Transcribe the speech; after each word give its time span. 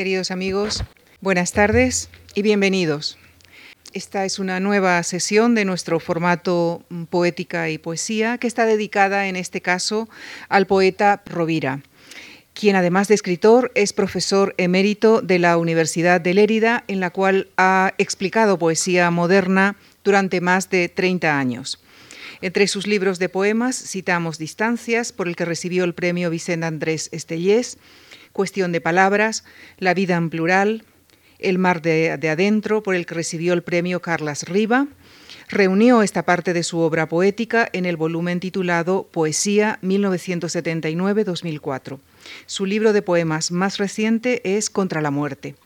Queridos 0.00 0.30
amigos, 0.30 0.82
buenas 1.20 1.52
tardes 1.52 2.08
y 2.34 2.40
bienvenidos. 2.40 3.18
Esta 3.92 4.24
es 4.24 4.38
una 4.38 4.58
nueva 4.58 5.02
sesión 5.02 5.54
de 5.54 5.66
nuestro 5.66 6.00
formato 6.00 6.82
mm, 6.88 7.02
Poética 7.04 7.68
y 7.68 7.76
Poesía 7.76 8.38
que 8.38 8.46
está 8.46 8.64
dedicada 8.64 9.26
en 9.26 9.36
este 9.36 9.60
caso 9.60 10.08
al 10.48 10.66
poeta 10.66 11.22
Rovira, 11.26 11.82
quien 12.54 12.76
además 12.76 13.08
de 13.08 13.14
escritor 13.16 13.72
es 13.74 13.92
profesor 13.92 14.54
emérito 14.56 15.20
de 15.20 15.38
la 15.38 15.58
Universidad 15.58 16.18
de 16.18 16.32
Lérida, 16.32 16.82
en 16.88 17.00
la 17.00 17.10
cual 17.10 17.48
ha 17.58 17.92
explicado 17.98 18.58
poesía 18.58 19.10
moderna 19.10 19.76
durante 20.02 20.40
más 20.40 20.70
de 20.70 20.88
30 20.88 21.38
años. 21.38 21.78
Entre 22.40 22.68
sus 22.68 22.86
libros 22.86 23.18
de 23.18 23.28
poemas 23.28 23.76
citamos 23.76 24.38
Distancias, 24.38 25.12
por 25.12 25.28
el 25.28 25.36
que 25.36 25.44
recibió 25.44 25.84
el 25.84 25.92
premio 25.92 26.30
Vicente 26.30 26.64
Andrés 26.64 27.10
Estellés, 27.12 27.76
Cuestión 28.32 28.72
de 28.72 28.80
Palabras, 28.80 29.44
La 29.78 29.94
vida 29.94 30.16
en 30.16 30.30
plural, 30.30 30.84
El 31.38 31.58
mar 31.58 31.82
de, 31.82 32.12
adentro, 32.12 32.82
por 32.82 32.94
el 32.94 33.04
que 33.06 33.14
recibió 33.14 33.52
el 33.52 33.62
premio 33.62 34.00
Carlas 34.00 34.44
Riva. 34.44 34.86
Reunió 35.48 36.02
esta 36.02 36.24
parte 36.24 36.52
de 36.52 36.62
su 36.62 36.78
obra 36.78 37.08
poética 37.08 37.68
en 37.72 37.86
el 37.86 37.96
volumen 37.96 38.38
titulado 38.40 39.08
Poesía 39.10 39.78
1979-2004. 39.82 41.98
Su 42.46 42.66
libro 42.66 42.92
de 42.92 43.02
poemas 43.02 43.50
más 43.50 43.78
reciente 43.78 44.56
es 44.56 44.70
Contra 44.70 45.00
la 45.00 45.10
muerte. 45.10 45.56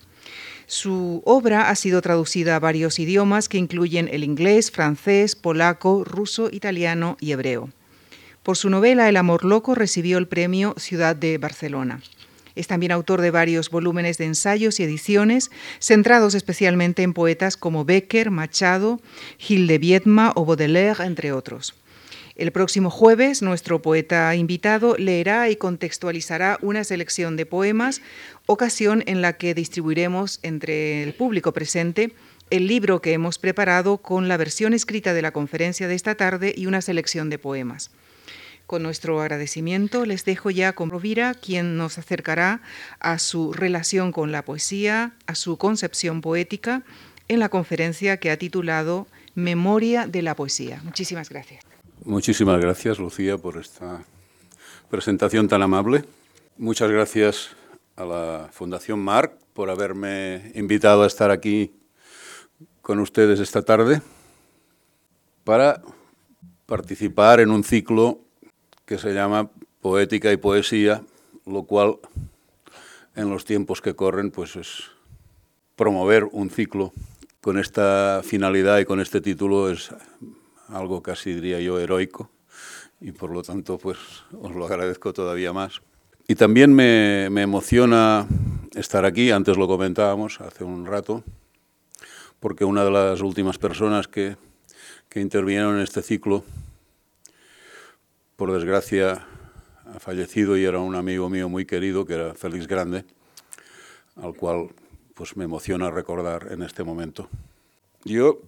Su 0.66 1.20
obra 1.26 1.68
ha 1.68 1.76
sido 1.76 2.00
traducida 2.00 2.56
a 2.56 2.60
varios 2.60 2.98
idiomas 2.98 3.50
que 3.50 3.58
incluyen 3.58 4.08
el 4.10 4.24
inglés, 4.24 4.70
francés, 4.70 5.36
polaco, 5.36 6.04
ruso, 6.04 6.48
italiano 6.50 7.18
y 7.20 7.32
hebreo. 7.32 7.68
Por 8.42 8.56
su 8.56 8.70
novela 8.70 9.08
El 9.08 9.16
amor 9.16 9.44
loco 9.44 9.74
recibió 9.74 10.18
el 10.18 10.28
premio 10.28 10.74
Ciudad 10.78 11.16
de 11.16 11.38
Barcelona. 11.38 12.00
Es 12.56 12.66
también 12.66 12.92
autor 12.92 13.20
de 13.20 13.30
varios 13.30 13.70
volúmenes 13.70 14.18
de 14.18 14.26
ensayos 14.26 14.80
y 14.80 14.84
ediciones, 14.84 15.50
centrados 15.80 16.34
especialmente 16.34 17.02
en 17.02 17.12
poetas 17.12 17.56
como 17.56 17.84
Becker, 17.84 18.30
Machado, 18.30 19.00
Gil 19.38 19.66
de 19.66 19.78
Viedma 19.78 20.32
o 20.34 20.44
Baudelaire, 20.44 21.04
entre 21.04 21.32
otros. 21.32 21.74
El 22.36 22.50
próximo 22.50 22.90
jueves, 22.90 23.42
nuestro 23.42 23.80
poeta 23.80 24.34
invitado 24.34 24.96
leerá 24.98 25.50
y 25.50 25.56
contextualizará 25.56 26.58
una 26.62 26.82
selección 26.82 27.36
de 27.36 27.46
poemas, 27.46 28.02
ocasión 28.46 29.04
en 29.06 29.22
la 29.22 29.34
que 29.34 29.54
distribuiremos 29.54 30.40
entre 30.42 31.04
el 31.04 31.14
público 31.14 31.52
presente 31.52 32.12
el 32.50 32.66
libro 32.66 33.00
que 33.00 33.12
hemos 33.12 33.38
preparado 33.38 33.98
con 33.98 34.28
la 34.28 34.36
versión 34.36 34.74
escrita 34.74 35.14
de 35.14 35.22
la 35.22 35.32
conferencia 35.32 35.88
de 35.88 35.94
esta 35.94 36.14
tarde 36.14 36.54
y 36.56 36.66
una 36.66 36.82
selección 36.82 37.30
de 37.30 37.38
poemas. 37.38 37.90
Con 38.74 38.82
nuestro 38.82 39.20
agradecimiento 39.20 40.04
les 40.04 40.24
dejo 40.24 40.50
ya 40.50 40.72
con 40.72 40.90
Rovira, 40.90 41.34
quien 41.34 41.76
nos 41.76 41.96
acercará 41.96 42.60
a 42.98 43.20
su 43.20 43.52
relación 43.52 44.10
con 44.10 44.32
la 44.32 44.44
poesía, 44.44 45.14
a 45.28 45.36
su 45.36 45.58
concepción 45.58 46.20
poética, 46.20 46.82
en 47.28 47.38
la 47.38 47.50
conferencia 47.50 48.16
que 48.16 48.32
ha 48.32 48.36
titulado 48.36 49.06
Memoria 49.36 50.08
de 50.08 50.22
la 50.22 50.34
Poesía. 50.34 50.80
Muchísimas 50.82 51.28
gracias. 51.28 51.62
Muchísimas 52.04 52.60
gracias, 52.60 52.98
Lucía, 52.98 53.38
por 53.38 53.58
esta 53.58 54.02
presentación 54.90 55.46
tan 55.46 55.62
amable. 55.62 56.04
Muchas 56.58 56.90
gracias 56.90 57.50
a 57.94 58.04
la 58.04 58.48
Fundación 58.50 58.98
Marc 58.98 59.38
por 59.52 59.70
haberme 59.70 60.50
invitado 60.56 61.04
a 61.04 61.06
estar 61.06 61.30
aquí 61.30 61.70
con 62.82 62.98
ustedes 62.98 63.38
esta 63.38 63.62
tarde 63.62 64.02
para 65.44 65.80
participar 66.66 67.38
en 67.38 67.52
un 67.52 67.62
ciclo 67.62 68.23
que 68.86 68.98
se 68.98 69.12
llama 69.12 69.50
Poética 69.80 70.32
y 70.32 70.36
Poesía, 70.36 71.02
lo 71.46 71.64
cual 71.64 71.98
en 73.16 73.30
los 73.30 73.44
tiempos 73.44 73.80
que 73.80 73.94
corren 73.94 74.30
pues 74.30 74.56
es 74.56 74.84
promover 75.76 76.24
un 76.24 76.50
ciclo 76.50 76.92
con 77.40 77.58
esta 77.58 78.22
finalidad 78.24 78.78
y 78.78 78.84
con 78.84 79.00
este 79.00 79.20
título 79.20 79.70
es 79.70 79.90
algo 80.68 81.02
casi 81.02 81.34
diría 81.34 81.60
yo 81.60 81.78
heroico 81.78 82.30
y 83.00 83.12
por 83.12 83.30
lo 83.30 83.42
tanto 83.42 83.78
pues 83.78 83.98
os 84.40 84.54
lo 84.54 84.66
agradezco 84.66 85.12
todavía 85.12 85.52
más. 85.52 85.82
Y 86.26 86.36
también 86.36 86.72
me, 86.72 87.28
me 87.30 87.42
emociona 87.42 88.26
estar 88.74 89.04
aquí, 89.04 89.30
antes 89.30 89.58
lo 89.58 89.68
comentábamos 89.68 90.40
hace 90.40 90.64
un 90.64 90.86
rato, 90.86 91.22
porque 92.40 92.64
una 92.64 92.82
de 92.84 92.90
las 92.90 93.20
últimas 93.20 93.58
personas 93.58 94.08
que, 94.08 94.36
que 95.10 95.20
intervinieron 95.20 95.76
en 95.76 95.82
este 95.82 96.00
ciclo 96.00 96.44
por 98.36 98.52
desgracia, 98.52 99.26
ha 99.86 100.00
fallecido 100.00 100.56
y 100.56 100.64
era 100.64 100.78
un 100.80 100.94
amigo 100.94 101.28
mío 101.28 101.48
muy 101.48 101.64
querido, 101.64 102.04
que 102.04 102.14
era 102.14 102.34
Félix 102.34 102.66
Grande, 102.66 103.04
al 104.16 104.34
cual 104.34 104.68
pues 105.14 105.36
me 105.36 105.44
emociona 105.44 105.90
recordar 105.90 106.48
en 106.50 106.62
este 106.62 106.82
momento. 106.82 107.28
Yo 108.04 108.40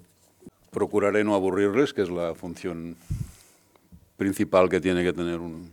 procuraré 0.70 1.24
no 1.24 1.34
aburrirles, 1.34 1.94
que 1.94 2.02
es 2.02 2.10
la 2.10 2.34
función 2.34 2.96
principal 4.16 4.68
que 4.68 4.80
tiene 4.80 5.04
que 5.04 5.12
tener 5.12 5.38
un 5.38 5.70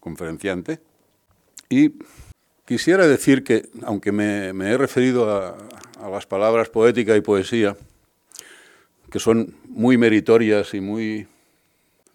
conferenciante. 0.00 0.80
Y 1.68 1.94
quisiera 2.64 3.06
decir 3.06 3.42
que, 3.42 3.68
aunque 3.82 4.12
me, 4.12 4.48
he 4.48 4.78
referido 4.78 5.30
a, 5.30 5.56
a 6.00 6.08
las 6.08 6.26
palabras 6.26 6.68
poética 6.68 7.16
y 7.16 7.20
poesía, 7.20 7.76
que 9.10 9.18
son 9.18 9.54
muy 9.66 9.98
meritorias 9.98 10.72
y 10.74 10.80
muy 10.80 11.26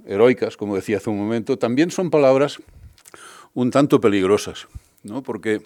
heroicas, 0.06 0.58
como 0.58 0.76
decía 0.76 0.98
hace 0.98 1.10
un 1.10 1.18
momento, 1.18 1.58
también 1.58 1.92
son 1.92 2.10
palabras 2.10 2.60
un 3.54 3.72
tanto 3.72 4.02
peligrosas, 4.02 4.68
¿no? 5.04 5.22
porque 5.22 5.62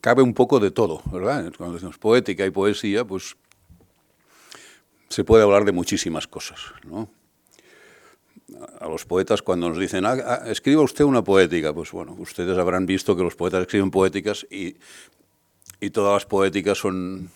cabe 0.00 0.22
un 0.22 0.34
poco 0.34 0.60
de 0.60 0.70
todo, 0.70 1.02
¿verdad? 1.10 1.52
Cuando 1.56 1.74
decimos 1.74 1.98
poética 1.98 2.46
y 2.46 2.50
poesía, 2.50 3.04
pues 3.04 3.36
se 5.08 5.24
puede 5.24 5.42
hablar 5.42 5.64
de 5.64 5.72
muchísimas 5.72 6.28
cosas, 6.28 6.60
¿no? 6.84 7.08
A 8.80 8.88
los 8.88 9.04
poetas 9.04 9.42
cuando 9.42 9.68
nos 9.68 9.78
dicen, 9.78 10.04
ah, 10.04 10.16
ah, 10.24 10.42
escriba 10.46 10.82
usted 10.82 11.04
una 11.04 11.22
poética, 11.22 11.72
pues 11.72 11.92
bueno, 11.92 12.14
ustedes 12.18 12.56
habrán 12.58 12.86
visto 12.86 13.16
que 13.16 13.22
los 13.22 13.34
poetas 13.34 13.62
escriben 13.62 13.90
poéticas 13.90 14.46
y, 14.50 14.76
y 15.80 15.90
todas 15.90 16.14
las 16.14 16.26
poéticas 16.26 16.78
son 16.78 17.30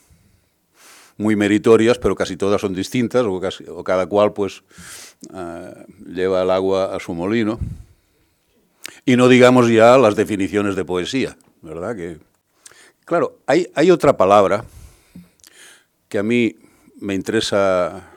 muy 1.16 1.36
meritorias, 1.36 1.98
pero 1.98 2.16
casi 2.16 2.36
todas 2.36 2.60
son 2.60 2.74
distintas, 2.74 3.24
o, 3.24 3.84
cada 3.84 4.06
cual 4.06 4.32
pues 4.32 4.62
uh, 5.30 5.84
lleva 6.06 6.42
el 6.42 6.50
agua 6.50 6.94
a 6.94 7.00
su 7.00 7.14
molino. 7.14 7.58
Y 9.04 9.16
no 9.16 9.28
digamos 9.28 9.68
ya 9.68 9.98
las 9.98 10.16
definiciones 10.16 10.76
de 10.76 10.84
poesía, 10.84 11.36
¿verdad? 11.62 11.94
Que, 11.94 12.18
claro, 13.04 13.38
hay, 13.46 13.90
otra 13.90 14.16
palabra 14.16 14.64
que 16.08 16.18
a 16.18 16.22
mí 16.22 16.56
me 16.96 17.14
interesa 17.14 18.10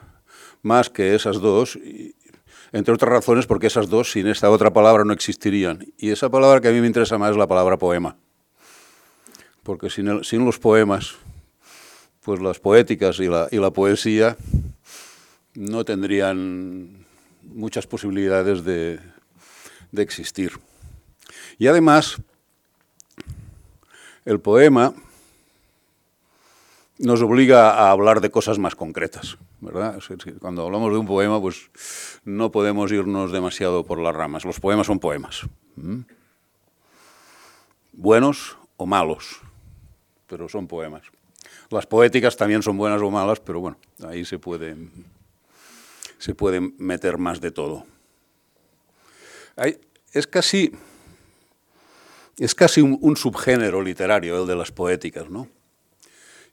más 0.62 0.90
que 0.90 1.14
esas 1.14 1.40
dos, 1.40 1.78
entre 2.72 2.94
otras 2.94 3.12
razones 3.12 3.46
porque 3.46 3.68
esas 3.68 3.90
dos 3.90 4.12
sin 4.12 4.28
esta 4.28 4.50
otra 4.50 4.72
palabra 4.72 5.04
no 5.04 5.14
existirían. 5.14 5.86
Y 5.98 6.12
esa 6.12 6.30
palabra 6.30 6.62
que 6.62 6.70
a 6.70 6.72
mí 6.72 6.82
me 6.82 6.88
interesa 6.88 7.18
más 7.18 7.32
es 7.32 7.38
la 7.38 7.48
palabra 7.48 7.78
poema. 7.78 8.18
Porque 9.64 9.90
sin 9.90 10.46
los 10.46 10.60
poemas 10.60 11.18
pues 12.28 12.42
las 12.42 12.60
poéticas 12.60 13.22
y 13.22 13.30
la, 13.30 13.48
y 13.52 13.56
la 13.56 13.72
poesía 13.72 14.36
no 15.56 15.86
tendrían 15.86 17.06
muchas 17.42 17.88
posibilidades 17.88 18.66
de, 18.66 19.00
de 19.94 20.02
existir. 20.02 20.60
Y 21.58 21.68
además, 21.68 22.18
el 24.26 24.42
poema 24.42 24.94
nos 26.98 27.22
obliga 27.22 27.72
a 27.72 27.92
hablar 27.92 28.20
de 28.20 28.30
cosas 28.30 28.60
más 28.60 28.76
concretas, 28.76 29.38
¿verdad? 29.62 29.98
Cuando 30.42 30.66
hablamos 30.66 30.92
de 30.92 30.98
un 30.98 31.08
poema, 31.08 31.40
pues 31.40 31.70
no 32.26 32.52
podemos 32.52 32.92
irnos 32.92 33.32
demasiado 33.32 33.86
por 33.86 34.00
las 34.00 34.14
ramas. 34.14 34.44
Los 34.44 34.60
poemas 34.60 34.88
son 34.88 35.00
poemas. 35.00 35.48
Buenos 37.94 38.58
o 38.76 38.86
malos, 38.86 39.40
pero 40.28 40.50
son 40.50 40.68
poemas. 40.68 41.04
Las 41.70 41.86
poéticas 41.86 42.38
también 42.38 42.64
son 42.64 42.78
buenas 42.78 43.02
o 43.02 43.12
malas, 43.12 43.40
pero 43.40 43.60
bueno, 43.60 43.78
ahí 44.08 44.24
se 44.24 44.40
puede, 44.40 44.76
se 46.18 46.34
puede 46.34 46.62
meter 46.62 47.18
más 47.18 47.42
de 47.42 47.52
todo. 47.52 47.86
es 50.14 50.28
casi, 50.28 50.72
es 52.38 52.56
casi 52.56 52.82
un, 52.82 53.18
subgénero 53.18 53.82
literario 53.82 54.42
el 54.42 54.48
de 54.48 54.56
las 54.56 54.72
poéticas, 54.72 55.30
¿no? 55.30 55.50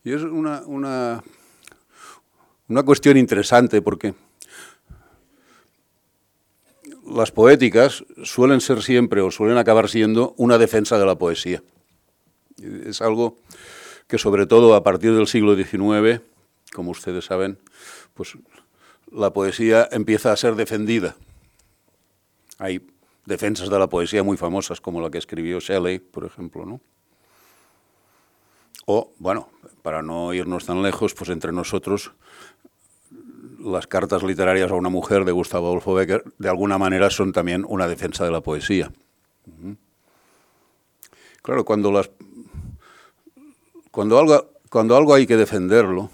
Y 0.02 0.12
es 0.12 0.22
una, 0.22 0.62
una, 0.66 1.22
una 2.68 2.82
cuestión 2.82 3.16
interesante 3.16 3.80
porque 3.82 4.14
las 7.06 7.30
poéticas 7.30 8.04
suelen 8.24 8.60
ser 8.60 8.82
siempre 8.82 9.20
o 9.20 9.30
suelen 9.30 9.58
acabar 9.58 9.88
siendo 9.88 10.34
una 10.38 10.58
defensa 10.58 10.98
de 10.98 11.06
la 11.06 11.16
poesía. 11.16 11.62
Es 12.84 13.00
algo 13.00 13.38
que 14.06 14.18
sobre 14.18 14.46
todo 14.46 14.74
a 14.74 14.82
partir 14.82 15.14
del 15.14 15.26
siglo 15.26 15.56
XIX, 15.56 16.22
como 16.72 16.90
ustedes 16.90 17.24
saben, 17.24 17.58
pues 18.14 18.36
la 19.10 19.32
poesía 19.32 19.88
empieza 19.92 20.32
a 20.32 20.36
ser 20.36 20.54
defendida. 20.54 21.16
Hay 22.58 22.86
defensas 23.26 23.70
de 23.70 23.78
la 23.78 23.88
poesía 23.88 24.22
muy 24.22 24.36
famosas, 24.36 24.80
como 24.80 25.00
la 25.00 25.10
que 25.10 25.18
escribió 25.18 25.60
Shelley, 25.60 25.98
por 25.98 26.24
ejemplo, 26.24 26.66
¿no? 26.66 26.80
O, 28.86 29.12
bueno, 29.18 29.48
para 29.82 30.02
no 30.02 30.34
irnos 30.34 30.66
tan 30.66 30.82
lejos, 30.82 31.14
pues 31.14 31.30
entre 31.30 31.52
nosotros 31.52 32.12
las 33.64 33.86
cartas 33.86 34.22
literarias 34.22 34.70
a 34.70 34.74
una 34.74 34.90
mujer 34.90 35.24
de 35.24 35.32
Gustavo 35.32 35.68
Adolfo 35.68 35.94
Becker 35.94 36.22
de 36.38 36.48
alguna 36.50 36.76
manera 36.76 37.08
son 37.08 37.32
también 37.32 37.64
una 37.66 37.88
defensa 37.88 38.24
de 38.24 38.30
la 38.30 38.42
poesía. 38.42 38.92
Claro, 41.40 41.64
cuando, 41.64 41.90
las, 41.90 42.10
cuando, 43.94 44.18
algo, 44.18 44.50
cuando 44.68 44.96
algo 44.96 45.14
hay 45.14 45.24
que 45.24 45.36
defenderlo, 45.36 46.10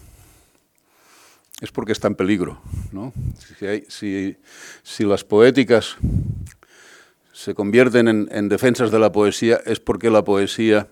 es 1.63 1.73
porque 1.73 1.93
está 1.93 2.09
en 2.09 2.15
peligro. 2.15 2.61
¿no? 2.93 3.11
Si, 3.89 4.37
las 4.99 5.25
poéticas 5.25 5.97
se 7.33 7.55
convierten 7.55 8.09
en, 8.09 8.29
en, 8.31 8.51
defensas 8.51 8.91
de 8.91 8.99
la 8.99 9.11
poesía, 9.11 9.63
es 9.65 9.81
porque 9.81 10.11
la 10.11 10.23
poesía 10.23 10.89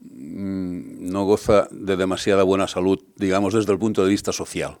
mm, 0.00 1.10
no 1.10 1.24
goza 1.24 1.68
de 1.70 1.96
demasiada 1.96 2.42
buena 2.42 2.68
salud, 2.68 3.02
digamos, 3.16 3.54
desde 3.54 3.72
el 3.72 3.78
punto 3.78 4.04
de 4.04 4.10
vista 4.10 4.30
social. 4.30 4.76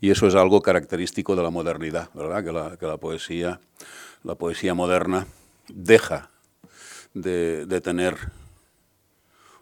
Y 0.00 0.10
eso 0.10 0.28
es 0.28 0.36
algo 0.36 0.62
característico 0.62 1.34
de 1.34 1.42
la 1.42 1.50
modernidad, 1.50 2.08
¿verdad? 2.14 2.78
Que 2.78 2.86
la, 2.86 2.96
poesía, 2.98 3.58
la 4.22 4.36
poesía 4.36 4.74
moderna 4.74 5.26
deja 5.68 6.30
de, 7.14 7.66
de 7.66 7.80
tener 7.80 8.38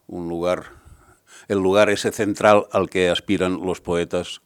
un 0.06 0.28
lugar 0.28 0.76
el 1.48 1.58
lugar 1.58 1.90
ese 1.90 2.12
central 2.12 2.66
al 2.72 2.88
que 2.90 3.08
aspiran 3.08 3.60
los 3.64 3.80
poetas, 3.80 4.40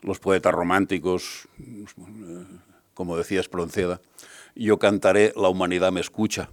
los 0.00 0.18
poetas 0.18 0.52
románticos, 0.52 1.48
como 2.94 3.16
decía 3.16 3.40
Espronceda, 3.40 4.00
yo 4.54 4.78
cantaré, 4.78 5.32
la 5.36 5.48
humanidad 5.48 5.92
me 5.92 6.00
escucha. 6.00 6.50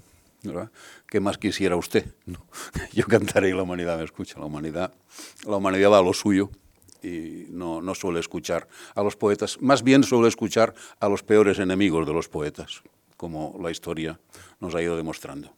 ¿Qué 1.07 1.19
más 1.19 1.37
quisiera 1.37 1.75
usted? 1.75 2.13
Yo 2.93 3.05
cantaré 3.07 3.49
y 3.49 3.51
la 3.51 3.63
humanidad 3.63 3.97
me 3.97 4.05
escucha. 4.05 4.39
La 4.39 4.45
humanidad, 4.45 4.93
la 5.45 5.57
humanidad 5.57 5.91
va 5.91 5.99
a 5.99 6.01
lo 6.01 6.13
suyo 6.13 6.49
y 7.03 7.47
no, 7.49 7.81
no 7.81 7.93
suele 7.93 8.21
escuchar 8.21 8.65
a 8.95 9.03
los 9.03 9.17
poetas. 9.17 9.57
Más 9.59 9.83
bien 9.83 10.01
suele 10.01 10.29
escuchar 10.29 10.73
a 11.01 11.09
los 11.09 11.23
peores 11.23 11.59
enemigos 11.59 12.07
de 12.07 12.13
los 12.13 12.29
poetas, 12.29 12.83
como 13.17 13.59
la 13.61 13.69
historia 13.69 14.17
nos 14.61 14.73
ha 14.75 14.81
ido 14.81 14.95
demostrando. 14.95 15.51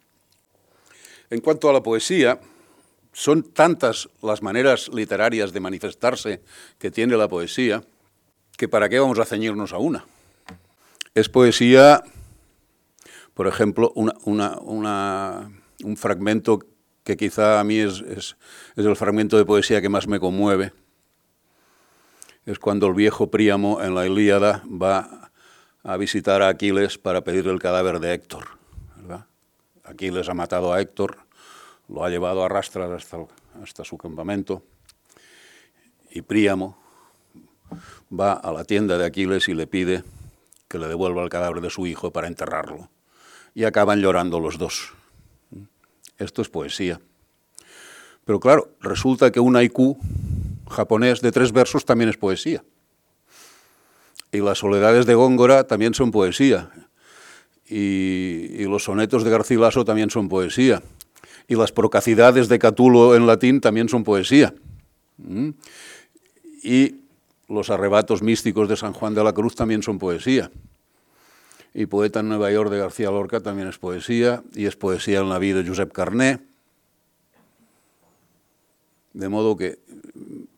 En 1.30 1.42
cuanto 1.42 1.70
a 1.70 1.74
la 1.74 1.84
poesía, 1.84 2.40
son 3.14 3.44
tantas 3.44 4.10
las 4.22 4.42
maneras 4.42 4.90
literarias 4.94 5.54
de 5.54 5.60
manifestarse 5.60 6.42
que 6.80 6.92
tiene 6.92 7.18
la 7.18 7.28
poesía, 7.28 7.84
que 8.58 8.68
para 8.68 8.90
qué 8.90 9.00
vamos 9.00 9.20
a 9.20 9.26
ceñirnos 9.26 9.74
a 9.74 9.78
una. 9.78 10.06
Es 11.14 11.28
poesía, 11.28 12.04
por 13.34 13.48
ejemplo, 13.48 13.92
un 13.96 15.98
fragmento 15.98 16.60
que 17.04 17.18
quizá 17.18 17.60
a 17.60 17.64
mí 17.64 17.80
es, 17.80 18.36
el 18.76 18.96
fragmento 18.96 19.38
de 19.38 19.46
poesía 19.46 19.82
que 19.82 19.90
más 19.90 20.08
me 20.08 20.20
conmueve. 20.20 20.74
Es 22.46 22.60
cuando 22.60 22.88
el 22.88 22.94
viejo 22.94 23.30
Príamo 23.30 23.82
en 23.82 23.96
la 23.96 24.06
Ilíada 24.06 24.64
va 24.66 25.32
a 25.84 25.98
visitar 25.98 26.42
a 26.42 26.50
Aquiles 26.50 26.98
para 26.98 27.22
pedirle 27.22 27.52
el 27.52 27.60
cadáver 27.60 28.00
de 28.00 28.14
Héctor. 28.14 28.48
Aquiles 29.84 30.30
ha 30.30 30.34
matado 30.34 30.72
a 30.72 30.80
Héctor, 30.80 31.18
lo 31.92 32.04
ha 32.04 32.10
llevado 32.10 32.44
a 32.44 32.50
rastras 32.50 32.90
hasta, 32.90 33.18
hasta 33.62 33.84
su 33.84 33.98
campamento 33.98 34.64
y 36.10 36.22
Príamo 36.22 36.78
va 38.12 38.34
a 38.34 38.52
la 38.52 38.64
tienda 38.64 38.98
de 38.98 39.06
Aquiles 39.06 39.48
y 39.50 39.54
le 39.54 39.68
pide 39.68 40.04
que 40.68 40.78
le 40.78 40.88
devuelva 40.88 41.24
el 41.24 41.30
cadáver 41.30 41.62
de 41.62 41.70
su 41.70 41.86
hijo 41.88 42.12
para 42.12 42.28
enterrarlo. 42.28 42.90
Y 43.54 43.66
acaban 43.66 44.00
llorando 44.00 44.40
los 44.40 44.58
dos. 44.58 44.94
Esto 46.18 46.42
es 46.42 46.50
poesía. 46.50 47.02
Pero 48.24 48.40
claro, 48.40 48.70
resulta 48.80 49.32
que 49.32 49.40
un 49.40 49.56
haiku 49.56 49.98
japonés 50.70 51.20
de 51.22 51.32
tres 51.32 51.52
versos 51.52 51.84
también 51.84 52.10
es 52.10 52.18
poesía. 52.18 52.64
Y 54.32 54.40
las 54.40 54.60
soledades 54.60 55.06
de 55.06 55.16
Góngora 55.16 55.66
también 55.66 55.94
son 55.94 56.12
poesía. 56.12 56.72
Y, 57.66 58.48
y 58.58 58.64
los 58.66 58.86
sonetos 58.86 59.24
de 59.24 59.32
Garcilaso 59.32 59.84
también 59.84 60.10
son 60.10 60.30
poesía 60.30 60.82
y 61.52 61.56
las 61.56 61.74
procacidades 61.74 62.48
de 62.48 62.58
Catulo 62.60 63.14
en 63.14 63.28
latín 63.28 63.60
también 63.60 63.90
son 63.90 64.06
poesía. 64.06 64.54
¿Mm? 65.18 65.50
Y 66.64 66.96
los 67.50 67.70
arrebatos 67.70 68.22
místicos 68.22 68.70
de 68.70 68.78
San 68.78 68.94
Juan 68.94 69.14
de 69.14 69.22
la 69.22 69.34
Cruz 69.34 69.54
también 69.54 69.84
son 69.84 70.00
poesía. 70.00 70.50
Y 71.74 71.88
Poeta 71.88 72.22
en 72.22 72.30
Nueva 72.30 72.50
York 72.54 72.72
de 72.72 72.78
García 72.78 73.12
Lorca 73.12 73.42
también 73.42 73.68
es 73.68 73.78
poesía, 73.78 74.42
y 74.56 74.66
es 74.66 74.78
poesía 74.78 75.20
en 75.20 75.28
la 75.28 75.40
vida 75.40 75.62
de 75.62 75.68
Josep 75.68 75.92
Carné. 75.92 76.40
De 79.12 79.28
modo 79.28 79.58
que 79.58 79.80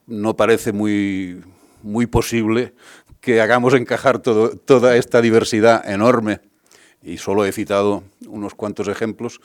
no 0.06 0.36
parece 0.36 0.74
muy, 0.74 1.42
muy 1.82 2.06
posible 2.06 2.76
que 3.20 3.42
hagamos 3.42 3.74
encajar 3.74 4.20
toda 4.20 4.96
esta 4.96 5.22
diversidad 5.22 5.90
enorme 5.90 6.53
y 7.04 7.18
solo 7.18 7.46
he 7.46 7.52
citado 7.52 8.04
unos 8.28 8.56
cuantos 8.56 8.88
ejemplos, 8.88 9.42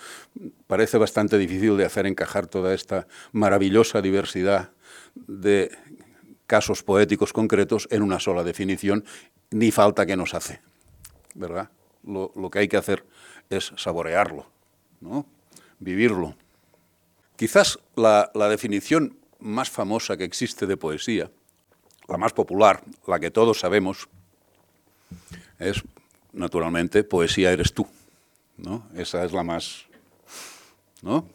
parece 0.66 0.96
bastante 0.96 1.38
difícil 1.38 1.76
de 1.76 1.84
hacer 1.84 2.06
encajar 2.06 2.46
toda 2.46 2.72
esta 2.72 3.08
maravillosa 3.32 4.00
diversidad 4.00 4.70
de 5.14 5.76
casos 6.46 6.82
poéticos 6.82 7.32
concretos 7.32 7.88
en 7.90 8.02
una 8.02 8.20
sola 8.20 8.44
definición, 8.44 9.04
ni 9.50 9.72
falta 9.72 10.06
que 10.06 10.16
nos 10.16 10.34
hace, 10.34 10.60
¿verdad? 11.34 11.70
Lo, 12.04 12.50
que 12.50 12.60
hay 12.60 12.68
que 12.68 12.76
hacer 12.76 13.04
es 13.50 13.72
saborearlo, 13.76 14.46
¿no? 15.00 15.26
vivirlo. 15.80 16.36
Quizás 17.36 17.78
la, 17.96 18.30
la 18.34 18.48
definición 18.48 19.18
más 19.40 19.68
famosa 19.68 20.16
que 20.16 20.24
existe 20.24 20.66
de 20.66 20.76
poesía, 20.76 21.30
la 22.08 22.16
más 22.16 22.32
popular, 22.32 22.82
la 23.06 23.18
que 23.18 23.30
todos 23.30 23.60
sabemos, 23.60 24.08
es 25.58 25.82
naturalmente, 26.32 27.04
poesía 27.04 27.52
eres 27.52 27.72
tú. 27.72 27.86
¿no? 28.56 28.86
Esa 28.94 29.24
es 29.24 29.32
la 29.32 29.42
más... 29.42 29.86
¿no? 31.02 31.26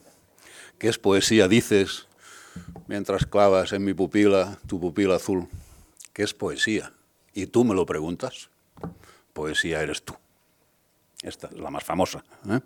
¿Qué 0.78 0.90
es 0.90 1.00
poesía? 1.00 1.48
Dices, 1.48 2.08
mientras 2.88 3.26
clavas 3.26 3.74
en 3.74 3.84
mi 3.86 3.94
pupila, 3.94 4.60
tu 4.68 4.80
pupila 4.80 5.16
azul. 5.16 5.48
¿Qué 6.12 6.24
es 6.24 6.34
poesía? 6.34 6.94
Y 7.34 7.48
tú 7.48 7.64
me 7.64 7.74
lo 7.74 7.86
preguntas. 7.86 8.50
Poesía 9.34 9.82
eres 9.82 10.04
tú. 10.04 10.14
Esta 11.22 11.48
es 11.48 11.58
la 11.58 11.70
más 11.70 11.84
famosa. 11.84 12.24
¿eh? 12.50 12.60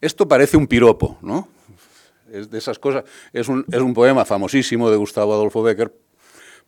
Esto 0.00 0.26
parece 0.26 0.56
un 0.56 0.66
piropo, 0.66 1.16
¿no? 1.22 1.48
Es 2.30 2.50
de 2.50 2.58
esas 2.58 2.78
cosas. 2.78 3.04
Es 3.32 3.48
un, 3.48 3.64
es 3.70 3.80
un 3.80 3.94
poema 3.94 4.24
famosísimo 4.24 4.90
de 4.90 4.96
Gustavo 4.96 5.32
Adolfo 5.32 5.62
Becker, 5.62 5.94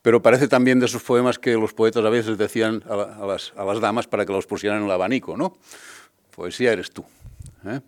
pero 0.05 0.21
parece 0.21 0.49
también 0.49 0.79
de 0.81 0.85
esos 0.85 1.03
poemas 1.03 1.39
que 1.39 1.55
los 1.55 1.73
poetas 1.73 2.05
a 2.05 2.11
veces 2.11 2.37
decían 2.37 2.85
a, 2.87 3.25
las, 3.25 3.81
damas 3.81 4.07
para 4.07 4.27
que 4.27 4.35
los 4.35 4.45
pusieran 4.45 4.81
en 4.81 4.85
el 4.85 4.91
abanico, 4.91 5.35
¿no? 5.35 5.57
Poesía 6.37 6.73
eres 6.73 6.91
tú. 6.91 7.07
¿eh? 7.65 7.81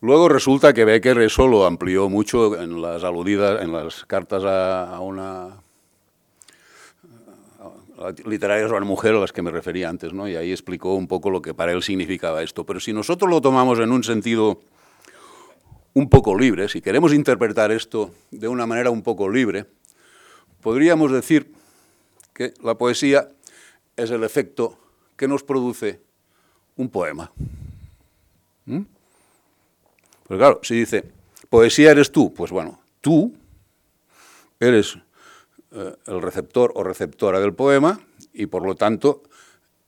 Luego 0.00 0.30
resulta 0.30 0.72
que 0.72 0.86
Becker 0.86 1.18
eso 1.20 1.46
lo 1.46 1.66
amplió 1.66 2.08
mucho 2.08 2.58
en 2.58 2.80
las 2.80 3.04
aludidas, 3.04 3.60
en 3.60 3.70
las 3.70 4.06
cartas 4.06 4.44
a, 4.46 4.98
una 5.00 5.58
literarias 8.24 8.70
o 8.70 8.74
a 8.76 8.78
una 8.78 8.86
mujer 8.86 9.14
a 9.14 9.20
las 9.20 9.32
que 9.32 9.42
me 9.42 9.50
refería 9.50 9.90
antes, 9.90 10.14
¿no? 10.14 10.26
Y 10.26 10.36
ahí 10.36 10.52
explicó 10.52 10.94
un 10.94 11.06
poco 11.06 11.28
lo 11.28 11.42
que 11.42 11.52
para 11.52 11.72
él 11.72 11.82
significaba 11.82 12.42
esto. 12.42 12.64
Pero 12.64 12.80
si 12.80 12.94
nosotros 12.94 13.30
lo 13.30 13.42
tomamos 13.42 13.78
en 13.78 13.92
un 13.92 14.02
sentido 14.02 14.62
un 15.94 16.08
poco 16.08 16.38
libre, 16.38 16.68
si 16.68 16.80
queremos 16.80 17.12
interpretar 17.12 17.72
esto 17.72 18.12
de 18.30 18.48
una 18.48 18.66
manera 18.66 18.90
un 18.90 19.02
poco 19.02 19.28
libre, 19.28 19.66
podríamos 20.60 21.12
decir 21.12 21.52
que 22.32 22.54
la 22.62 22.76
poesía 22.76 23.28
es 23.96 24.10
el 24.10 24.24
efecto 24.24 24.78
que 25.16 25.28
nos 25.28 25.42
produce 25.42 26.00
un 26.76 26.88
poema. 26.88 27.30
¿Mm? 28.66 28.82
Pues 30.26 30.38
claro, 30.38 30.60
si 30.62 30.76
dice, 30.76 31.04
poesía 31.48 31.90
eres 31.90 32.12
tú, 32.12 32.32
pues 32.32 32.50
bueno, 32.50 32.80
tú 33.00 33.34
eres 34.60 34.96
eh, 35.72 35.96
el 36.06 36.22
receptor 36.22 36.72
o 36.76 36.84
receptora 36.84 37.40
del 37.40 37.54
poema 37.54 38.00
y 38.32 38.46
por 38.46 38.64
lo 38.64 38.76
tanto 38.76 39.22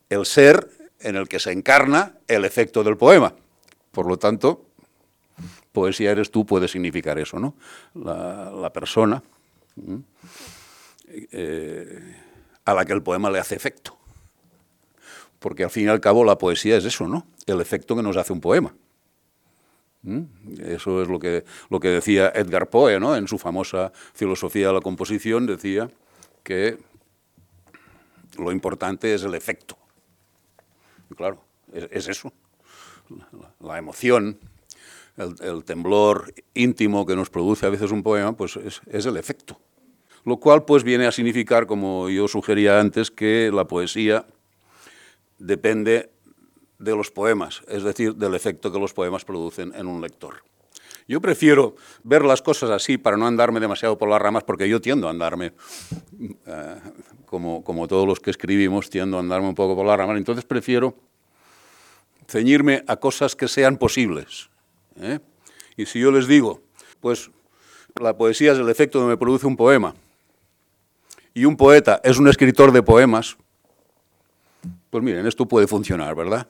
el 0.08 0.26
ser 0.26 0.68
en 1.00 1.16
el 1.16 1.28
que 1.28 1.38
se 1.38 1.52
encarna 1.52 2.18
el 2.28 2.44
efecto 2.44 2.82
del 2.84 2.96
poema. 2.96 3.34
Por 3.92 4.06
lo 4.06 4.18
tanto, 4.18 4.66
poesía 5.72 6.10
eres 6.10 6.30
tú 6.30 6.46
puede 6.46 6.68
significar 6.68 7.18
eso, 7.18 7.38
¿no? 7.38 7.54
La, 7.94 8.70
persona 8.72 9.22
eh, 11.08 12.16
a 12.64 12.74
la 12.74 12.84
que 12.84 12.92
el 12.92 13.02
poema 13.02 13.30
le 13.30 13.38
hace 13.38 13.54
efecto. 13.54 13.96
Porque 15.38 15.64
al 15.64 15.70
fin 15.70 15.86
y 15.86 15.88
al 15.88 16.00
cabo 16.00 16.24
la 16.24 16.38
poesía 16.38 16.76
es 16.76 16.84
eso, 16.84 17.08
¿no? 17.08 17.26
El 17.46 17.60
efecto 17.60 17.96
que 17.96 18.02
nos 18.02 18.16
hace 18.16 18.32
un 18.32 18.40
poema. 18.40 18.74
Eso 20.60 21.00
es 21.00 21.08
lo 21.08 21.20
que, 21.20 21.44
lo 21.70 21.78
que 21.78 21.88
decía 21.88 22.32
Edgar 22.34 22.68
Poe, 22.68 22.98
¿no? 22.98 23.14
En 23.16 23.28
su 23.28 23.38
famosa 23.38 23.92
filosofía 24.14 24.68
de 24.68 24.74
la 24.74 24.80
composición 24.80 25.46
decía 25.46 25.90
que 26.42 26.78
lo 28.36 28.50
importante 28.50 29.14
es 29.14 29.22
el 29.22 29.34
efecto. 29.34 29.76
claro, 31.16 31.44
es, 31.72 32.08
eso. 32.08 32.32
la 33.60 33.78
emoción, 33.78 34.38
el, 35.16 35.64
temblor 35.64 36.32
íntimo 36.54 37.06
que 37.06 37.16
nos 37.16 37.30
produce 37.30 37.66
a 37.66 37.70
veces 37.70 37.90
un 37.90 38.02
poema, 38.02 38.36
pues 38.36 38.56
es, 38.56 39.06
el 39.06 39.16
efecto. 39.16 39.60
Lo 40.24 40.36
cual 40.38 40.64
pues 40.64 40.84
viene 40.84 41.06
a 41.06 41.12
significar, 41.12 41.66
como 41.66 42.08
yo 42.08 42.28
sugería 42.28 42.80
antes, 42.80 43.10
que 43.10 43.50
la 43.52 43.66
poesía 43.66 44.24
depende 45.38 46.10
de 46.78 46.96
los 46.96 47.10
poemas, 47.10 47.62
es 47.68 47.82
decir, 47.82 48.14
del 48.14 48.34
efecto 48.34 48.72
que 48.72 48.78
los 48.78 48.92
poemas 48.92 49.24
producen 49.24 49.72
en 49.74 49.86
un 49.86 50.00
lector. 50.00 50.42
Yo 51.08 51.20
prefiero 51.20 51.74
ver 52.04 52.24
las 52.24 52.42
cosas 52.42 52.70
así 52.70 52.96
para 52.98 53.16
no 53.16 53.26
andarme 53.26 53.60
demasiado 53.60 53.98
por 53.98 54.08
las 54.08 54.22
ramas, 54.22 54.44
porque 54.44 54.68
yo 54.68 54.80
tiendo 54.80 55.08
a 55.08 55.10
andarme, 55.10 55.52
eh, 56.46 56.76
como, 57.26 57.64
como 57.64 57.88
todos 57.88 58.06
los 58.06 58.20
que 58.20 58.30
escribimos, 58.30 58.88
tiendo 58.88 59.16
a 59.16 59.20
andarme 59.20 59.48
un 59.48 59.54
poco 59.54 59.74
por 59.74 59.84
las 59.84 59.98
ramas, 59.98 60.16
entonces 60.16 60.44
prefiero 60.44 60.94
ceñirme 62.28 62.84
a 62.86 62.96
cosas 62.96 63.34
que 63.34 63.48
sean 63.48 63.76
posibles. 63.76 64.51
¿Eh? 65.00 65.20
Y 65.76 65.86
si 65.86 66.00
yo 66.00 66.10
les 66.10 66.26
digo, 66.26 66.60
pues 67.00 67.30
la 68.00 68.16
poesía 68.16 68.52
es 68.52 68.58
el 68.58 68.68
efecto 68.68 69.00
que 69.00 69.06
me 69.06 69.16
produce 69.16 69.46
un 69.46 69.56
poema, 69.56 69.94
y 71.34 71.44
un 71.44 71.56
poeta 71.56 72.00
es 72.04 72.18
un 72.18 72.28
escritor 72.28 72.72
de 72.72 72.82
poemas, 72.82 73.36
pues 74.90 75.02
miren, 75.02 75.26
esto 75.26 75.46
puede 75.46 75.66
funcionar, 75.66 76.14
¿verdad? 76.14 76.46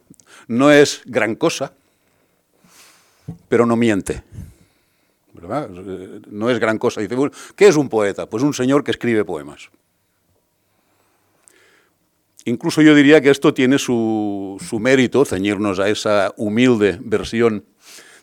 No 0.49 0.73
es 0.73 1.03
gran 1.05 1.37
cosa, 1.37 1.73
pero 3.49 3.65
no 3.65 3.77
miente. 3.77 4.23
¿verdad? 5.33 5.69
No 6.31 6.51
es 6.51 6.59
gran 6.59 6.79
cosa. 6.79 7.01
Dice, 7.01 7.17
¿qué 7.57 7.69
es 7.69 7.77
un 7.77 7.89
poeta? 7.89 8.27
Pues 8.27 8.43
un 8.43 8.55
señor 8.55 8.85
que 8.85 8.91
escribe 8.91 9.25
poemas. 9.25 9.71
Incluso 12.45 12.83
yo 12.83 12.95
diría 12.95 13.21
que 13.21 13.31
esto 13.31 13.55
tiene 13.55 13.79
su, 13.79 14.61
su 14.69 14.81
mérito, 14.81 15.25
ceñirnos 15.25 15.79
a 15.79 15.89
esa 15.89 16.35
humilde 16.37 16.99
versión 17.01 17.65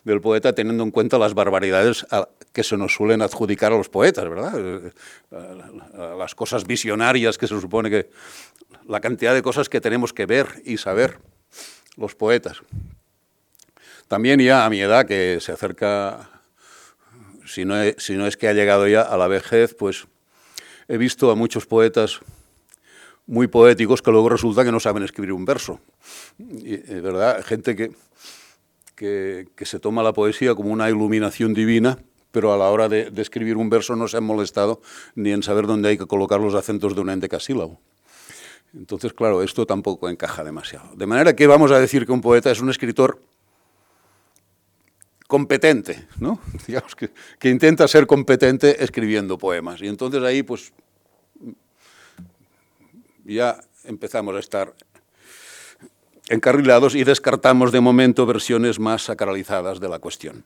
del 0.04 0.20
poeta 0.20 0.52
teniendo 0.52 0.82
en 0.82 0.90
cuenta 0.90 1.18
las 1.18 1.34
barbaridades 1.34 2.06
que 2.52 2.64
se 2.64 2.76
nos 2.76 2.94
suelen 2.94 3.22
adjudicar 3.22 3.72
a 3.72 3.76
los 3.76 3.88
poetas, 3.88 4.28
¿verdad? 4.28 4.52
Eh, 4.58 4.92
eh, 5.32 6.14
las 6.18 6.34
cosas 6.34 6.66
visionarias 6.66 7.38
que 7.38 7.46
se 7.46 7.60
supone 7.60 7.90
que... 7.90 8.10
la 8.86 9.00
cantidad 9.00 9.34
de 9.34 9.42
cosas 9.42 9.68
que 9.68 9.80
tenemos 9.80 10.12
que 10.12 10.26
ver 10.26 10.62
y 10.64 10.76
saber 10.76 11.18
los 11.96 12.14
poetas. 12.14 12.62
También 14.08 14.40
ya 14.40 14.64
a 14.64 14.70
mi 14.70 14.80
edad, 14.80 15.06
que 15.06 15.38
se 15.40 15.52
acerca, 15.52 16.28
si 17.46 17.64
no, 17.64 17.76
si 17.98 18.16
no 18.16 18.26
es 18.26 18.36
que 18.36 18.48
ha 18.48 18.52
llegado 18.52 18.88
ya 18.88 19.02
a 19.02 19.16
la 19.16 19.28
vejez, 19.28 19.76
pues 19.78 20.06
he 20.88 20.96
visto 20.96 21.30
a 21.30 21.36
muchos 21.36 21.66
poetas 21.66 22.20
muy 23.26 23.46
poéticos 23.46 24.02
que 24.02 24.10
luego 24.10 24.28
resulta 24.28 24.64
que 24.64 24.72
no 24.72 24.80
saben 24.80 25.04
escribir 25.04 25.32
un 25.32 25.44
verso. 25.44 25.80
Eh, 26.40 27.00
¿Verdad? 27.00 27.44
Gente 27.44 27.76
que, 27.76 27.92
que, 29.00 29.64
se 29.64 29.80
toma 29.80 30.02
la 30.02 30.12
poesía 30.12 30.54
como 30.54 30.70
una 30.70 30.90
iluminación 30.90 31.54
divina, 31.54 31.98
pero 32.32 32.52
a 32.52 32.58
la 32.58 32.68
hora 32.68 32.86
de, 32.88 33.10
escribir 33.16 33.56
un 33.56 33.70
verso 33.70 33.96
no 33.96 34.06
se 34.08 34.18
han 34.18 34.24
molestado 34.24 34.82
ni 35.14 35.32
en 35.32 35.42
saber 35.42 35.66
dónde 35.66 35.88
hay 35.88 35.96
que 35.96 36.06
colocar 36.06 36.38
los 36.38 36.54
acentos 36.54 36.94
de 36.94 37.00
un 37.00 37.08
endecasílabo. 37.08 37.80
Entonces, 38.74 39.14
claro, 39.14 39.42
esto 39.42 39.64
tampoco 39.64 40.10
encaja 40.10 40.44
demasiado. 40.44 40.94
De 40.94 41.06
manera 41.06 41.34
que 41.34 41.46
vamos 41.46 41.72
a 41.72 41.80
decir 41.80 42.04
que 42.04 42.12
un 42.12 42.20
poeta 42.20 42.50
es 42.50 42.60
un 42.60 42.68
escritor 42.68 43.22
competente, 45.26 46.06
¿no? 46.18 46.38
Digamos 46.66 46.94
que, 46.94 47.10
que, 47.38 47.48
intenta 47.48 47.88
ser 47.88 48.06
competente 48.06 48.84
escribiendo 48.84 49.38
poemas. 49.38 49.80
Y 49.80 49.88
entonces 49.88 50.22
ahí, 50.22 50.42
pues, 50.42 50.74
ya 53.24 53.58
empezamos 53.84 54.36
a 54.36 54.40
estar 54.40 54.74
encarrilados 56.30 56.94
y 56.94 57.02
descartamos 57.02 57.72
de 57.72 57.80
momento 57.80 58.24
versiones 58.24 58.78
más 58.78 59.02
sacralizadas 59.02 59.80
de 59.80 59.88
la 59.88 59.98
cuestión. 59.98 60.44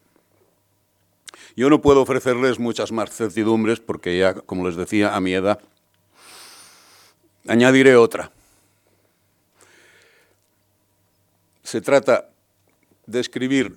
Yo 1.56 1.68
no 1.68 1.82
puedo 1.82 2.00
ofrecerles 2.00 2.58
muchas 2.58 2.90
más 2.90 3.10
certidumbres 3.10 3.80
porque 3.80 4.18
ya, 4.18 4.32
como 4.34 4.66
les 4.66 4.76
decía, 4.76 5.14
a 5.14 5.20
mi 5.20 5.34
edad, 5.34 5.60
añadiré 7.46 7.96
otra. 7.96 8.32
Se 11.62 11.82
trata 11.82 12.30
de 13.06 13.20
escribir 13.20 13.76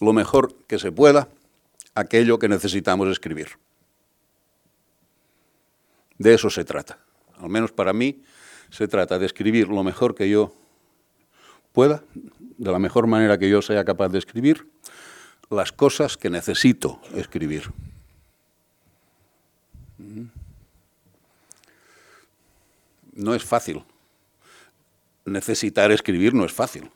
lo 0.00 0.12
mejor 0.12 0.54
que 0.68 0.78
se 0.78 0.92
pueda 0.92 1.28
aquello 1.94 2.38
que 2.38 2.48
necesitamos 2.48 3.08
escribir. 3.08 3.58
De 6.18 6.34
eso 6.34 6.48
se 6.50 6.64
trata. 6.64 6.98
Al 7.38 7.48
menos 7.48 7.72
para 7.72 7.92
mí 7.92 8.22
se 8.70 8.86
trata 8.86 9.18
de 9.18 9.26
escribir 9.26 9.66
lo 9.66 9.82
mejor 9.82 10.14
que 10.14 10.30
yo 10.30 10.61
pueda, 11.72 12.04
de 12.58 12.70
la 12.70 12.78
mejor 12.78 13.06
manera 13.06 13.38
que 13.38 13.48
yo 13.48 13.62
sea 13.62 13.84
capaz 13.84 14.08
de 14.08 14.18
escribir, 14.18 14.66
las 15.50 15.72
cosas 15.72 16.16
que 16.16 16.30
necesito 16.30 17.00
escribir. 17.14 17.70
No 23.12 23.34
es 23.34 23.44
fácil. 23.44 23.84
Necesitar 25.24 25.92
escribir 25.92 26.34
no 26.34 26.44
es 26.44 26.52
fácil. 26.52 26.90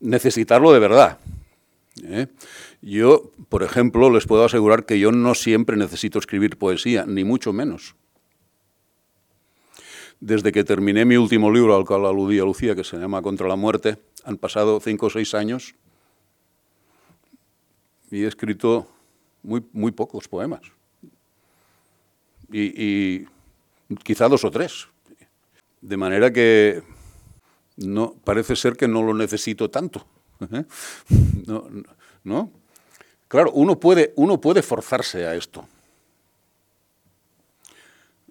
Necesitarlo 0.00 0.72
de 0.72 0.78
verdad. 0.78 1.18
¿eh? 2.02 2.26
Yo, 2.80 3.30
por 3.48 3.62
ejemplo, 3.62 4.10
les 4.10 4.26
puedo 4.26 4.44
asegurar 4.44 4.86
que 4.86 4.98
yo 4.98 5.12
no 5.12 5.34
siempre 5.34 5.76
necesito 5.76 6.18
escribir 6.18 6.56
poesía, 6.56 7.04
ni 7.06 7.24
mucho 7.24 7.52
menos 7.52 7.94
desde 10.22 10.52
que 10.52 10.62
terminé 10.62 11.04
mi 11.04 11.16
último 11.16 11.50
libro 11.50 11.74
al 11.74 11.84
cual 11.84 12.06
aludía 12.06 12.44
Lucía, 12.44 12.76
que 12.76 12.84
se 12.84 12.96
llama 12.96 13.22
Contra 13.22 13.48
la 13.48 13.56
muerte, 13.56 13.98
han 14.24 14.38
pasado 14.38 14.78
cinco 14.78 15.06
o 15.06 15.10
seis 15.10 15.34
años 15.34 15.74
y 18.08 18.22
he 18.22 18.28
escrito 18.28 18.86
muy, 19.42 19.64
muy 19.72 19.90
pocos 19.90 20.28
poemas. 20.28 20.60
Y, 22.52 23.24
quizá 24.04 24.28
dos 24.28 24.44
o 24.44 24.50
tres. 24.50 24.86
De 25.80 25.96
manera 25.96 26.32
que 26.32 26.84
no, 27.78 28.14
parece 28.22 28.54
ser 28.54 28.76
que 28.76 28.86
no 28.86 29.02
lo 29.02 29.14
necesito 29.14 29.70
tanto. 29.70 30.06
¿eh? 30.52 30.64
No, 31.48 31.66
no, 32.22 32.52
Claro, 33.26 33.50
uno 33.52 33.80
puede, 33.80 34.12
uno 34.14 34.40
puede 34.40 34.62
forzarse 34.62 35.26
a 35.26 35.34
esto. 35.34 35.66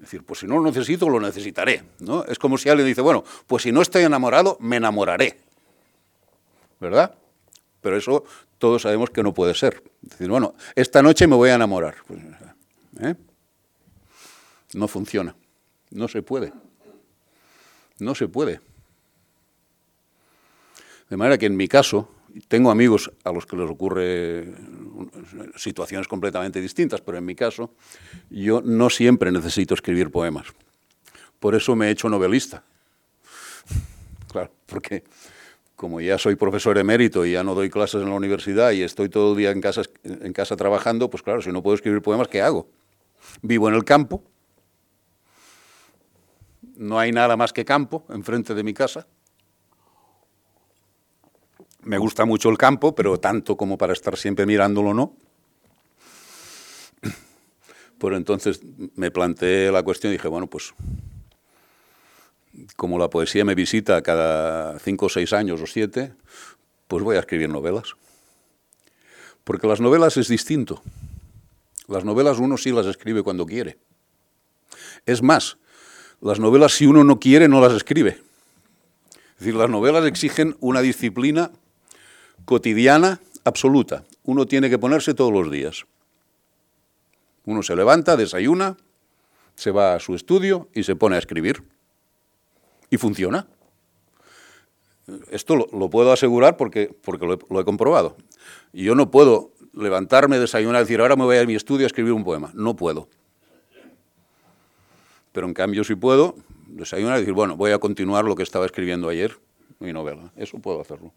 Es 0.02 0.06
decir, 0.06 0.24
pues 0.24 0.40
si 0.40 0.48
no 0.48 0.56
lo 0.56 0.64
necesito, 0.64 1.08
lo 1.08 1.20
necesitaré. 1.20 1.84
¿no? 2.00 2.24
Es 2.26 2.40
como 2.40 2.58
si 2.58 2.70
alguien 2.70 2.88
dice, 2.88 3.02
bueno, 3.02 3.24
pues 3.46 3.62
si 3.62 3.72
no 3.72 3.84
estoy 3.84 4.02
enamorado, 4.02 4.58
me 4.60 4.78
enamoraré. 4.78 5.38
¿Verdad? 6.80 7.14
Pero 7.82 7.98
eso 7.98 8.24
todos 8.58 8.82
sabemos 8.82 9.12
que 9.12 9.22
no 9.22 9.32
puede 9.32 9.54
ser. 9.54 9.84
Es 10.02 10.10
decir, 10.10 10.28
bueno, 10.28 10.56
esta 10.74 11.04
noche 11.04 11.28
me 11.28 11.36
voy 11.36 11.52
a 11.52 11.56
enamorar. 11.56 11.98
Pues, 12.08 12.20
¿eh? 13.00 13.16
No 14.74 14.88
funciona. 14.88 15.36
No 15.92 16.08
se 16.08 16.24
puede. 16.24 16.52
No 18.00 18.16
se 18.16 18.28
puede. 18.28 18.60
De 21.12 21.18
manera 21.18 21.38
que 21.38 21.46
en 21.46 21.56
mi 21.56 21.68
caso, 21.68 22.10
tengo 22.48 22.72
amigos 22.72 23.12
a 23.24 23.32
los 23.32 23.46
que 23.46 23.56
les 23.56 23.70
ocurre 23.70 24.54
situaciones 25.56 26.08
completamente 26.08 26.62
distintas, 26.62 27.02
pero 27.02 27.18
en 27.18 27.26
mi 27.26 27.36
caso 27.36 27.74
yo 28.30 28.62
no 28.62 28.90
siempre 28.90 29.32
necesito 29.32 29.74
escribir 29.74 30.12
poemas. 30.12 30.48
Por 31.40 31.56
eso 31.56 31.76
me 31.76 31.88
he 31.88 31.92
hecho 31.92 32.10
novelista. 32.10 32.64
Claro, 34.32 34.52
porque 34.66 35.04
como 35.76 36.00
ya 36.00 36.18
soy 36.18 36.36
profesor 36.36 36.78
emérito 36.78 37.26
y 37.26 37.32
ya 37.34 37.44
no 37.44 37.56
doy 37.56 37.70
clases 37.70 38.02
en 38.02 38.10
la 38.10 38.16
universidad 38.16 38.72
y 38.72 38.84
estoy 38.84 39.10
todo 39.10 39.32
el 39.32 39.38
día 39.38 39.52
en 39.52 39.62
casa, 39.62 39.82
en 40.04 40.32
casa 40.32 40.56
trabajando, 40.56 41.10
pues 41.10 41.24
claro, 41.24 41.42
si 41.42 41.52
no 41.52 41.64
puedo 41.64 41.76
escribir 41.76 42.02
poemas, 42.02 42.28
¿qué 42.28 42.42
hago? 42.42 42.70
Vivo 43.42 43.68
en 43.68 43.76
el 43.76 43.84
campo, 43.84 44.24
no 46.76 47.00
hay 47.00 47.12
nada 47.12 47.36
más 47.36 47.52
que 47.52 47.66
campo 47.66 48.06
enfrente 48.10 48.54
de 48.54 48.64
mi 48.64 48.74
casa 48.74 49.08
me 51.84 51.98
gusta 51.98 52.26
mucho 52.26 52.50
el 52.50 52.58
campo, 52.58 52.94
pero 52.96 53.20
tanto 53.20 53.58
como 53.58 53.78
para 53.78 53.94
estar 53.94 54.18
siempre 54.18 54.46
mirándolo 54.46 54.94
no. 54.94 55.16
Pero 58.00 58.18
entonces 58.18 58.62
me 58.96 59.12
planteé 59.12 59.72
la 59.72 59.84
cuestión 59.84 60.12
y 60.12 60.16
dije, 60.16 60.28
bueno, 60.28 60.48
pues 60.48 60.74
como 62.76 62.98
la 62.98 63.10
poesía 63.10 63.46
me 63.46 63.56
visita 63.56 64.02
cada 64.02 64.80
cinco 64.80 65.06
o 65.06 65.10
seis 65.10 65.34
años 65.34 65.62
o 65.62 65.68
siete, 65.68 66.14
pues 66.88 67.04
voy 67.04 67.16
a 67.16 67.20
escribir 67.20 67.50
novelas. 67.50 67.94
Porque 69.44 69.68
las 69.68 69.82
novelas 69.82 70.18
es 70.18 70.28
distinto. 70.28 70.82
Las 71.88 72.04
novelas 72.06 72.40
uno 72.40 72.58
sí 72.58 72.72
las 72.72 72.86
escribe 72.86 73.24
cuando 73.24 73.46
quiere. 73.46 73.78
Es 75.06 75.22
más, 75.22 75.58
las 76.22 76.40
novelas 76.40 76.74
si 76.74 76.86
uno 76.86 77.04
no 77.04 77.20
quiere 77.20 77.48
no 77.48 77.62
las 77.62 77.74
escribe. 77.74 78.20
Es 79.12 79.40
decir, 79.40 79.56
las 79.56 79.70
novelas 79.70 80.06
exigen 80.06 80.56
una 80.60 80.82
disciplina 80.82 81.52
cotidiana 82.46 83.20
absoluta. 83.44 84.04
Uno 84.24 84.46
tiene 84.46 84.70
que 84.70 84.80
ponerse 84.80 85.14
todos 85.14 85.32
los 85.32 85.52
días. 85.52 85.86
Uno 87.46 87.64
se 87.64 87.76
levanta, 87.76 88.18
desayuna, 88.18 88.78
se 89.56 89.72
va 89.72 89.96
a 89.96 90.00
su 90.00 90.16
estudio 90.16 90.70
y 90.74 90.84
se 90.84 90.96
pone 90.96 91.16
a 91.16 91.20
escribir. 91.20 91.64
Y 92.90 92.98
funciona. 92.98 93.48
Esto 95.30 95.56
lo, 95.56 95.90
puedo 95.90 96.12
asegurar 96.12 96.58
porque, 96.58 96.96
porque 97.04 97.26
lo, 97.26 97.60
he, 97.60 97.66
comprobado. 97.66 98.16
Y 98.72 98.84
yo 98.84 98.96
no 98.96 99.12
puedo 99.12 99.52
levantarme, 99.74 100.40
desayunar 100.40 100.82
y 100.82 100.84
decir, 100.84 101.02
ahora 101.02 101.16
me 101.16 101.24
voy 101.24 101.38
a 101.38 101.46
mi 101.46 101.56
estudio 101.56 101.86
a 101.86 101.88
escribir 101.88 102.14
un 102.14 102.24
poema. 102.24 102.52
No 102.54 102.76
puedo. 102.76 103.10
Pero 105.32 105.48
en 105.48 105.54
cambio 105.54 105.84
sí 105.84 105.96
puedo 105.96 106.36
desayunar 106.68 107.18
y 107.18 107.22
decir, 107.22 107.34
bueno, 107.34 107.58
voy 107.58 107.72
a 107.72 107.80
continuar 107.80 108.26
lo 108.26 108.36
que 108.36 108.44
estaba 108.44 108.66
escribiendo 108.66 109.10
ayer, 109.10 109.38
mi 109.80 109.92
novela. 109.94 110.32
Eso 110.36 110.60
puedo 110.60 110.82
hacerlo. 110.82 111.14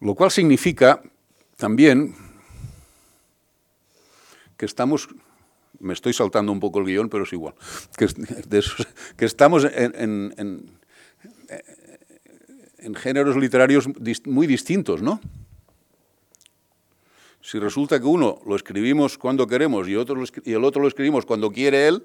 Lo 0.00 0.14
cual 0.14 0.30
significa 0.30 1.02
también 1.56 2.14
que 4.56 4.66
estamos, 4.66 5.08
me 5.78 5.92
estoy 5.92 6.12
saltando 6.12 6.52
un 6.52 6.60
poco 6.60 6.80
el 6.80 6.86
guion, 6.86 7.08
pero 7.08 7.24
es 7.24 7.32
igual, 7.32 7.54
que, 7.96 9.24
estamos 9.24 9.64
en, 9.64 10.70
géneros 12.96 13.36
literarios 13.36 13.88
muy 14.26 14.46
distintos, 14.46 15.02
¿no? 15.02 15.20
Si 17.42 17.58
resulta 17.58 17.98
que 17.98 18.06
uno 18.06 18.40
lo 18.46 18.54
escribimos 18.54 19.16
cuando 19.16 19.46
queremos 19.46 19.88
y, 19.88 19.92
y 19.92 20.52
el 20.52 20.64
otro 20.64 20.82
lo 20.82 20.88
escribimos 20.88 21.24
cuando 21.24 21.50
quiere 21.50 21.88
él, 21.88 22.04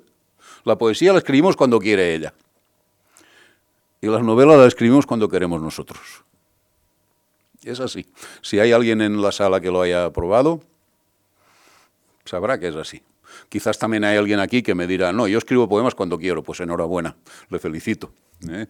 la 0.64 0.78
poesía 0.78 1.12
la 1.12 1.20
escribimos 1.20 1.56
cuando 1.56 1.80
quiere 1.80 2.16
ella. 2.16 2.34
Y 4.02 4.08
las 4.08 4.24
novelas 4.24 4.58
las 4.58 4.68
escribimos 4.68 5.06
cuando 5.06 5.28
queremos 5.28 5.62
nosotros. 5.62 6.24
Es 7.66 7.80
así. 7.80 8.06
Si 8.42 8.60
hay 8.60 8.72
alguien 8.72 9.02
en 9.02 9.20
la 9.22 9.32
sala 9.32 9.60
que 9.60 9.72
lo 9.72 9.82
haya 9.82 10.12
probado, 10.14 10.62
sabrá 12.24 12.60
que 12.60 12.68
es 12.68 12.76
así. 12.76 13.02
Quizás 13.50 13.80
también 13.80 14.04
hay 14.04 14.18
alguien 14.18 14.40
aquí 14.40 14.62
que 14.62 14.76
me 14.76 14.86
dirá, 14.86 15.12
no, 15.12 15.28
yo 15.28 15.40
escribo 15.40 15.68
poemas 15.68 15.96
cuando 15.96 16.20
quiero, 16.20 16.44
pues 16.44 16.60
enhorabuena, 16.60 17.18
le 17.50 17.58
felicito. 17.58 18.12
¿eh? 18.48 18.68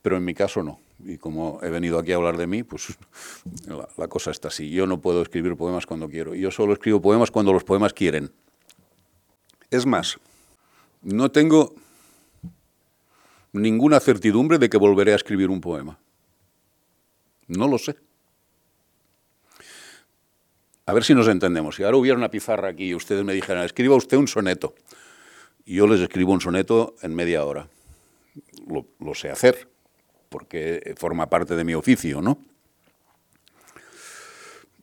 Pero 0.00 0.16
en 0.16 0.24
mi 0.24 0.32
caso 0.32 0.62
no. 0.62 0.80
Y 1.04 1.18
como 1.18 1.60
he 1.62 1.68
venido 1.68 1.98
aquí 1.98 2.12
a 2.12 2.16
hablar 2.16 2.38
de 2.38 2.46
mí, 2.46 2.62
pues 2.62 2.96
la, 3.66 3.86
la, 3.98 4.08
cosa 4.08 4.30
está 4.30 4.48
así. 4.48 4.70
Yo 4.70 4.86
no 4.86 5.02
puedo 5.02 5.20
escribir 5.20 5.54
poemas 5.54 5.84
cuando 5.84 6.08
quiero. 6.08 6.34
Yo 6.34 6.50
solo 6.50 6.72
escribo 6.72 7.02
poemas 7.02 7.30
cuando 7.30 7.52
los 7.52 7.62
poemas 7.62 7.92
quieren. 7.92 8.32
Es 9.70 9.84
más, 9.84 10.18
no 11.02 11.30
tengo 11.30 11.74
ninguna 13.52 14.00
certidumbre 14.00 14.58
de 14.58 14.70
que 14.70 14.78
volveré 14.78 15.12
a 15.12 15.16
escribir 15.16 15.50
un 15.50 15.60
poema. 15.60 15.98
No 17.48 17.68
lo 17.68 17.76
sé. 17.76 17.96
A 20.86 20.92
ver 20.92 21.04
si 21.04 21.14
nos 21.14 21.28
entendemos. 21.28 21.76
Si 21.76 21.82
ahora 21.82 21.96
hubiera 21.96 22.18
una 22.18 22.30
pizarra 22.30 22.68
aquí 22.68 22.88
y 22.88 22.94
ustedes 22.94 23.24
me 23.24 23.32
dijeran, 23.32 23.64
escriba 23.64 23.96
usted 23.96 24.18
un 24.18 24.28
soneto, 24.28 24.74
yo 25.64 25.86
les 25.86 26.00
escribo 26.00 26.32
un 26.32 26.40
soneto 26.40 26.94
en 27.00 27.14
media 27.14 27.44
hora. 27.44 27.68
Lo, 28.66 29.14
sé 29.14 29.30
hacer, 29.30 29.68
porque 30.28 30.94
forma 30.96 31.28
parte 31.30 31.56
de 31.56 31.64
mi 31.64 31.74
oficio, 31.74 32.20
¿no? 32.20 32.38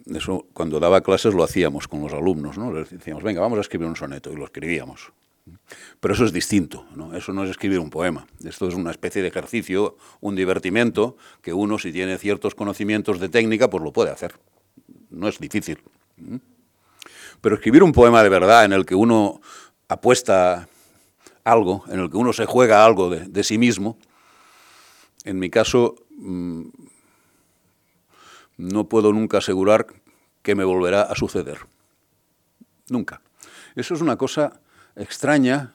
Eso, 0.08 0.48
cuando 0.54 0.80
daba 0.80 1.02
clases 1.02 1.34
lo 1.36 1.44
hacíamos 1.44 1.88
con 1.88 2.02
los 2.02 2.14
alumnos, 2.14 2.58
¿no? 2.58 2.74
Les 2.74 2.90
decíamos, 2.90 3.24
venga, 3.24 3.42
vamos 3.42 3.60
a 3.60 3.62
escribir 3.62 3.88
un 3.88 3.96
soneto, 3.96 4.32
y 4.32 4.36
lo 4.36 4.46
escribíamos. 4.46 5.12
Pero 6.00 6.14
eso 6.14 6.26
es 6.26 6.34
distinto, 6.34 6.86
¿no? 6.96 7.16
Eso 7.16 7.34
no 7.34 7.44
es 7.44 7.52
escribir 7.52 7.80
un 7.80 7.90
poema. 7.90 8.26
Esto 8.44 8.68
es 8.68 8.74
una 8.74 8.90
especie 8.90 9.22
de 9.22 9.28
ejercicio, 9.28 9.98
un 10.20 10.36
divertimento, 10.36 11.18
que 11.42 11.54
uno, 11.54 11.78
si 11.78 11.92
tiene 11.92 12.18
ciertos 12.18 12.56
conocimientos 12.56 13.20
de 13.20 13.30
técnica, 13.30 13.70
pues 13.70 13.84
lo 13.84 13.92
puede 13.92 14.10
hacer 14.10 14.34
no 15.12 15.28
es 15.28 15.40
difícil. 15.40 15.80
Pero 17.42 17.56
escribir 17.56 17.84
un 17.84 17.92
poema 17.92 18.24
de 18.24 18.30
verdad 18.30 18.66
en 18.66 18.74
el 18.74 18.86
que 18.86 18.96
uno 18.96 19.42
apuesta 19.88 20.68
algo, 21.44 21.84
en 21.90 22.00
el 22.00 22.10
que 22.10 22.18
uno 22.18 22.34
se 22.34 22.46
juega 22.46 22.86
algo 22.86 23.10
de, 23.10 23.44
sí 23.44 23.58
mismo, 23.58 23.98
en 25.24 25.40
mi 25.40 25.50
caso 25.50 25.96
mm, 26.18 26.64
no 28.58 28.88
puedo 28.88 29.12
nunca 29.14 29.40
asegurar 29.40 29.88
que 30.42 30.56
me 30.56 30.64
volverá 30.64 31.04
a 31.04 31.16
suceder. 31.16 31.60
Nunca. 32.90 33.22
Eso 33.76 33.94
es 33.94 34.02
una 34.02 34.18
cosa 34.18 34.60
extraña 34.96 35.74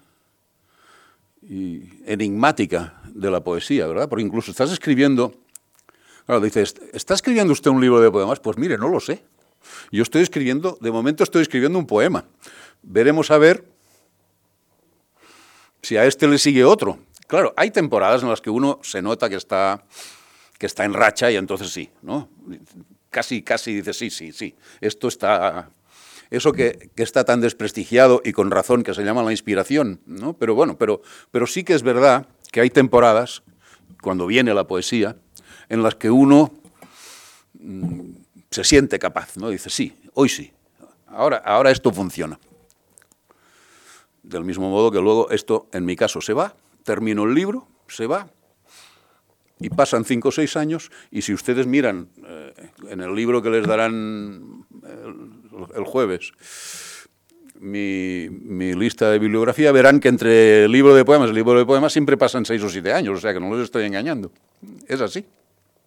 y 1.43 1.89
enigmática 2.05 3.01
de 3.15 3.31
la 3.31 3.43
poesía, 3.43 3.87
¿verdad? 3.87 4.09
Porque 4.09 4.25
incluso 4.25 4.51
estás 4.51 4.73
escribiendo 4.73 5.35
Claro, 6.27 6.41
dices, 6.41 6.75
¿está 6.93 7.15
escribiendo 7.15 7.53
usted 7.53 7.71
un 7.71 7.81
libro 7.81 8.01
de 8.01 8.11
poemas? 8.11 8.41
Pues 8.41 8.59
mire, 8.59 8.77
no 8.77 8.89
lo 8.89 8.99
sé. 8.99 9.23
Yo 9.93 10.03
estoy 10.03 10.23
escribiendo, 10.23 10.77
de 10.81 10.91
momento 10.91 11.23
estoy 11.23 11.43
escribiendo 11.43 11.79
un 11.79 11.87
poema. 11.87 12.25
Veremos 12.83 13.31
a 13.31 13.39
ver 13.39 13.65
si 15.83 15.97
a 15.97 16.05
este 16.05 16.27
le 16.27 16.39
sigue 16.39 16.65
otro. 16.65 16.99
Claro, 17.29 17.55
hay 17.57 17.71
temporadas 17.71 18.23
en 18.23 18.29
las 18.29 18.41
que 18.41 18.51
uno 18.51 18.81
se 18.83 19.03
nota 19.03 19.29
que 19.29 19.37
está, 19.37 19.85
que 20.59 20.67
está 20.67 20.85
en 20.85 20.95
racha 20.95 21.31
y 21.31 21.37
entonces 21.37 21.71
sí, 21.71 21.91
¿no? 22.03 22.29
Casi, 23.11 23.43
casi 23.43 23.75
dice, 23.75 23.93
sí, 23.93 24.11
sí, 24.11 24.33
sí, 24.33 24.55
esto 24.81 25.09
está... 25.09 25.71
Eso 26.29 26.51
que, 26.51 26.91
que, 26.97 27.05
está 27.05 27.23
tan 27.23 27.41
desprestigiado 27.41 28.21
y 28.25 28.33
con 28.33 28.51
razón 28.51 28.83
que 28.83 28.95
se 28.95 29.05
llama 29.05 29.23
la 29.23 29.31
inspiración, 29.31 30.01
¿no? 30.07 30.33
Pero 30.33 30.57
bueno, 30.57 30.77
pero, 30.77 31.01
pero 31.31 31.47
sí 31.47 31.63
que 31.63 31.73
es 31.73 31.85
verdad 31.85 32.27
que 32.51 32.61
hay 32.61 32.69
temporadas, 32.69 33.45
cuando 34.03 34.27
viene 34.27 34.53
la 34.53 34.67
poesía, 34.67 35.17
en 35.69 35.83
las 35.83 35.95
que 35.95 36.11
uno 36.11 36.53
mm, 37.55 38.11
se 38.51 38.65
siente 38.65 38.99
capaz, 38.99 39.37
¿no? 39.37 39.49
Dice, 39.49 39.71
sí, 39.71 39.97
hoy 40.15 40.29
sí, 40.29 40.53
ahora, 41.09 41.39
ahora 41.39 41.71
esto 41.71 41.93
funciona. 41.93 42.39
Del 44.23 44.45
mismo 44.45 44.71
modo 44.71 44.91
que 44.91 45.01
luego 45.01 45.31
esto, 45.31 45.69
en 45.73 45.85
mi 45.85 45.97
caso, 45.97 46.21
se 46.21 46.33
va, 46.33 46.55
termino 46.83 47.25
el 47.25 47.35
libro, 47.35 47.69
se 47.89 48.07
va, 48.07 48.29
y 49.59 49.71
pasan 49.71 50.05
cinco 50.05 50.29
o 50.29 50.33
seis 50.33 50.57
años, 50.57 50.91
y 51.11 51.23
si 51.23 51.33
ustedes 51.33 51.67
miran 51.67 52.09
eh, 52.27 52.53
en 52.91 53.01
el 53.01 53.15
libro 53.15 53.41
que 53.43 53.51
les 53.51 53.67
darán 53.67 54.67
el, 55.75 55.85
jueves, 55.85 56.33
mi, 57.59 58.29
lista 58.75 59.11
de 59.11 59.19
bibliografía, 59.19 59.73
verán 59.73 60.01
que 60.01 60.09
entre 60.09 60.65
el 60.65 60.73
libro 60.73 60.95
de 60.95 61.05
poemas 61.05 61.29
y 61.29 61.31
el 61.31 61.37
libro 61.37 61.59
de 61.59 61.65
poemas 61.65 61.93
siempre 61.93 62.17
pasan 62.17 62.45
seis 62.45 62.63
o 62.63 62.69
siete 62.69 62.93
años, 62.93 63.19
o 63.19 63.21
sea 63.21 63.33
que 63.33 63.41
no 63.41 63.55
les 63.55 63.65
estoy 63.65 63.85
engañando. 63.85 64.31
Es 64.87 65.01
así. 65.01 65.25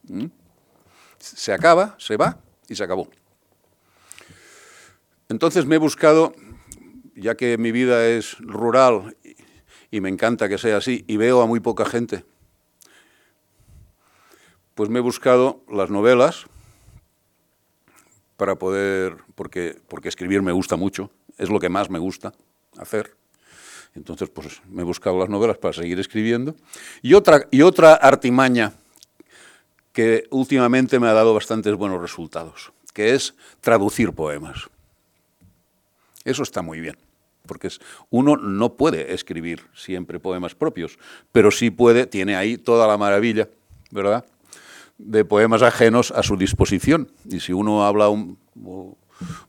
¿Mm? 0.10 0.26
Se 1.18 1.54
acaba, 1.54 1.96
se 1.98 2.18
va 2.18 2.40
y 2.68 2.76
se 2.76 2.84
acabó. 2.84 3.10
Entonces 5.28 5.66
me 5.66 5.76
he 5.76 5.80
buscado, 5.80 6.34
ya 7.16 7.36
que 7.36 7.58
mi 7.58 7.72
vida 7.72 8.08
es 8.08 8.38
rural 8.40 9.16
y 9.92 10.02
me 10.02 10.10
encanta 10.10 10.50
que 10.50 10.58
sea 10.58 10.78
así, 10.78 11.04
y 11.08 11.18
veo 11.18 11.42
a 11.42 11.48
muy 11.48 11.60
poca 11.60 11.86
gente, 11.86 12.26
pues 14.76 14.90
me 14.90 15.00
he 15.00 15.02
buscado 15.02 15.64
las 15.70 15.90
novelas 15.90 16.46
para 18.38 18.56
poder, 18.56 19.18
porque, 19.36 19.80
porque 19.88 20.10
escribir 20.10 20.42
me 20.42 20.52
gusta 20.52 20.78
mucho, 20.78 21.12
es 21.38 21.50
lo 21.50 21.60
que 21.60 21.70
más 21.70 21.90
me 21.90 22.00
gusta 22.00 22.34
hacer. 22.78 23.16
Entonces, 23.96 24.30
pues 24.30 24.62
me 24.70 24.84
he 24.84 24.86
buscado 24.86 25.20
las 25.20 25.30
novelas 25.30 25.58
para 25.58 25.74
seguir 25.74 26.00
escribiendo. 26.00 26.56
Y 27.02 27.16
otra, 27.16 27.48
y 27.52 27.64
otra 27.64 27.96
artimaña 27.96 28.74
que 29.94 30.28
últimamente 30.30 31.00
me 31.00 31.08
ha 31.08 31.14
dado 31.14 31.34
bastantes 31.34 31.76
buenos 31.76 32.02
resultados, 32.02 32.72
que 32.94 33.14
es 33.16 33.36
traducir 33.62 34.14
poemas. 34.14 34.70
Eso 36.26 36.44
está 36.44 36.62
muy 36.62 36.80
bien, 36.80 36.98
porque 37.46 37.70
uno 38.10 38.38
no 38.38 38.74
puede 38.74 39.14
escribir 39.14 39.62
siempre 39.74 40.20
poemas 40.20 40.56
propios, 40.56 41.00
pero 41.32 41.52
sí 41.52 41.72
puede, 41.72 42.06
tiene 42.06 42.36
ahí 42.36 42.58
toda 42.58 42.88
la 42.88 42.98
maravilla, 42.98 43.50
¿verdad?, 43.92 44.26
de 44.98 45.24
poemas 45.24 45.62
ajenos 45.62 46.12
a 46.12 46.24
su 46.24 46.36
disposición. 46.36 47.10
Y 47.30 47.40
si 47.40 47.54
uno 47.54 47.86
habla 47.86 48.10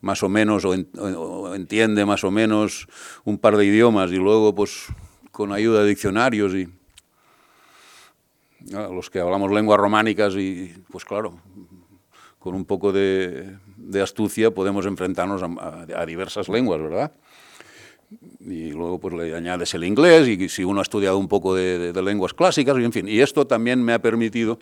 más 0.01 0.23
o 0.23 0.29
menos 0.29 0.65
o, 0.65 0.71
o, 0.71 1.55
entiende 1.55 2.05
más 2.07 2.25
o 2.25 2.31
menos 2.31 2.89
un 3.25 3.39
par 3.39 3.57
de 3.57 3.67
idiomas 3.67 4.11
y 4.11 4.17
luego 4.17 4.55
pues 4.55 4.87
con 5.33 5.53
ayuda 5.53 5.83
de 5.83 5.89
diccionarios 5.89 6.55
y 6.55 6.69
los 8.69 9.11
que 9.11 9.21
hablamos 9.21 9.51
lenguas 9.51 9.79
románicas 9.79 10.35
y, 10.35 10.75
pues 10.91 11.05
claro, 11.05 11.41
con 12.39 12.55
un 12.55 12.65
poco 12.65 12.93
de, 12.93 13.57
astucia 14.03 14.51
podemos 14.51 14.87
enfrentarnos 14.87 15.43
a, 15.43 16.07
diversas 16.07 16.49
lenguas, 16.49 16.81
¿verdad? 16.81 17.13
Y 18.41 18.73
luego 18.73 18.99
pues 18.99 19.15
le 19.15 19.37
añades 19.37 19.73
el 19.75 19.85
inglés 19.85 20.27
y 20.27 20.49
si 20.49 20.65
uno 20.65 20.81
ha 20.81 20.83
estudiado 20.83 21.19
un 21.19 21.29
poco 21.29 21.55
de, 21.55 21.93
lenguas 22.03 22.35
clásicas, 22.35 22.77
y 22.79 22.85
en 22.85 22.93
fin. 22.93 23.09
Y 23.09 23.21
esto 23.21 23.47
también 23.47 23.83
me 23.85 23.93
ha 23.93 24.01
permitido 24.01 24.59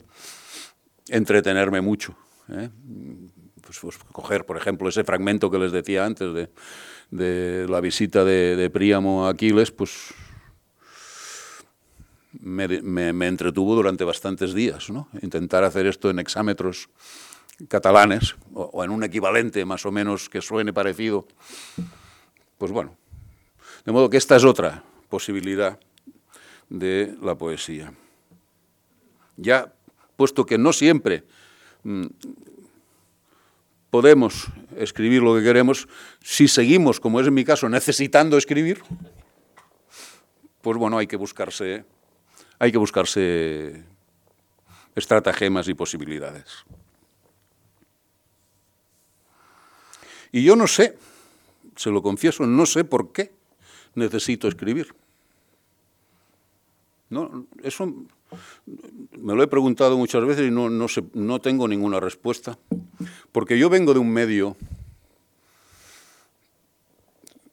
entretenerme 1.09 1.81
mucho. 1.81 2.15
¿eh? 2.51 2.69
Pues, 3.63 3.79
pues, 3.81 3.99
coger, 4.13 4.45
por 4.45 4.57
ejemplo, 4.57 4.89
ese 4.89 5.05
fragmento 5.05 5.51
que 5.51 5.59
les 5.59 5.73
decía 5.73 6.05
antes 6.05 6.35
de, 6.35 6.51
de 7.11 7.67
la 7.69 7.81
visita 7.81 8.25
de, 8.25 8.57
de 8.57 8.71
Príamo 8.71 9.27
a 9.27 9.31
Aquiles, 9.31 9.71
pues 9.71 10.13
me, 12.33 13.29
entretuvo 13.29 13.75
durante 13.75 14.05
bastantes 14.05 14.55
días. 14.55 14.91
¿no? 14.91 15.09
Intentar 15.23 15.65
hacer 15.65 15.87
esto 15.87 16.11
en 16.11 16.19
hexámetros 16.19 16.89
catalanes 17.69 18.37
o, 18.55 18.85
en 18.85 18.91
un 18.91 19.03
equivalente 19.03 19.65
más 19.65 19.85
o 19.87 19.93
menos 19.93 20.29
que 20.29 20.41
suene 20.41 20.73
parecido. 20.73 21.27
Pues 22.59 22.73
bueno, 22.73 22.97
de 23.85 23.93
modo 23.93 24.11
que 24.11 24.17
esta 24.17 24.37
es 24.37 24.45
otra 24.45 24.85
posibilidad 25.09 25.79
de 26.69 27.17
la 27.23 27.35
poesía. 27.35 27.93
Ya, 29.37 29.73
puesto 30.17 30.45
que 30.45 30.59
no 30.59 30.73
siempre 30.73 31.25
mm, 31.85 32.07
podemos 33.91 34.49
escribir 34.77 35.23
lo 35.23 35.35
que 35.35 35.43
queremos, 35.43 35.89
si 36.23 36.49
seguimos, 36.49 37.01
como 37.01 37.21
es 37.21 37.27
en 37.27 37.35
mi 37.35 37.45
caso, 37.45 37.69
necesitando 37.69 38.37
escribir, 38.37 38.83
pues 40.61 40.77
bueno, 40.77 40.99
hay 40.99 41.07
que 41.07 41.17
buscarse, 41.17 41.85
hay 42.59 42.73
que 42.73 42.79
buscarse 42.79 43.85
estratagemas 44.95 45.69
y 45.69 45.75
posibilidades. 45.75 46.65
Y 50.33 50.43
yo 50.43 50.57
no 50.57 50.67
sé, 50.67 50.99
se 51.77 51.91
lo 51.91 52.03
confieso, 52.03 52.47
no 52.47 52.67
sé 52.67 52.85
por 52.85 53.13
qué 53.13 53.33
necesito 53.95 54.49
escribir. 54.49 54.95
No, 57.11 57.47
eso 57.63 57.87
me 59.13 59.35
lo 59.35 59.43
he 59.43 59.47
preguntado 59.47 59.97
muchas 59.97 60.25
veces 60.27 60.49
y 60.49 60.51
no, 60.51 60.69
no, 60.69 60.87
no 61.15 61.41
tengo 61.41 61.67
ninguna 61.67 62.01
respuesta. 62.01 62.59
Porque 63.33 63.59
yo 63.59 63.71
vengo 63.71 63.95
de 63.95 64.01
un 64.01 64.11
medio 64.11 64.57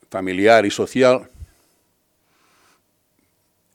familiar 0.10 0.66
y 0.66 0.72
social 0.72 1.30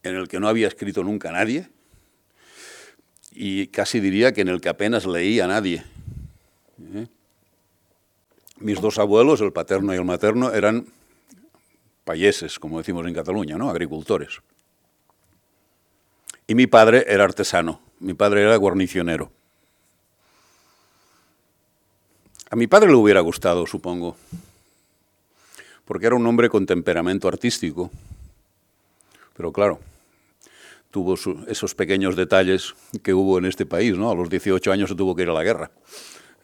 en 0.02 0.16
el 0.16 0.28
que 0.28 0.40
no 0.40 0.48
había 0.48 0.68
escrito 0.68 1.04
nunca 1.04 1.32
nadie 1.32 1.68
y 3.32 3.68
casi 3.68 4.00
diría 4.00 4.32
que 4.32 4.40
en 4.40 4.48
el 4.48 4.60
que 4.60 4.68
apenas 4.68 5.06
leía 5.06 5.46
nadie. 5.46 5.84
¿eh? 6.94 7.06
Mis 8.58 8.80
dos 8.80 8.98
abuelos, 8.98 9.40
el 9.40 9.52
paterno 9.52 9.94
y 9.94 9.96
el 9.96 10.04
materno, 10.04 10.52
eran 10.52 10.86
payeses, 12.04 12.58
como 12.58 12.78
decimos 12.78 13.06
en 13.06 13.14
Cataluña, 13.14 13.56
¿no? 13.56 13.70
agricultores. 13.70 14.40
Y 16.46 16.54
mi 16.54 16.66
padre 16.66 17.04
era 17.08 17.24
artesano, 17.24 17.80
mi 18.00 18.14
padre 18.14 18.42
era 18.42 18.56
guarnicionero. 18.56 19.30
A 22.50 22.56
mi 22.56 22.66
padre 22.66 22.88
le 22.88 22.96
hubiera 22.96 23.20
gustado, 23.20 23.64
supongo, 23.64 24.16
porque 25.84 26.06
era 26.06 26.16
un 26.16 26.26
hombre 26.26 26.48
con 26.48 26.66
temperamento 26.66 27.28
artístico, 27.28 27.90
pero 29.40 29.55
claro, 29.55 29.81
tuvo 30.90 31.14
esos 31.48 31.74
pequeños 31.74 32.14
detalles 32.14 32.74
que 33.03 33.14
hubo 33.14 33.38
en 33.38 33.46
este 33.46 33.64
país, 33.64 33.96
¿no? 33.96 34.11
A 34.11 34.14
los 34.14 34.29
18 34.29 34.70
años 34.70 34.90
se 34.90 34.94
tuvo 34.94 35.16
que 35.16 35.22
ir 35.22 35.31
a 35.31 35.33
la 35.33 35.42
guerra. 35.42 35.70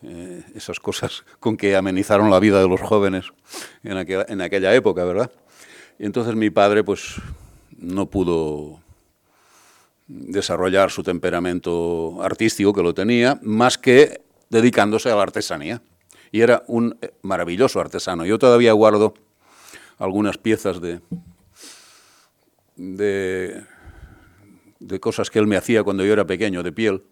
Eh, 0.02 0.42
esas 0.54 0.80
cosas 0.80 1.22
con 1.38 1.58
que 1.58 1.76
amenizaron 1.76 2.30
la 2.30 2.40
vida 2.40 2.58
de 2.58 2.66
los 2.66 2.80
jóvenes 2.80 3.26
en 3.82 3.98
en 3.98 4.40
aquella 4.40 4.74
época, 4.74 5.04
¿verdad? 5.04 5.30
Y 5.98 6.06
entonces 6.06 6.34
mi 6.36 6.48
padre, 6.48 6.84
pues, 6.84 7.16
no 7.76 8.06
pudo 8.06 8.80
desarrollar 10.06 10.90
su 10.90 11.02
temperamento 11.02 12.22
artístico, 12.22 12.72
que 12.72 12.82
lo 12.82 12.94
tenía, 12.94 13.38
más 13.42 13.76
que 13.76 14.22
dedicándose 14.48 15.10
a 15.10 15.16
la 15.16 15.22
artesanía. 15.22 15.82
Y 16.32 16.40
era 16.40 16.62
un 16.66 16.98
maravilloso 17.20 17.78
artesano. 17.78 18.24
Yo 18.24 18.38
todavía 18.38 18.72
guardo 18.72 19.12
algunas 19.98 20.38
piezas 20.38 20.80
de, 20.80 21.02
de, 22.76 23.64
cosas 25.00 25.30
que 25.30 25.38
él 25.38 25.46
me 25.46 25.56
hacía 25.56 25.82
cuando 25.82 26.04
yo 26.04 26.12
era 26.12 26.26
pequeño, 26.26 26.62
de 26.62 26.72
piel. 26.72 27.02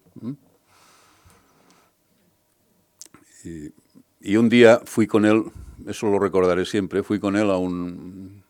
Y, 3.44 3.72
y 4.20 4.36
un 4.36 4.48
día 4.48 4.80
fui 4.84 5.06
con 5.06 5.24
él, 5.24 5.44
eso 5.86 6.06
lo 6.06 6.18
recordaré 6.18 6.64
siempre, 6.64 7.02
fui 7.02 7.18
con 7.18 7.36
él 7.36 7.50
a 7.50 7.58
un, 7.58 8.44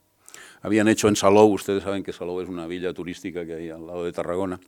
habían 0.65 0.89
hecho 0.89 1.09
en 1.09 1.17
Salou, 1.17 1.53
ustedes 1.53 1.83
saben 1.83 2.03
que 2.03 2.15
Salou 2.15 2.41
es 2.41 2.49
una 2.49 2.67
villa 2.67 2.95
turística 2.95 3.45
que 3.45 3.53
hay 3.53 3.69
al 3.69 3.87
lado 3.87 4.03
de 4.03 4.13
Tarragona, 4.13 4.59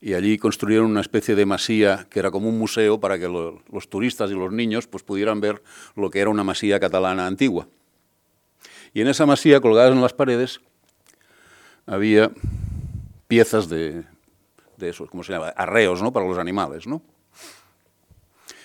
y 0.00 0.14
allí 0.14 0.38
construyeron 0.38 0.90
una 0.90 1.02
especie 1.02 1.34
de 1.34 1.44
masía 1.44 2.06
que 2.08 2.20
era 2.20 2.30
como 2.30 2.48
un 2.48 2.58
museo 2.58 2.98
para 3.00 3.18
que 3.18 3.28
los 3.28 3.88
turistas 3.90 4.30
y 4.30 4.34
los 4.34 4.50
niños 4.50 4.86
pues, 4.86 5.02
pudieran 5.02 5.42
ver 5.42 5.62
lo 5.94 6.08
que 6.08 6.20
era 6.20 6.30
una 6.30 6.42
masía 6.42 6.80
catalana 6.80 7.26
antigua. 7.26 7.68
Y 8.94 9.02
en 9.02 9.08
esa 9.08 9.26
masía, 9.26 9.60
colgadas 9.60 9.92
en 9.92 10.00
las 10.00 10.14
paredes, 10.14 10.62
había 11.86 12.30
piezas 13.28 13.68
de, 13.68 14.04
de 14.76 14.88
esos, 14.88 15.08
¿cómo 15.10 15.22
se 15.22 15.32
llama? 15.32 15.48
Arreos, 15.48 16.02
¿no? 16.02 16.12
Para 16.12 16.26
los 16.26 16.38
animales, 16.38 16.86
¿no? 16.86 17.02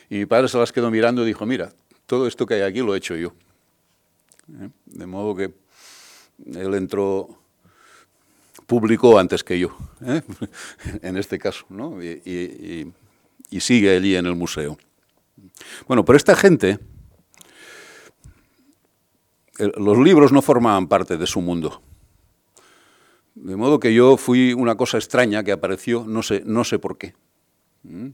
Y 0.09 0.17
mi 0.17 0.25
padre 0.25 0.47
se 0.47 0.57
las 0.57 0.71
quedó 0.71 0.91
mirando 0.91 1.23
y 1.23 1.27
dijo, 1.27 1.45
mira, 1.45 1.71
todo 2.05 2.27
esto 2.27 2.45
que 2.45 2.55
hay 2.55 2.61
aquí 2.61 2.79
lo 2.79 2.93
he 2.93 2.97
hecho 2.97 3.15
yo. 3.15 3.33
¿Eh? 4.59 4.69
De 4.85 5.05
modo 5.05 5.35
que 5.35 5.53
él 6.45 6.73
entró 6.73 7.29
público 8.67 9.17
antes 9.17 9.43
que 9.43 9.59
yo, 9.59 9.77
¿eh? 10.05 10.21
en 11.01 11.17
este 11.17 11.39
caso, 11.39 11.65
¿no? 11.69 12.01
y, 12.03 12.91
sigue 13.59 13.95
allí 13.95 14.15
en 14.15 14.25
el 14.25 14.35
museo. 14.35 14.77
Bueno, 15.87 16.03
pero 16.03 16.17
esta 16.17 16.35
gente, 16.35 16.79
los 19.57 19.97
libros 19.97 20.31
no 20.31 20.41
formaban 20.41 20.87
parte 20.87 21.17
de 21.17 21.27
su 21.27 21.41
mundo. 21.41 21.81
De 23.35 23.55
modo 23.55 23.79
que 23.79 23.93
yo 23.93 24.17
fui 24.17 24.53
una 24.53 24.75
cosa 24.75 24.97
extraña 24.97 25.43
que 25.43 25.51
apareció, 25.51 26.05
no 26.05 26.21
sé, 26.21 26.43
no 26.45 26.63
sé 26.63 26.79
por 26.79 26.97
qué. 26.97 27.13
¿Mm? 27.83 28.09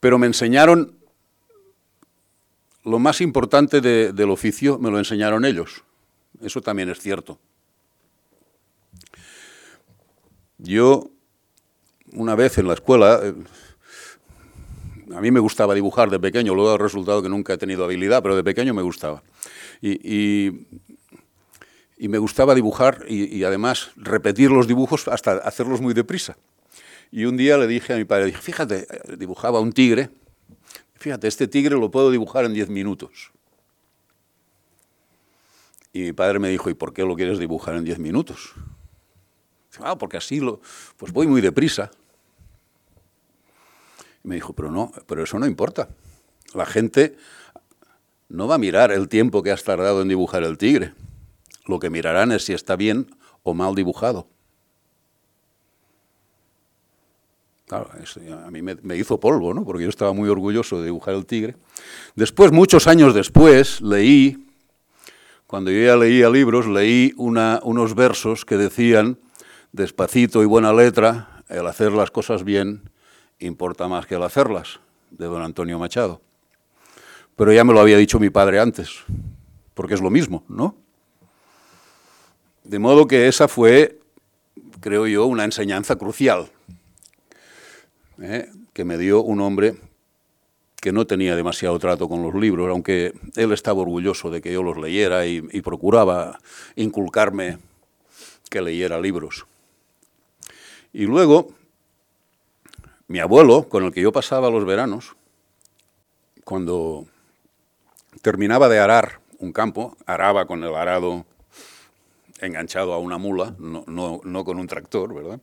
Pero 0.00 0.18
me 0.18 0.26
enseñaron 0.26 0.98
lo 2.84 2.98
más 2.98 3.20
importante 3.20 3.80
del 3.80 4.30
oficio 4.30 4.78
me 4.78 4.90
lo 4.90 4.98
enseñaron 4.98 5.44
ellos. 5.44 5.84
Eso 6.40 6.60
también 6.60 6.90
es 6.90 7.00
cierto. 7.00 7.38
Yo, 10.58 11.10
una 12.12 12.34
vez 12.34 12.58
en 12.58 12.68
la 12.68 12.74
escuela, 12.74 13.20
eh, 13.22 13.34
a 15.14 15.20
mí 15.20 15.30
me 15.30 15.40
gustaba 15.40 15.74
dibujar 15.74 16.10
de 16.10 16.20
pequeño, 16.20 16.54
luego 16.54 16.72
ha 16.72 16.78
resultado 16.78 17.22
que 17.22 17.28
nunca 17.28 17.54
he 17.54 17.58
tenido 17.58 17.84
habilidad, 17.84 18.22
pero 18.22 18.36
de 18.36 18.44
pequeño 18.44 18.74
me 18.74 18.82
gustaba. 18.82 19.22
Y, 19.80 20.66
me 22.08 22.18
gustaba 22.18 22.54
dibujar 22.54 23.04
y, 23.08 23.36
y, 23.36 23.44
además 23.44 23.90
repetir 23.96 24.50
los 24.50 24.66
dibujos 24.66 25.08
hasta 25.08 25.36
hacerlos 25.38 25.80
muy 25.80 25.94
deprisa. 25.94 26.36
Y 27.12 27.26
un 27.26 27.36
día 27.36 27.56
le 27.56 27.66
dije 27.66 27.92
a 27.92 27.96
mi 27.96 28.04
padre, 28.04 28.32
fíjate, 28.32 28.86
dibujaba 29.16 29.60
un 29.60 29.72
tigre, 29.72 30.10
Fíjate, 31.04 31.28
este 31.28 31.46
tigre 31.46 31.76
lo 31.76 31.90
puedo 31.90 32.10
dibujar 32.10 32.46
en 32.46 32.54
10 32.54 32.70
minutos. 32.70 33.30
Y 35.92 36.00
mi 36.00 36.12
padre 36.14 36.38
me 36.38 36.48
dijo, 36.48 36.70
¿y 36.70 36.74
por 36.74 36.94
qué 36.94 37.02
lo 37.02 37.14
quieres 37.14 37.38
dibujar 37.38 37.74
en 37.76 37.84
10 37.84 37.98
minutos? 37.98 38.54
Ah, 39.80 39.98
porque 39.98 40.16
así 40.16 40.40
lo, 40.40 40.62
pues 40.96 41.12
voy 41.12 41.26
muy 41.26 41.42
deprisa. 41.42 41.90
Y 44.24 44.28
me 44.28 44.36
dijo, 44.36 44.54
pero 44.54 44.70
no, 44.70 44.92
pero 45.06 45.22
eso 45.22 45.38
no 45.38 45.46
importa. 45.46 45.90
La 46.54 46.64
gente 46.64 47.18
no 48.30 48.48
va 48.48 48.54
a 48.54 48.58
mirar 48.58 48.90
el 48.90 49.10
tiempo 49.10 49.42
que 49.42 49.50
has 49.50 49.62
tardado 49.62 50.00
en 50.00 50.08
dibujar 50.08 50.42
el 50.42 50.56
tigre. 50.56 50.94
Lo 51.66 51.78
que 51.78 51.90
mirarán 51.90 52.32
es 52.32 52.44
si 52.44 52.52
está 52.52 52.76
bien 52.76 53.14
o 53.42 53.54
mal 53.54 53.74
dibujado. 53.74 54.26
Claro, 57.66 57.90
a 58.44 58.50
mí 58.50 58.60
me, 58.60 58.96
hizo 58.96 59.18
polvo, 59.18 59.54
¿no? 59.54 59.64
Porque 59.64 59.84
yo 59.84 59.88
estaba 59.88 60.12
muy 60.12 60.28
orgulloso 60.28 60.78
de 60.78 60.86
dibujar 60.86 61.14
el 61.14 61.24
tigre. 61.24 61.56
Después, 62.14 62.52
muchos 62.52 62.86
años 62.86 63.14
después, 63.14 63.80
leí, 63.80 64.46
cuando 65.46 65.70
yo 65.70 65.82
ya 65.82 65.96
leía 65.96 66.28
libros, 66.28 66.66
leí 66.66 67.14
unos 67.16 67.94
versos 67.94 68.44
que 68.44 68.58
decían, 68.58 69.18
despacito 69.72 70.42
y 70.42 70.46
buena 70.46 70.74
letra, 70.74 71.42
el 71.48 71.66
hacer 71.66 71.92
las 71.92 72.10
cosas 72.10 72.44
bien 72.44 72.90
importa 73.38 73.88
más 73.88 74.06
que 74.06 74.14
el 74.14 74.22
hacerlas, 74.22 74.80
de 75.10 75.26
don 75.26 75.42
Antonio 75.42 75.78
Machado. 75.78 76.20
Pero 77.36 77.52
ya 77.52 77.64
me 77.64 77.72
lo 77.72 77.80
había 77.80 77.96
dicho 77.96 78.20
mi 78.20 78.30
padre 78.30 78.60
antes, 78.60 78.90
porque 79.74 79.94
es 79.94 80.00
lo 80.00 80.10
mismo, 80.10 80.44
¿no? 80.48 80.76
De 82.64 82.78
modo 82.78 83.06
que 83.06 83.28
esa 83.28 83.46
fue, 83.46 83.98
creo 84.80 85.06
yo, 85.06 85.26
una 85.26 85.44
enseñanza 85.44 85.96
crucial 85.96 86.50
¿eh? 88.20 88.48
que 88.72 88.84
me 88.84 88.96
dio 88.96 89.22
un 89.22 89.40
hombre 89.42 89.76
que 90.80 90.92
no 90.92 91.06
tenía 91.06 91.36
demasiado 91.36 91.78
trato 91.78 92.08
con 92.08 92.22
los 92.22 92.34
libros, 92.34 92.68
aunque 92.70 93.14
él 93.36 93.52
estaba 93.52 93.80
orgulloso 93.80 94.30
de 94.30 94.40
que 94.42 94.52
yo 94.52 94.62
los 94.62 94.76
leyera 94.76 95.26
y, 95.26 95.40
procuraba 95.62 96.38
inculcarme 96.76 97.58
que 98.50 98.60
leyera 98.60 99.00
libros. 99.00 99.46
Y 100.92 101.06
luego, 101.06 101.48
mi 103.08 103.18
abuelo, 103.18 103.68
con 103.68 103.84
el 103.84 103.92
que 103.92 104.02
yo 104.02 104.12
pasaba 104.12 104.50
los 104.50 104.66
veranos, 104.66 105.16
cuando 106.44 107.06
terminaba 108.20 108.68
de 108.68 108.78
arar 108.78 109.20
un 109.38 109.52
campo, 109.52 109.96
araba 110.06 110.46
con 110.46 110.62
el 110.64 110.74
arado 110.74 111.24
enganchado 112.40 112.92
a 112.92 112.98
una 112.98 113.18
mula, 113.18 113.54
no, 113.58 113.84
no 113.86 114.44
con 114.44 114.58
un 114.58 114.66
tractor, 114.66 115.14
¿verdad? 115.14 115.40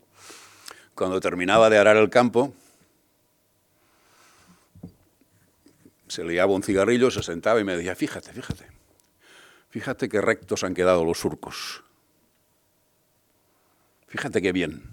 Cuando 0.95 1.19
terminaba 1.19 1.69
de 1.69 1.77
arar 1.77 1.97
el 1.97 2.10
campo, 2.10 2.54
se 6.12 6.25
liaba 6.25 6.54
un 6.54 6.62
cigarrillo, 6.62 7.10
se 7.10 7.23
sentaba 7.23 7.62
y 7.62 7.63
me 7.63 7.77
decía, 7.77 7.95
fíjate, 7.95 8.34
fíjate, 8.34 8.67
fíjate 9.69 10.10
qué 10.10 10.19
rectos 10.19 10.65
han 10.65 10.73
quedado 10.73 11.06
los 11.06 11.19
surcos. 11.19 11.84
Fíjate 14.08 14.41
qué 14.41 14.51
bien. 14.51 14.84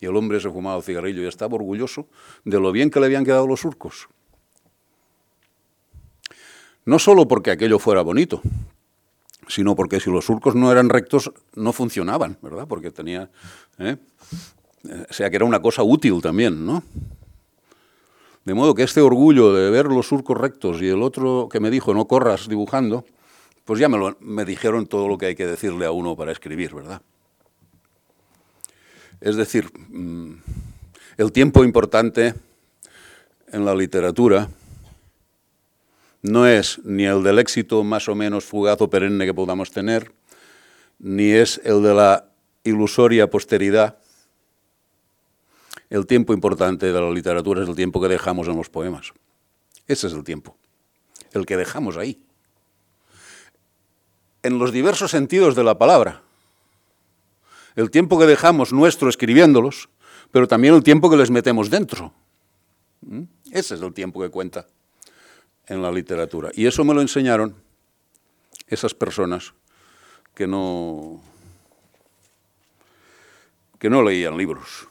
Y 0.00 0.06
el 0.06 0.16
hombre 0.16 0.40
se 0.40 0.50
fumaba 0.50 0.78
el 0.78 0.82
cigarrillo 0.82 1.22
y 1.22 1.26
estaba 1.26 1.56
orgulloso 1.56 2.08
de 2.44 2.58
lo 2.58 2.72
bien 2.72 2.90
que 2.90 3.00
le 3.00 3.06
habían 3.06 3.24
quedado 3.24 3.46
los 3.46 3.60
surcos. 3.60 4.08
No 6.86 6.98
solo 6.98 7.28
porque 7.28 7.50
aquello 7.50 7.78
fuera 7.78 8.00
bonito, 8.00 8.40
sino 9.48 9.74
porque 9.74 10.00
si 10.00 10.10
los 10.10 10.24
surcos 10.24 10.54
no 10.54 10.70
eran 10.70 10.88
rectos, 10.88 11.32
no 11.54 11.72
funcionaban, 11.72 12.38
¿verdad? 12.42 12.66
Porque 12.68 12.90
tenía... 12.90 13.30
¿eh? 13.78 13.96
O 15.08 15.12
sea, 15.12 15.30
que 15.30 15.36
era 15.36 15.44
una 15.44 15.62
cosa 15.62 15.82
útil 15.82 16.20
también, 16.20 16.66
¿no? 16.66 16.82
De 18.44 18.52
modo 18.52 18.74
que 18.74 18.82
este 18.82 19.00
orgullo 19.00 19.54
de 19.54 19.70
ver 19.70 19.86
los 19.86 20.08
surcos 20.08 20.36
rectos 20.36 20.82
y 20.82 20.88
el 20.88 21.02
otro 21.02 21.48
que 21.50 21.60
me 21.60 21.70
dijo, 21.70 21.94
no 21.94 22.06
corras 22.06 22.48
dibujando, 22.48 23.06
pues 23.64 23.80
ya 23.80 23.88
me, 23.88 23.96
lo, 23.96 24.16
me 24.20 24.44
dijeron 24.44 24.86
todo 24.86 25.08
lo 25.08 25.16
que 25.16 25.26
hay 25.26 25.34
que 25.34 25.46
decirle 25.46 25.86
a 25.86 25.90
uno 25.90 26.14
para 26.14 26.32
escribir, 26.32 26.74
¿verdad? 26.74 27.00
Es 29.22 29.36
decir, 29.36 29.70
mm, 29.88 30.34
el 31.16 31.32
tiempo 31.32 31.64
importante 31.64 32.34
en 33.48 33.64
la 33.64 33.74
literatura 33.74 34.48
no 36.24 36.46
es 36.46 36.80
ni 36.84 37.04
el 37.04 37.22
del 37.22 37.38
éxito 37.38 37.84
más 37.84 38.08
o 38.08 38.14
menos 38.14 38.46
fugaz 38.46 38.80
o 38.80 38.88
perenne 38.88 39.26
que 39.26 39.36
podamos 39.36 39.70
tener, 39.70 40.10
ni 40.98 41.30
es 41.30 41.60
el 41.64 41.82
de 41.82 41.92
la 41.92 42.32
ilusoria 42.64 43.28
posteridad. 43.28 43.98
El 45.90 46.06
tiempo 46.06 46.32
importante 46.32 46.86
de 46.86 46.98
la 46.98 47.10
literatura 47.10 47.62
es 47.62 47.68
el 47.68 47.76
tiempo 47.76 48.00
que 48.00 48.08
dejamos 48.08 48.48
en 48.48 48.56
los 48.56 48.70
poemas. 48.70 49.12
Ese 49.86 50.06
es 50.06 50.14
el 50.14 50.24
tiempo, 50.24 50.56
el 51.32 51.44
que 51.44 51.58
dejamos 51.58 51.98
ahí. 51.98 52.18
En 54.42 54.58
los 54.58 54.72
diversos 54.72 55.10
sentidos 55.10 55.54
de 55.54 55.64
la 55.64 55.76
palabra. 55.76 56.22
El 57.76 57.90
tiempo 57.90 58.18
que 58.18 58.24
dejamos 58.24 58.72
nuestro 58.72 59.10
escribiéndolos, 59.10 59.90
pero 60.30 60.48
también 60.48 60.72
el 60.72 60.82
tiempo 60.82 61.10
que 61.10 61.18
les 61.18 61.30
metemos 61.30 61.68
dentro. 61.68 62.14
¿Mm? 63.02 63.24
Ese 63.52 63.74
es 63.74 63.82
el 63.82 63.92
tiempo 63.92 64.22
que 64.22 64.30
cuenta 64.30 64.66
en 65.66 65.82
la 65.82 65.90
literatura. 65.90 66.50
Y 66.54 66.66
eso 66.66 66.84
me 66.84 66.94
lo 66.94 67.00
enseñaron 67.00 67.54
esas 68.66 68.94
personas 68.94 69.54
que 70.34 70.46
no, 70.46 71.20
que 73.78 73.88
no 73.90 74.02
leían 74.02 74.36
libros. 74.36 74.88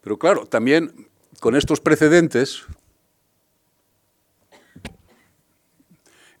Pero 0.00 0.18
claro, 0.18 0.46
también 0.46 1.08
con 1.40 1.56
estos 1.56 1.80
precedentes 1.80 2.64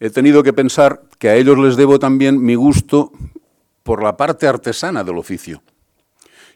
he 0.00 0.10
tenido 0.10 0.42
que 0.42 0.52
pensar 0.52 1.02
que 1.18 1.30
a 1.30 1.36
ellos 1.36 1.58
les 1.58 1.76
debo 1.76 1.98
también 1.98 2.42
mi 2.42 2.56
gusto 2.56 3.12
por 3.82 4.02
la 4.02 4.16
parte 4.16 4.46
artesana 4.46 5.04
del 5.04 5.16
oficio. 5.16 5.62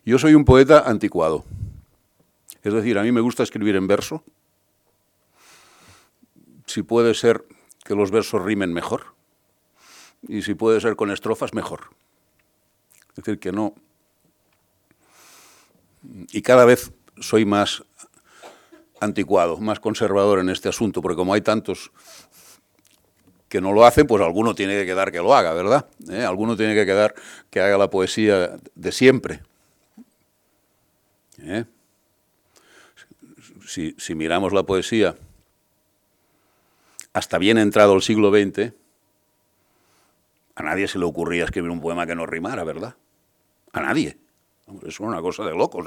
Yo 0.05 0.19
soy 0.19 0.35
un 0.35 0.45
poeta 0.45 0.89
anticuado. 0.89 1.45
Es 2.63 2.73
decir, 2.73 2.99
a 2.99 3.03
mí 3.03 3.13
me 3.13 3.21
gusta 3.21 3.43
escribir 3.43 3.77
en 3.77 3.87
verso, 3.87 4.25
si 6.69 6.83
puede 6.83 7.15
ser 7.15 7.45
que 7.85 7.95
los 7.95 8.11
versos 8.11 8.43
rimen 8.43 8.73
mejor 8.73 9.15
y 10.27 10.43
si 10.43 10.55
puede 10.55 10.81
ser 10.81 10.97
con 10.97 11.11
estrofas 11.11 11.55
mejor. 11.55 11.91
Es 13.11 13.25
decir, 13.25 13.39
que 13.39 13.53
no. 13.53 13.75
Y 16.33 16.43
cada 16.43 16.65
vez 16.65 16.93
soy 17.21 17.45
más 17.45 17.83
anticuado, 19.01 19.59
más 19.59 19.81
conservador 19.81 20.39
en 20.41 20.51
este 20.51 20.69
asunto, 20.69 21.03
porque 21.03 21.17
como 21.17 21.35
hay 21.35 21.41
tantos 21.41 21.91
que 23.49 23.61
no 23.61 23.73
lo 23.73 23.85
hacen, 23.85 24.07
pues 24.07 24.23
alguno 24.23 24.55
tiene 24.55 24.75
que 24.75 24.87
quedar 24.87 25.11
que 25.11 25.19
lo 25.19 25.35
haga, 25.35 25.55
¿verdad? 25.55 25.89
¿Eh? 26.11 26.25
Alguno 26.25 26.57
tiene 26.57 26.75
que 26.75 26.85
quedar 26.85 27.15
que 27.51 27.61
haga 27.61 27.79
la 27.79 27.89
poesía 27.89 28.59
de 28.75 28.93
siempre. 28.93 29.43
¿Eh? 31.39 31.65
Si, 33.67 33.95
si 33.97 34.15
miramos 34.15 34.53
la 34.53 34.65
poesía 34.65 35.17
hasta 37.19 37.39
bien 37.39 37.59
entrado 37.59 37.95
el 37.95 38.03
siglo 38.03 38.31
XX, 38.31 38.73
a 40.55 40.63
nadie 40.63 40.87
se 40.87 41.01
le 41.01 41.05
ocurría 41.05 41.45
escribir 41.45 41.69
un 41.69 41.81
poema 41.81 42.07
que 42.07 42.15
no 42.15 42.27
rimara, 42.27 42.63
¿verdad? 42.63 42.95
A 43.73 43.81
nadie. 43.81 44.17
Es 44.87 45.01
una 45.01 45.21
cosa 45.21 45.45
de 45.45 45.51
locos. 45.51 45.85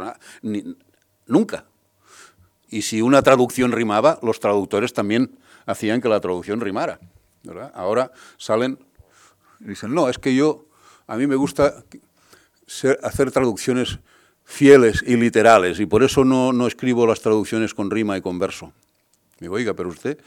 nunca. 1.27 1.65
Y 2.69 2.81
si 2.81 3.01
una 3.01 3.21
traducción 3.21 3.71
rimaba, 3.71 4.19
los 4.21 4.41
traductores 4.41 4.91
también 4.93 5.37
hacían 5.65 6.01
que 6.01 6.09
la 6.09 6.19
traducción 6.19 6.59
rimara. 6.59 6.99
Ahora 7.73 8.11
salen 8.37 8.77
y 9.61 9.69
dicen, 9.69 9.93
no, 9.93 10.09
es 10.09 10.19
que 10.19 10.35
yo, 10.35 10.65
a 11.07 11.15
mí 11.15 11.27
me 11.27 11.35
gusta 11.35 11.83
hacer 13.03 13.31
traducciones 13.31 13.99
fieles 14.43 15.01
y 15.07 15.15
literales 15.15 15.79
y 15.79 15.85
por 15.85 16.03
eso 16.03 16.25
no, 16.25 16.51
no 16.51 16.67
escribo 16.67 17.07
las 17.07 17.21
traducciones 17.21 17.73
con 17.73 17.89
rima 17.89 18.17
y 18.17 18.21
con 18.21 18.37
verso. 18.37 18.73
Digo, 19.39 19.55
oiga, 19.55 19.73
pero 19.73 19.89
usted 19.89 20.19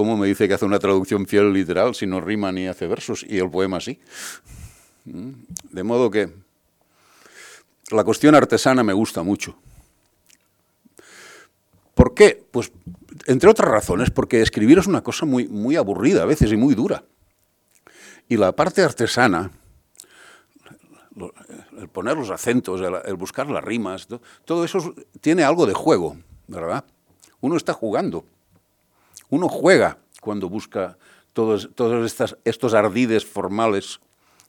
¿Cómo 0.00 0.16
me 0.16 0.26
dice 0.28 0.48
que 0.48 0.54
hace 0.54 0.64
una 0.64 0.78
traducción 0.78 1.26
fiel 1.26 1.52
literal 1.52 1.94
si 1.94 2.06
no 2.06 2.22
rima 2.22 2.50
ni 2.50 2.66
hace 2.66 2.86
versos 2.86 3.22
y 3.28 3.36
el 3.36 3.50
poema 3.50 3.80
sí? 3.80 4.00
Mm. 5.04 5.32
De 5.72 5.82
modo 5.82 6.10
que 6.10 6.32
la 7.90 8.02
cuestión 8.02 8.34
artesana 8.34 8.82
me 8.82 8.94
gusta 8.94 9.22
mucho. 9.22 9.58
¿Por 11.92 12.14
qué? 12.14 12.42
Pues 12.50 12.72
entre 13.26 13.50
otras 13.50 13.70
razones, 13.70 14.10
porque 14.10 14.40
escribir 14.40 14.78
es 14.78 14.86
una 14.86 15.02
cosa 15.02 15.26
muy, 15.26 15.46
muy 15.48 15.76
aburrida 15.76 16.22
a 16.22 16.24
veces 16.24 16.50
y 16.50 16.56
muy 16.56 16.74
dura. 16.74 17.04
Y 18.26 18.38
la 18.38 18.52
parte 18.52 18.82
artesana, 18.82 19.50
el 21.78 21.88
poner 21.90 22.16
los 22.16 22.30
acentos, 22.30 22.80
el, 22.80 23.16
buscar 23.16 23.50
las 23.50 23.62
rimas, 23.62 24.08
todo 24.46 24.64
eso 24.64 24.94
tiene 25.20 25.44
algo 25.44 25.66
de 25.66 25.74
juego, 25.74 26.16
¿verdad? 26.46 26.86
Uno 27.42 27.58
está 27.58 27.74
jugando. 27.74 28.24
Uno 29.30 29.48
juega 29.48 29.98
cuando 30.20 30.48
busca 30.48 30.98
todos, 31.32 31.70
todos 31.74 32.20
estos 32.44 32.74
ardides 32.74 33.24
formales 33.24 34.00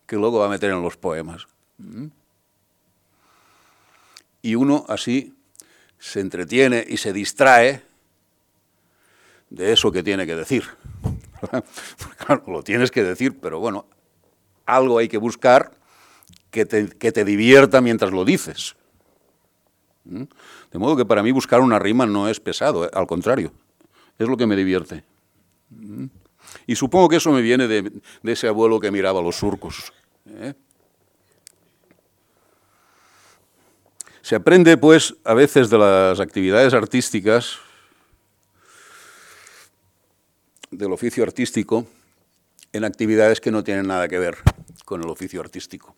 que 0.06 0.16
luego 0.16 0.40
va 0.40 0.48
a 0.48 0.50
meter 0.50 0.72
en 0.72 0.82
los 0.82 0.98
poemas. 0.98 1.48
¿Mm? 1.78 2.08
Y 4.42 4.56
uno 4.56 4.86
así 4.90 5.34
se 6.00 6.20
entretiene 6.20 6.84
y 6.88 6.98
se 6.98 7.14
distrae 7.14 7.84
de 9.50 9.72
eso 9.72 9.92
que 9.92 10.02
tiene 10.02 10.26
que 10.26 10.36
decir. 10.36 10.66
claro, 12.18 12.44
lo 12.48 12.64
tienes 12.64 12.90
que 12.90 13.04
decir, 13.04 13.40
pero 13.40 13.60
bueno, 13.60 13.86
algo 14.66 14.98
hay 14.98 15.08
que 15.08 15.18
buscar 15.18 15.72
que 16.50 16.66
te, 16.66 16.90
que 16.90 17.12
te 17.12 17.24
divierta 17.24 17.82
mientras 17.82 18.12
lo 18.12 18.26
dices. 18.26 18.76
¿Mm? 20.06 20.24
De 20.72 20.80
modo 20.80 20.98
que 20.98 21.06
para 21.06 21.22
mí 21.22 21.32
buscar 21.32 21.62
una 21.62 21.78
rima 21.78 22.08
no 22.08 22.28
es 22.28 22.40
pesado, 22.40 22.86
eh, 22.86 22.90
al 22.94 23.06
contrario 23.06 23.54
es 24.24 24.30
lo 24.30 24.38
que 24.38 24.48
me 24.48 24.56
divierte. 24.56 25.04
Y 26.68 26.76
supongo 26.76 27.10
que 27.10 27.18
eso 27.18 27.32
me 27.32 27.42
viene 27.42 27.68
de, 27.68 27.92
ese 28.24 28.48
abuelo 28.48 28.80
que 28.80 28.92
miraba 28.92 29.22
los 29.22 29.38
surcos. 29.38 29.92
¿eh? 30.28 30.54
Se 34.22 34.36
aprende, 34.36 34.78
pues, 34.78 35.16
a 35.24 35.34
veces 35.34 35.70
de 35.70 35.78
las 35.78 36.20
actividades 36.20 36.74
artísticas, 36.74 37.58
del 40.70 40.92
oficio 40.94 41.24
artístico, 41.24 41.88
en 42.72 42.86
actividades 42.86 43.42
que 43.42 43.52
no 43.52 43.64
tienen 43.64 43.88
nada 43.88 44.08
que 44.08 44.20
ver 44.20 44.38
con 44.86 45.02
el 45.02 45.10
oficio 45.10 45.42
artístico. 45.42 45.96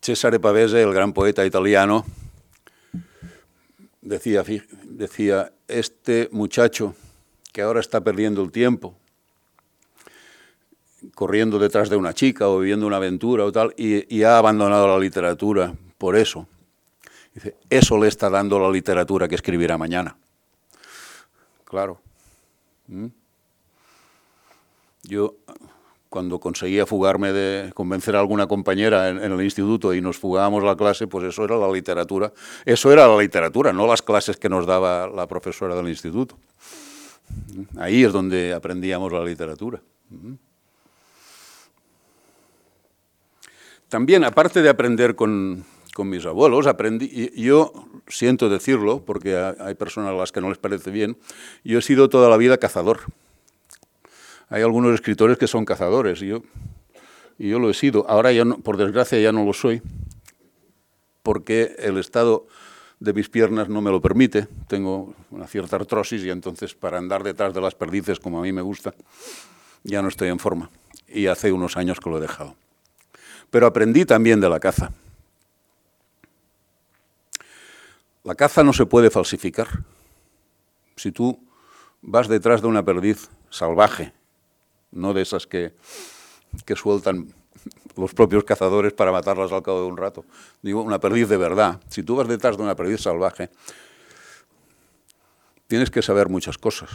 Cesare 0.00 0.38
Pavese, 0.38 0.82
el 0.82 0.92
gran 0.92 1.12
poeta 1.12 1.44
italiano, 1.44 2.06
decía, 4.00 4.44
decía, 4.84 5.52
este 5.66 6.28
muchacho 6.32 6.94
que 7.52 7.62
ahora 7.62 7.80
está 7.80 8.00
perdiendo 8.02 8.42
el 8.42 8.52
tiempo, 8.52 8.96
corriendo 11.14 11.58
detrás 11.58 11.88
de 11.88 11.96
una 11.96 12.12
chica 12.12 12.48
o 12.48 12.60
viviendo 12.60 12.86
una 12.86 12.96
aventura 12.96 13.44
o 13.44 13.52
tal, 13.52 13.74
y, 13.76 14.22
ha 14.22 14.38
abandonado 14.38 14.86
la 14.88 14.98
literatura 14.98 15.74
por 15.96 16.16
eso. 16.16 16.46
Dice, 17.34 17.56
eso 17.70 17.98
le 17.98 18.08
está 18.08 18.30
dando 18.30 18.58
la 18.58 18.70
literatura 18.70 19.28
que 19.28 19.34
escribirá 19.34 19.78
mañana. 19.78 20.16
Claro. 21.64 22.00
¿Mm? 22.86 23.06
Yo 25.04 25.36
cuando 26.08 26.40
conseguía 26.40 26.86
fugarme 26.86 27.32
de 27.32 27.72
convencer 27.74 28.16
a 28.16 28.20
alguna 28.20 28.46
compañera 28.46 29.08
en, 29.10 29.18
el 29.18 29.42
instituto 29.42 29.92
y 29.92 30.00
nos 30.00 30.18
fugábamos 30.18 30.64
la 30.64 30.76
clase, 30.76 31.06
pues 31.06 31.24
eso 31.24 31.44
era 31.44 31.56
la 31.56 31.70
literatura. 31.70 32.32
Eso 32.64 32.92
era 32.92 33.06
la 33.06 33.16
literatura, 33.18 33.72
no 33.72 33.86
las 33.86 34.02
clases 34.02 34.36
que 34.36 34.48
nos 34.48 34.66
daba 34.66 35.06
la 35.08 35.26
profesora 35.26 35.74
del 35.74 35.88
instituto. 35.88 36.38
Ahí 37.76 38.04
es 38.04 38.12
donde 38.12 38.54
aprendíamos 38.54 39.12
la 39.12 39.22
literatura. 39.22 39.82
También, 43.88 44.24
aparte 44.24 44.62
de 44.62 44.68
aprender 44.70 45.14
con, 45.14 45.64
con 45.94 46.08
mis 46.08 46.24
abuelos, 46.24 46.66
aprendí, 46.66 47.30
yo 47.36 47.72
siento 48.06 48.48
decirlo, 48.48 49.04
porque 49.04 49.36
hay 49.36 49.74
personas 49.74 50.12
a 50.12 50.16
las 50.16 50.32
que 50.32 50.40
no 50.40 50.48
les 50.48 50.58
parece 50.58 50.90
bien, 50.90 51.18
yo 51.64 51.78
he 51.78 51.82
sido 51.82 52.08
toda 52.08 52.30
la 52.30 52.38
vida 52.38 52.56
cazador 52.56 53.00
hay 54.50 54.62
algunos 54.62 54.94
escritores 54.94 55.38
que 55.38 55.46
son 55.46 55.64
cazadores. 55.64 56.20
Yo 56.20 56.42
Y 57.38 57.48
yo 57.48 57.58
lo 57.58 57.70
he 57.70 57.74
sido. 57.74 58.08
Ahora 58.08 58.32
ya 58.32 58.44
no, 58.44 58.58
por 58.58 58.76
desgracia 58.76 59.18
ya 59.20 59.32
no 59.32 59.44
lo 59.44 59.52
soy, 59.52 59.82
porque 61.22 61.76
el 61.78 61.98
estado 61.98 62.46
de 63.00 63.12
mis 63.12 63.28
piernas 63.28 63.68
no 63.68 63.80
me 63.80 63.90
lo 63.90 64.00
permite. 64.00 64.48
Tengo 64.66 65.14
una 65.30 65.46
cierta 65.46 65.76
artrosis 65.76 66.24
y 66.24 66.30
entonces 66.30 66.74
para 66.74 66.98
andar 66.98 67.22
detrás 67.22 67.54
de 67.54 67.60
las 67.60 67.74
perdices 67.74 68.18
como 68.18 68.38
a 68.38 68.42
mí 68.42 68.52
me 68.52 68.62
gusta, 68.62 68.94
ya 69.84 70.02
no 70.02 70.08
estoy 70.08 70.28
en 70.28 70.38
forma. 70.38 70.70
Y 71.06 71.26
hace 71.26 71.52
unos 71.52 71.76
años 71.76 72.00
que 72.00 72.10
lo 72.10 72.18
he 72.18 72.20
dejado. 72.20 72.56
Pero 73.50 73.66
aprendí 73.66 74.04
también 74.04 74.40
de 74.40 74.48
la 74.48 74.60
caza. 74.60 74.90
La 78.24 78.34
caza 78.34 78.62
no 78.62 78.72
se 78.72 78.84
puede 78.84 79.10
falsificar. 79.10 79.68
Si 80.96 81.12
tú 81.12 81.40
vas 82.02 82.28
detrás 82.28 82.60
de 82.60 82.68
una 82.68 82.84
perdiz 82.84 83.30
salvaje, 83.48 84.12
no 84.92 85.12
de 85.14 85.22
esas 85.22 85.46
que, 85.46 85.74
que 86.64 86.76
sueltan 86.76 87.32
los 87.96 88.14
propios 88.14 88.44
cazadores 88.44 88.92
para 88.92 89.12
matarlas 89.12 89.52
al 89.52 89.62
cabo 89.62 89.82
de 89.82 89.86
un 89.88 89.96
rato. 89.96 90.24
Digo, 90.62 90.82
una 90.82 91.00
perdiz 91.00 91.28
de 91.28 91.36
verdad. 91.36 91.80
Si 91.88 92.02
tú 92.02 92.16
vas 92.16 92.28
detrás 92.28 92.56
de 92.56 92.62
una 92.62 92.76
perdiz 92.76 93.00
salvaje, 93.00 93.50
tienes 95.66 95.90
que 95.90 96.02
saber 96.02 96.28
muchas 96.28 96.58
cosas 96.58 96.90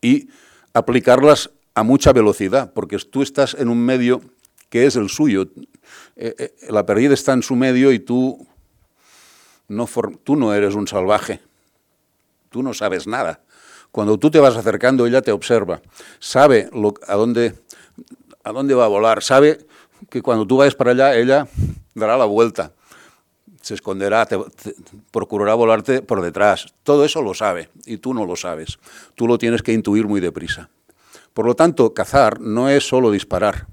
y 0.00 0.28
aplicarlas 0.72 1.50
a 1.74 1.82
mucha 1.82 2.12
velocidad, 2.12 2.72
porque 2.72 2.98
tú 2.98 3.22
estás 3.22 3.54
en 3.54 3.68
un 3.68 3.84
medio 3.84 4.20
que 4.70 4.86
es 4.86 4.96
el 4.96 5.08
suyo. 5.08 5.50
Eh, 6.16 6.34
eh, 6.38 6.54
la 6.70 6.86
perdiz 6.86 7.10
está 7.10 7.32
en 7.32 7.42
su 7.42 7.54
medio 7.56 7.92
y 7.92 7.98
tú 7.98 8.46
no, 9.68 9.88
tú 10.22 10.36
no 10.36 10.54
eres 10.54 10.74
un 10.74 10.86
salvaje, 10.86 11.40
tú 12.50 12.62
no 12.62 12.72
sabes 12.72 13.06
nada. 13.06 13.40
Cuando 13.96 14.18
tú 14.18 14.30
te 14.30 14.38
vas 14.38 14.54
acercando, 14.54 15.06
ella 15.06 15.22
te 15.22 15.32
observa, 15.32 15.80
sabe 16.18 16.68
a, 17.08 17.14
dónde, 17.14 17.54
a 18.44 18.52
dónde 18.52 18.74
va 18.74 18.84
a 18.84 18.88
volar, 18.88 19.22
sabe 19.22 19.66
que 20.10 20.20
cuando 20.20 20.46
tú 20.46 20.58
vayas 20.58 20.74
para 20.74 20.90
allá, 20.90 21.16
ella 21.16 21.48
dará 21.94 22.18
la 22.18 22.26
vuelta, 22.26 22.72
se 23.62 23.72
esconderá, 23.72 24.28
procurará 25.10 25.54
volarte 25.54 26.02
por 26.02 26.20
detrás. 26.20 26.74
Todo 26.82 27.06
eso 27.06 27.22
lo 27.22 27.32
sabe 27.32 27.70
y 27.86 27.96
tú 27.96 28.12
no 28.12 28.26
lo 28.26 28.36
sabes. 28.36 28.78
Tú 29.14 29.26
lo 29.26 29.38
tienes 29.38 29.62
que 29.62 29.72
intuir 29.72 30.06
muy 30.06 30.20
deprisa. 30.20 30.68
Por 31.32 31.46
lo 31.46 31.54
tanto, 31.54 31.94
cazar 31.94 32.38
no 32.38 32.68
es 32.68 32.86
solo 32.86 33.10
disparar. 33.10 33.66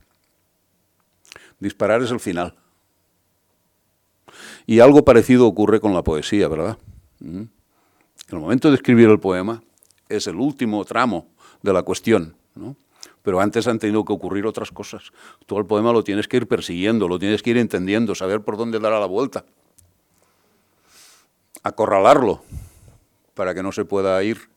Disparar 1.59 2.01
es 2.01 2.11
el 2.11 2.21
final. 2.21 2.55
Y 4.65 4.79
algo 4.79 5.03
parecido 5.03 5.47
ocurre 5.47 5.81
con 5.81 5.93
la 5.93 6.01
poesía, 6.01 6.47
¿verdad? 6.47 6.77
En 7.19 7.41
mm. 7.41 7.49
el 8.29 8.39
momento 8.39 8.69
de 8.69 8.75
escribir 8.75 9.09
el 9.09 9.19
poema 9.19 9.61
es 10.15 10.27
el 10.27 10.35
último 10.35 10.83
tramo 10.85 11.27
de 11.61 11.73
la 11.73 11.83
cuestión, 11.83 12.35
¿no? 12.55 12.75
Pero 13.21 13.39
antes 13.39 13.67
han 13.67 13.79
tenido 13.79 14.03
que 14.03 14.13
ocurrir 14.13 14.45
otras 14.45 14.71
cosas. 14.71 15.11
Tú 15.45 15.57
el 15.57 15.65
poema 15.65 15.93
lo 15.93 16.03
tienes 16.03 16.27
que 16.27 16.37
ir 16.37 16.47
persiguiendo, 16.47 17.07
lo 17.07 17.17
tienes 17.17 17.41
que 17.41 17.51
ir 17.51 17.57
entendiendo, 17.57 18.15
saber 18.15 18.41
por 18.41 18.57
dónde 18.57 18.79
dará 18.79 18.99
la 18.99 19.05
vuelta. 19.05 19.45
Acorralarlo 21.63 22.43
para 23.33 23.53
que 23.53 23.63
no 23.63 23.71
se 23.71 23.85
pueda 23.85 24.21
ir 24.23 24.49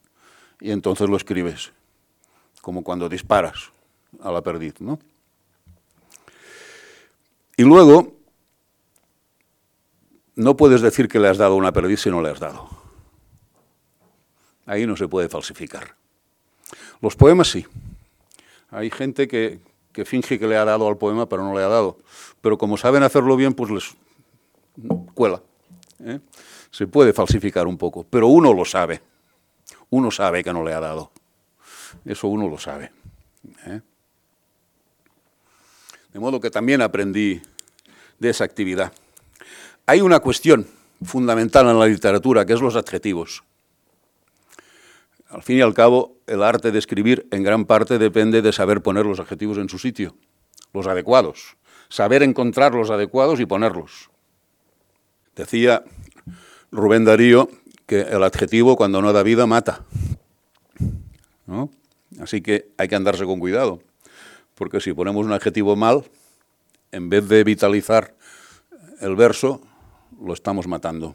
y 0.60 0.72
entonces 0.72 1.08
lo 1.08 1.16
escribes, 1.16 1.72
como 2.60 2.82
cuando 2.82 3.08
disparas 3.08 3.70
a 4.20 4.32
la 4.32 4.42
perdiz, 4.42 4.80
¿no? 4.80 4.98
Y 7.56 7.62
luego 7.62 8.14
no 10.34 10.56
puedes 10.56 10.80
decir 10.80 11.08
que 11.08 11.18
le 11.18 11.28
has 11.28 11.38
dado 11.38 11.54
una 11.54 11.72
perdiz 11.72 12.00
si 12.00 12.10
no 12.10 12.20
le 12.20 12.30
has 12.30 12.40
dado. 12.40 12.85
Ahí 14.66 14.86
no 14.86 14.96
se 14.96 15.08
puede 15.08 15.28
falsificar. 15.28 15.94
Los 17.00 17.16
poemas 17.16 17.48
sí. 17.48 17.64
Hay 18.70 18.90
gente 18.90 19.28
que, 19.28 19.60
finge 20.04 20.38
que 20.38 20.46
le 20.46 20.56
ha 20.56 20.64
dado 20.64 20.88
al 20.88 20.98
poema, 20.98 21.28
pero 21.28 21.44
no 21.44 21.56
le 21.56 21.62
ha 21.62 21.68
dado. 21.68 21.98
Pero 22.40 22.58
como 22.58 22.76
saben 22.76 23.02
hacerlo 23.02 23.36
bien, 23.36 23.54
pues 23.54 23.70
les 23.70 23.94
cuela. 25.14 25.40
¿eh? 26.00 26.20
Se 26.70 26.86
puede 26.86 27.12
falsificar 27.12 27.66
un 27.66 27.78
poco, 27.78 28.04
pero 28.08 28.26
uno 28.26 28.52
lo 28.52 28.64
sabe. 28.64 29.00
Uno 29.90 30.10
sabe 30.10 30.42
que 30.42 30.52
no 30.52 30.64
le 30.64 30.74
ha 30.74 30.80
dado. 30.80 31.12
Eso 32.04 32.28
uno 32.28 32.48
lo 32.48 32.58
sabe. 32.58 32.90
¿eh? 33.66 33.80
De 36.12 36.20
modo 36.20 36.40
que 36.40 36.50
también 36.50 36.82
aprendí 36.82 37.40
de 38.18 38.30
esa 38.30 38.44
actividad. 38.44 38.92
Hay 39.86 40.00
una 40.00 40.18
cuestión 40.18 40.66
fundamental 41.04 41.68
en 41.68 41.78
la 41.78 41.86
literatura, 41.86 42.44
que 42.44 42.54
es 42.54 42.60
los 42.60 42.74
adjetivos. 42.74 43.44
Al 45.28 45.42
fin 45.42 45.58
y 45.58 45.60
al 45.60 45.74
cabo, 45.74 46.16
el 46.26 46.42
arte 46.42 46.70
de 46.70 46.78
escribir 46.78 47.26
en 47.30 47.42
gran 47.42 47.64
parte 47.64 47.98
depende 47.98 48.42
de 48.42 48.52
saber 48.52 48.80
poner 48.80 49.06
los 49.06 49.18
adjetivos 49.18 49.58
en 49.58 49.68
su 49.68 49.78
sitio, 49.78 50.16
los 50.72 50.86
adecuados, 50.86 51.56
saber 51.88 52.22
encontrar 52.22 52.74
los 52.74 52.90
adecuados 52.90 53.40
y 53.40 53.46
ponerlos. 53.46 54.10
Decía 55.34 55.84
Rubén 56.70 57.04
Darío 57.04 57.48
que 57.86 58.02
el 58.02 58.22
adjetivo 58.22 58.76
cuando 58.76 59.02
no 59.02 59.12
da 59.12 59.22
vida 59.22 59.46
mata. 59.46 59.84
Así 62.20 62.40
que 62.40 62.70
hay 62.76 62.88
que 62.88 62.96
andarse 62.96 63.24
con 63.24 63.40
cuidado, 63.40 63.80
porque 64.54 64.80
si 64.80 64.92
ponemos 64.92 65.26
un 65.26 65.32
adjetivo 65.32 65.76
mal, 65.76 66.04
en 66.92 67.08
vez 67.08 67.28
de 67.28 67.44
vitalizar 67.44 68.14
el 69.00 69.16
verso, 69.16 69.60
lo 70.20 70.32
estamos 70.32 70.66
matando. 70.66 71.14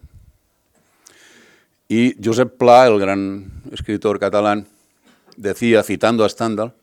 Y 1.91 2.15
Josep 2.23 2.55
Pla, 2.55 2.87
el 2.87 2.97
gran 3.01 3.51
escritor 3.69 4.17
catalán, 4.17 4.65
decía, 5.35 5.83
citando 5.83 6.23
a 6.23 6.29
Stendhal, 6.29 6.73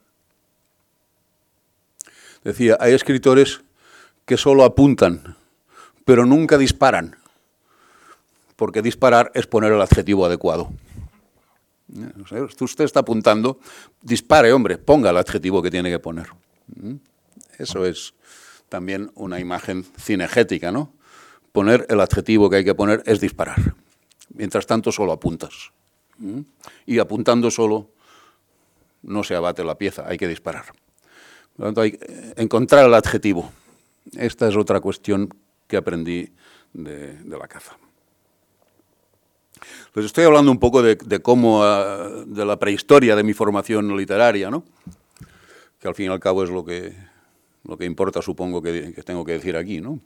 decía, 2.44 2.76
hay 2.78 2.92
escritores 2.92 3.62
que 4.26 4.36
solo 4.36 4.64
apuntan, 4.64 5.34
pero 6.04 6.26
nunca 6.26 6.58
disparan, 6.58 7.16
porque 8.54 8.82
disparar 8.82 9.32
es 9.32 9.46
poner 9.46 9.72
el 9.72 9.80
adjetivo 9.80 10.26
adecuado. 10.26 10.68
Usted 12.60 12.84
está 12.84 13.00
apuntando, 13.00 13.60
dispare, 14.02 14.52
hombre, 14.52 14.76
ponga 14.76 15.08
el 15.08 15.16
adjetivo 15.16 15.62
que 15.62 15.70
tiene 15.70 15.88
que 15.88 16.00
poner. 16.00 16.26
¿Mm? 16.76 16.96
Eso 17.56 17.86
es 17.86 18.12
también 18.68 19.10
una 19.14 19.40
imagen 19.40 19.86
cinegética, 19.98 20.70
¿no? 20.70 20.92
poner 21.52 21.86
el 21.88 22.02
adjetivo 22.02 22.50
que 22.50 22.56
hay 22.56 22.64
que 22.66 22.74
poner 22.74 23.02
es 23.06 23.22
disparar. 23.22 23.74
Mientras 24.38 24.66
tanto, 24.66 24.90
solo 24.92 25.12
apuntas. 25.12 25.72
¿Mm? 26.18 26.40
Y 26.86 26.98
apuntando 27.00 27.50
solo 27.50 27.90
no 29.02 29.22
se 29.22 29.34
abate 29.34 29.62
la 29.64 29.76
pieza, 29.76 30.04
hay 30.06 30.16
que 30.16 30.28
disparar. 30.28 30.66
Por 30.66 31.58
lo 31.58 31.64
tanto, 31.66 31.80
hay 31.82 31.92
que 31.92 32.34
encontrar 32.36 32.86
el 32.86 32.94
adjetivo. 32.94 33.52
Esta 34.16 34.48
es 34.48 34.56
otra 34.56 34.80
cuestión 34.80 35.28
que 35.66 35.76
aprendí 35.76 36.30
de, 36.72 37.18
la 37.26 37.48
caza. 37.48 37.76
Les 39.94 40.04
estoy 40.04 40.24
hablando 40.24 40.52
un 40.52 40.58
poco 40.58 40.82
de, 40.82 40.96
cómo, 41.20 41.64
ah, 41.64 42.08
de 42.26 42.44
la 42.44 42.58
prehistoria 42.58 43.16
de 43.16 43.24
mi 43.24 43.34
formación 43.34 43.96
literaria, 43.96 44.50
¿no? 44.50 44.64
que 45.80 45.88
al 45.88 45.94
fin 45.94 46.06
y 46.06 46.08
al 46.08 46.20
cabo 46.20 46.44
es 46.44 46.50
lo 46.50 46.64
que, 46.64 46.92
lo 47.64 47.76
que 47.76 47.84
importa, 47.84 48.22
supongo, 48.22 48.62
que 48.62 48.92
tengo 49.04 49.24
que 49.24 49.32
decir 49.32 49.56
aquí, 49.56 49.80
¿no? 49.80 50.00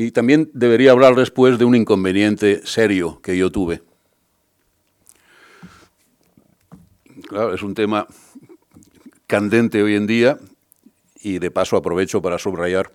Y 0.00 0.12
también 0.12 0.48
debería 0.54 0.92
hablar 0.92 1.16
después 1.16 1.58
de 1.58 1.64
un 1.64 1.74
inconveniente 1.74 2.64
serio 2.64 3.20
que 3.20 3.36
yo 3.36 3.50
tuve. 3.50 3.82
Claro, 7.26 7.52
es 7.52 7.64
un 7.64 7.74
tema 7.74 8.06
candente 9.26 9.82
hoy 9.82 9.96
en 9.96 10.06
día 10.06 10.38
y 11.20 11.40
de 11.40 11.50
paso 11.50 11.76
aprovecho 11.76 12.22
para 12.22 12.38
subrayar 12.38 12.92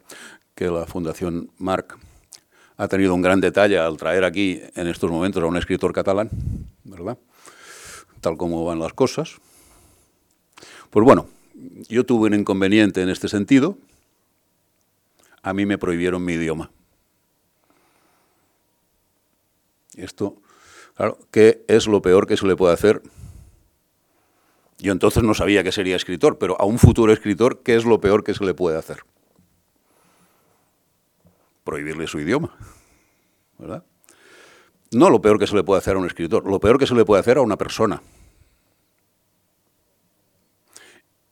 que 0.56 0.70
la 0.70 0.86
Fundación 0.86 1.52
Marc 1.58 1.98
ha 2.78 2.88
tenido 2.88 3.14
un 3.14 3.22
gran 3.22 3.42
detalle 3.42 3.78
al 3.78 3.98
traer 3.98 4.24
aquí 4.24 4.62
en 4.74 4.88
estos 4.88 5.12
momentos 5.12 5.44
a 5.44 5.48
un 5.48 5.58
escritor 5.58 5.92
catalán, 5.92 6.30
¿verdad? 6.86 7.18
Tal 8.22 8.38
como 8.38 8.64
van 8.64 8.80
las 8.80 8.94
cosas. 8.94 9.42
Pues 10.90 11.04
bueno, 11.04 11.28
yo 11.90 12.06
tuve 12.06 12.28
un 12.28 12.36
inconveniente 12.36 13.02
en 13.02 13.10
este 13.10 13.28
sentido. 13.28 13.78
A 15.42 15.54
mí 15.54 15.66
me 15.66 15.78
prohibieron 15.78 16.24
mi 16.24 16.36
idioma. 16.36 16.72
Esto, 19.96 20.42
claro, 20.96 21.18
¿qué 21.32 21.64
es 21.68 21.88
lo 21.88 22.02
peor 22.02 22.28
que 22.28 22.38
se 22.38 22.48
le 22.48 22.56
puede 22.56 22.74
hacer? 22.74 23.02
Yo 24.80 24.92
entonces 24.92 25.24
no 25.24 25.34
sabía 25.34 25.64
que 25.64 25.72
sería 25.72 25.96
escritor, 25.96 26.38
pero 26.38 26.60
a 26.60 26.66
un 26.66 26.80
futuro 26.80 27.14
escritor, 27.14 27.62
¿qué 27.64 27.76
es 27.76 27.86
lo 27.86 28.02
peor 28.02 28.24
que 28.24 28.34
se 28.34 28.44
le 28.44 28.54
puede 28.54 28.78
hacer? 28.78 29.04
Prohibirle 31.64 32.08
su 32.08 32.20
idioma, 32.20 32.56
¿verdad? 33.58 33.84
No 34.92 35.10
lo 35.10 35.22
peor 35.22 35.40
que 35.40 35.48
se 35.48 35.56
le 35.56 35.64
puede 35.64 35.80
hacer 35.80 35.96
a 35.96 36.00
un 36.00 36.06
escritor, 36.06 36.46
lo 36.46 36.60
peor 36.60 36.78
que 36.78 36.88
se 36.88 36.96
le 36.96 37.06
puede 37.06 37.22
hacer 37.22 37.38
a 37.38 37.42
una 37.42 37.58
persona. 37.58 38.02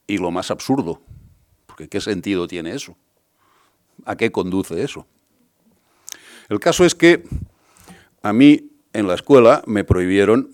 Y 0.08 0.18
lo 0.18 0.32
más 0.32 0.50
absurdo, 0.50 1.02
porque 1.66 1.90
¿qué 1.90 2.00
sentido 2.00 2.48
tiene 2.48 2.74
eso? 2.74 2.96
¿A 4.06 4.16
qué 4.16 4.32
conduce 4.32 4.82
eso? 4.82 5.06
El 6.50 6.60
caso 6.60 6.86
es 6.86 6.96
que 6.96 7.24
a 8.22 8.34
mí 8.34 8.72
en 8.94 9.08
la 9.08 9.16
escuela 9.16 9.64
me 9.66 9.84
prohibieron 9.84 10.50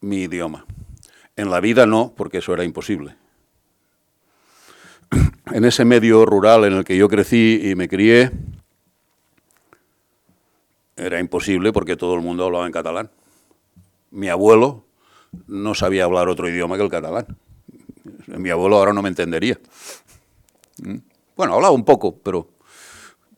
mi 0.00 0.22
idioma. 0.22 0.64
En 1.36 1.50
la 1.50 1.60
vida 1.60 1.86
no, 1.86 2.12
porque 2.16 2.38
eso 2.38 2.54
era 2.54 2.64
imposible. 2.64 3.16
en 5.52 5.64
ese 5.64 5.84
medio 5.84 6.24
rural 6.24 6.64
en 6.64 6.74
el 6.74 6.84
que 6.84 6.96
yo 6.96 7.08
crecí 7.08 7.60
y 7.62 7.74
me 7.74 7.88
crié, 7.88 8.30
era 10.96 11.20
imposible 11.20 11.72
porque 11.72 11.96
todo 11.96 12.14
el 12.14 12.22
mundo 12.22 12.44
hablaba 12.44 12.66
en 12.66 12.72
catalán. 12.72 13.10
Mi 14.10 14.28
abuelo 14.28 14.84
no 15.46 15.74
sabía 15.74 16.04
hablar 16.04 16.28
otro 16.28 16.48
idioma 16.48 16.76
que 16.76 16.82
el 16.82 16.90
catalán. 16.90 17.26
Mi 18.26 18.50
abuelo 18.50 18.76
ahora 18.76 18.92
no 18.92 19.02
me 19.02 19.08
entendería. 19.08 19.58
¿Mm? 20.82 20.96
Bueno, 21.36 21.54
hablaba 21.54 21.72
un 21.72 21.84
poco, 21.84 22.16
pero 22.16 22.48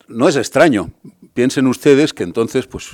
no 0.09 0.27
es 0.27 0.35
extraño. 0.35 0.91
Piensen 1.33 1.67
ustedes 1.67 2.13
que 2.13 2.23
entonces, 2.23 2.67
pues, 2.67 2.89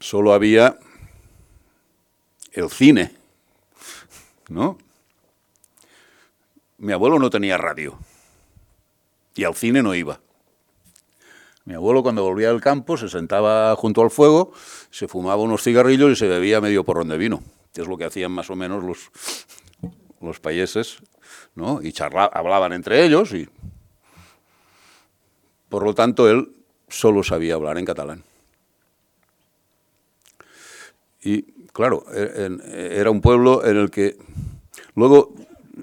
solo 0.00 0.34
había 0.34 0.78
el 2.52 2.68
cine, 2.68 3.14
¿no? 4.48 4.76
Mi 6.78 6.92
abuelo 6.92 7.18
no 7.18 7.30
tenía 7.30 7.56
radio 7.56 7.98
y 9.34 9.44
al 9.44 9.54
cine 9.54 9.82
no 9.82 9.94
iba. 9.94 10.20
Mi 11.64 11.74
abuelo 11.74 12.02
cuando 12.02 12.24
volvía 12.24 12.48
del 12.48 12.60
campo 12.60 12.96
se 12.96 13.08
sentaba 13.08 13.76
junto 13.76 14.02
al 14.02 14.10
fuego, 14.10 14.52
se 14.90 15.06
fumaba 15.06 15.42
unos 15.42 15.62
cigarrillos 15.62 16.10
y 16.10 16.16
se 16.16 16.26
bebía 16.26 16.60
medio 16.60 16.84
porrón 16.84 17.08
de 17.08 17.18
vino, 17.18 17.42
que 17.72 17.82
es 17.82 17.86
lo 17.86 17.96
que 17.96 18.06
hacían 18.06 18.32
más 18.32 18.50
o 18.50 18.56
menos 18.56 18.82
los, 18.82 19.10
los 20.20 20.40
payeses, 20.40 20.98
¿no? 21.54 21.80
Y 21.82 21.94
hablaban 22.00 22.72
entre 22.72 23.04
ellos 23.04 23.32
y... 23.32 23.48
Por 25.70 25.84
lo 25.84 25.94
tanto, 25.94 26.28
él 26.28 26.52
solo 26.88 27.22
sabía 27.22 27.54
hablar 27.54 27.78
en 27.78 27.86
catalán. 27.86 28.24
Y 31.22 31.42
claro, 31.72 32.04
e, 32.12 32.96
era 32.98 33.10
un 33.10 33.20
pueblo 33.20 33.64
en 33.64 33.76
el 33.76 33.90
que 33.90 34.18
luego 34.96 35.32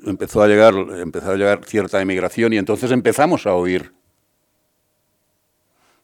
empezó 0.05 0.43
a 0.43 0.47
llegar, 0.47 0.75
empezó 0.75 1.31
a 1.31 1.35
llegar 1.35 1.65
cierta 1.65 2.01
emigración 2.01 2.53
y 2.53 2.57
entonces 2.57 2.91
empezamos 2.91 3.47
a 3.47 3.53
oír 3.53 3.93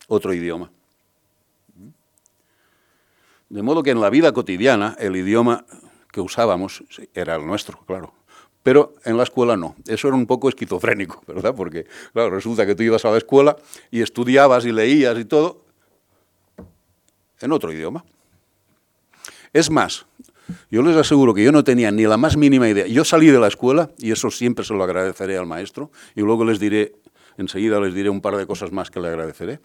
otro 0.07 0.33
idioma. 0.33 0.71
De 3.49 3.61
modo 3.61 3.83
que 3.83 3.91
en 3.91 4.01
la 4.01 4.09
vida 4.09 4.31
cotidiana 4.31 4.95
el 4.97 5.15
idioma 5.15 5.65
que 6.11 6.21
usábamos 6.21 6.83
era 7.13 7.35
el 7.35 7.45
nuestro, 7.45 7.79
claro. 7.85 8.13
Pero 8.63 8.95
en 9.03 9.17
la 9.17 9.23
escuela 9.23 9.57
no. 9.57 9.75
Eso 9.87 10.07
era 10.07 10.15
un 10.15 10.25
poco 10.25 10.49
esquizofrénico, 10.49 11.21
¿verdad? 11.27 11.53
Porque, 11.55 11.85
claro, 12.13 12.31
resulta 12.31 12.65
que 12.65 12.75
tú 12.75 12.83
ibas 12.83 13.05
a 13.05 13.11
la 13.11 13.17
escuela 13.17 13.55
y 13.91 14.01
estudiabas 14.01 14.65
y 14.65 14.71
leías 14.71 15.17
y 15.19 15.25
todo 15.25 15.61
en 17.41 17.51
otro 17.51 17.71
idioma. 17.71 18.05
Es 19.51 19.69
más, 19.69 20.05
yo 20.71 20.81
les 20.81 20.95
aseguro 20.95 21.33
que 21.33 21.43
yo 21.43 21.51
no 21.51 21.63
tenía 21.63 21.91
ni 21.91 22.03
la 22.03 22.17
más 22.17 22.37
mínima 22.37 22.67
idea. 22.67 22.87
Yo 22.87 23.03
salí 23.03 23.27
de 23.27 23.39
la 23.39 23.47
escuela, 23.47 23.91
y 23.97 24.11
eso 24.11 24.31
siempre 24.31 24.65
se 24.65 24.73
lo 24.73 24.83
agradeceré 24.83 25.37
al 25.37 25.45
maestro, 25.45 25.91
y 26.15 26.21
luego 26.21 26.45
les 26.45 26.59
diré, 26.59 26.93
enseguida 27.37 27.79
les 27.79 27.93
diré 27.93 28.09
un 28.09 28.21
par 28.21 28.37
de 28.37 28.47
cosas 28.47 28.71
más 28.71 28.89
que 28.89 28.99
le 28.99 29.09
agradeceré. 29.09 29.59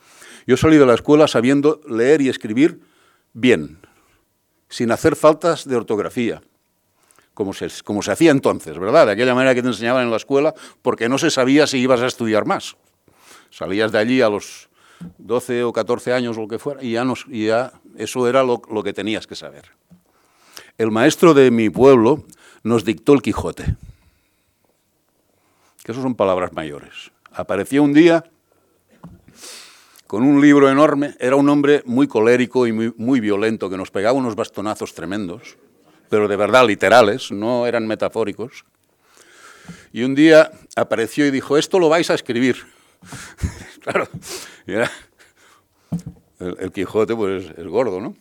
Yo 0.47 0.57
salí 0.57 0.77
de 0.77 0.87
la 0.87 0.95
escuela 0.95 1.29
sabiendo 1.29 1.81
leer 1.89 2.21
y 2.21 2.29
escribir 2.29 2.81
bien, 3.33 3.79
sin 4.69 4.91
hacer 4.91 5.17
faltas 5.17 5.67
de 5.67 5.77
ortografía, 5.77 6.43
como 7.39 7.53
se, 7.53 7.69
se 7.69 8.11
hacía 8.11 8.33
entonces, 8.33 8.77
¿verdad? 8.81 9.07
De 9.07 9.13
aquella 9.13 9.33
manera 9.33 9.55
que 9.55 9.63
te 9.63 9.69
enseñaban 9.69 10.03
en 10.03 10.11
la 10.11 10.17
escuela, 10.17 10.53
porque 10.83 11.09
no 11.09 11.19
se 11.19 11.31
sabía 11.31 11.69
si 11.69 11.79
ibas 11.79 12.01
a 12.01 12.07
estudiar 12.09 12.47
más. 12.47 12.77
Salías 13.49 13.93
de 13.93 13.99
allí 13.99 14.21
a 14.21 14.29
los 14.29 14.69
12 15.19 15.63
o 15.63 15.73
14 15.73 16.13
años 16.13 16.37
o 16.37 16.41
lo 16.41 16.49
que 16.49 16.59
fuera, 16.59 16.83
y 16.83 16.95
ya, 16.95 17.05
nos, 17.05 17.27
y 17.29 17.47
ya 17.47 17.75
eso 17.97 18.27
era 18.27 18.43
lo, 18.43 18.61
lo 18.69 18.83
que 18.83 18.93
tenías 18.93 19.29
que 19.29 19.37
saber. 19.37 19.67
El 20.79 20.91
maestro 20.91 21.33
de 21.33 21.53
mi 21.53 21.71
pueblo 21.71 22.25
nos 22.65 22.85
dictó 22.85 23.13
el 23.13 23.23
Quijote, 23.23 23.77
que 25.85 25.93
eso 25.93 26.03
son 26.03 26.17
palabras 26.17 26.53
mayores. 26.55 27.13
Apareció 27.31 27.85
un 27.85 27.93
día 27.93 28.25
con 30.09 30.25
un 30.25 30.41
libro 30.41 30.69
enorme, 30.69 31.15
era 31.21 31.37
un 31.37 31.49
hombre 31.49 31.85
muy 31.87 32.09
colérico 32.09 32.67
y 32.67 32.73
muy, 32.73 32.93
muy 32.97 33.21
violento, 33.21 33.71
que 33.71 33.77
nos 33.77 33.93
pegaba 33.93 34.19
unos 34.19 34.35
bastonazos 34.35 34.93
tremendos, 34.93 35.57
pero 36.09 36.29
de 36.29 36.37
verdad 36.37 36.67
literales, 36.67 37.31
no 37.31 37.67
eran 37.67 37.87
metafóricos. 37.87 38.65
Y 39.93 40.03
un 40.03 40.15
día 40.15 40.51
apareció 40.77 41.27
y 41.27 41.31
dijo, 41.31 41.57
esto 41.57 41.79
lo 41.79 41.89
vais 41.89 42.11
a 42.11 42.15
escribir. 42.15 42.57
claro, 43.83 44.09
el, 44.67 44.87
el, 46.39 46.73
Quijote 46.73 47.15
pues 47.15 47.47
es 47.57 47.67
gordo, 47.67 48.01
¿no? 48.01 48.17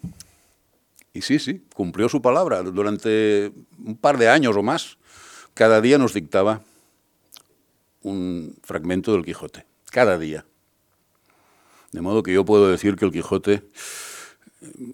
Y 1.13 1.21
sí, 1.21 1.39
sí, 1.39 1.65
cumplió 1.73 2.09
su 2.09 2.21
palabra. 2.21 2.61
Durante 2.61 3.51
un 3.83 3.97
par 3.97 4.17
de 4.17 4.29
años 4.29 4.55
o 4.55 4.61
más, 4.61 4.97
cada 5.53 5.81
día 5.81 5.97
nos 5.97 6.13
dictaba 6.13 6.61
un 8.03 8.55
fragmento 8.63 9.13
del 9.13 9.25
Quijote. 9.25 9.65
Cada 9.89 10.19
día. 10.19 10.45
De 11.91 12.01
modo 12.01 12.21
que 12.21 12.33
yo 12.33 12.45
puedo 12.45 12.69
decir 12.69 12.95
que 12.95 13.05
el 13.05 13.11
Quijote, 13.11 13.63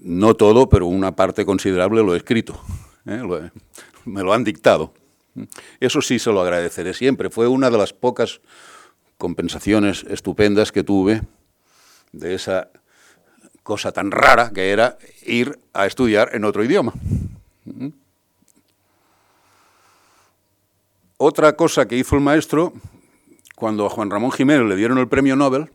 no 0.02 0.36
todo, 0.36 0.70
pero 0.70 0.88
una 0.88 1.16
parte 1.16 1.46
considerable 1.46 2.04
lo 2.04 2.14
he 2.14 2.18
escrito. 2.18 2.60
¿eh? 3.06 3.22
me 4.06 4.24
lo 4.24 4.34
han 4.34 4.44
dictado. 4.44 4.94
Eso 5.80 6.02
sí 6.02 6.20
se 6.20 6.32
lo 6.32 6.42
agradeceré 6.42 6.94
siempre. 6.94 7.30
Fue 7.30 7.48
una 7.48 7.70
de 7.70 7.78
las 7.78 7.94
pocas 7.94 8.42
compensaciones 9.18 10.06
estupendas 10.10 10.72
que 10.72 10.84
tuve 10.84 11.22
de 12.12 12.36
esa 12.36 12.70
cosa 13.64 13.92
tan 13.92 14.12
rara 14.12 14.52
que 14.54 14.72
era 14.72 14.98
ir 15.26 15.60
a 15.74 15.86
estudiar 15.86 16.30
en 16.34 16.44
otro 16.44 16.64
idioma. 16.64 16.94
Otra 21.18 21.56
cosa 21.56 21.88
que 21.88 21.98
hizo 21.98 22.16
el 22.16 22.22
maestro, 22.22 22.74
cuando 23.56 23.86
a 23.86 23.90
Juan 23.90 24.12
Ramón 24.12 24.32
Jiménez 24.32 24.68
le 24.68 24.76
dieron 24.76 24.98
el 24.98 25.08
premio 25.08 25.36
Nobel, 25.36 25.70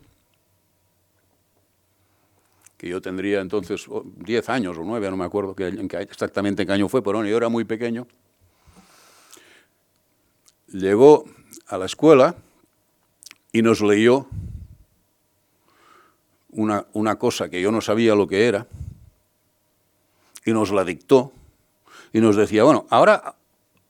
que 2.79 2.89
yo 2.89 3.03
tendría 3.03 3.41
entonces 3.41 3.87
10 4.17 4.49
años 4.49 4.79
o 4.79 4.85
9, 4.85 5.11
no 5.11 5.17
me 5.19 5.25
acuerdo 5.27 5.55
exactamente 5.59 6.65
qué 6.65 6.73
año 6.73 6.89
fue, 6.89 7.03
pero 7.03 7.23
yo 7.25 7.37
era 7.37 7.51
muy 7.51 7.65
pequeño, 7.65 8.07
llegó 10.69 11.27
a 11.67 11.77
la 11.77 11.85
escuela 11.85 12.37
y 13.53 13.61
nos 13.61 13.83
leyó 13.83 14.27
una, 16.51 16.87
una 16.95 17.17
cosa 17.17 17.51
que 17.51 17.61
yo 17.61 17.71
no 17.71 17.81
sabía 17.81 18.15
lo 18.15 18.27
que 18.27 18.47
era, 18.47 18.67
y 20.45 20.53
nos 20.53 20.71
la 20.71 20.85
dictó, 20.85 21.33
y 22.13 22.21
nos 22.21 22.37
decía, 22.37 22.65
bueno, 22.65 22.87
ahora 22.89 23.35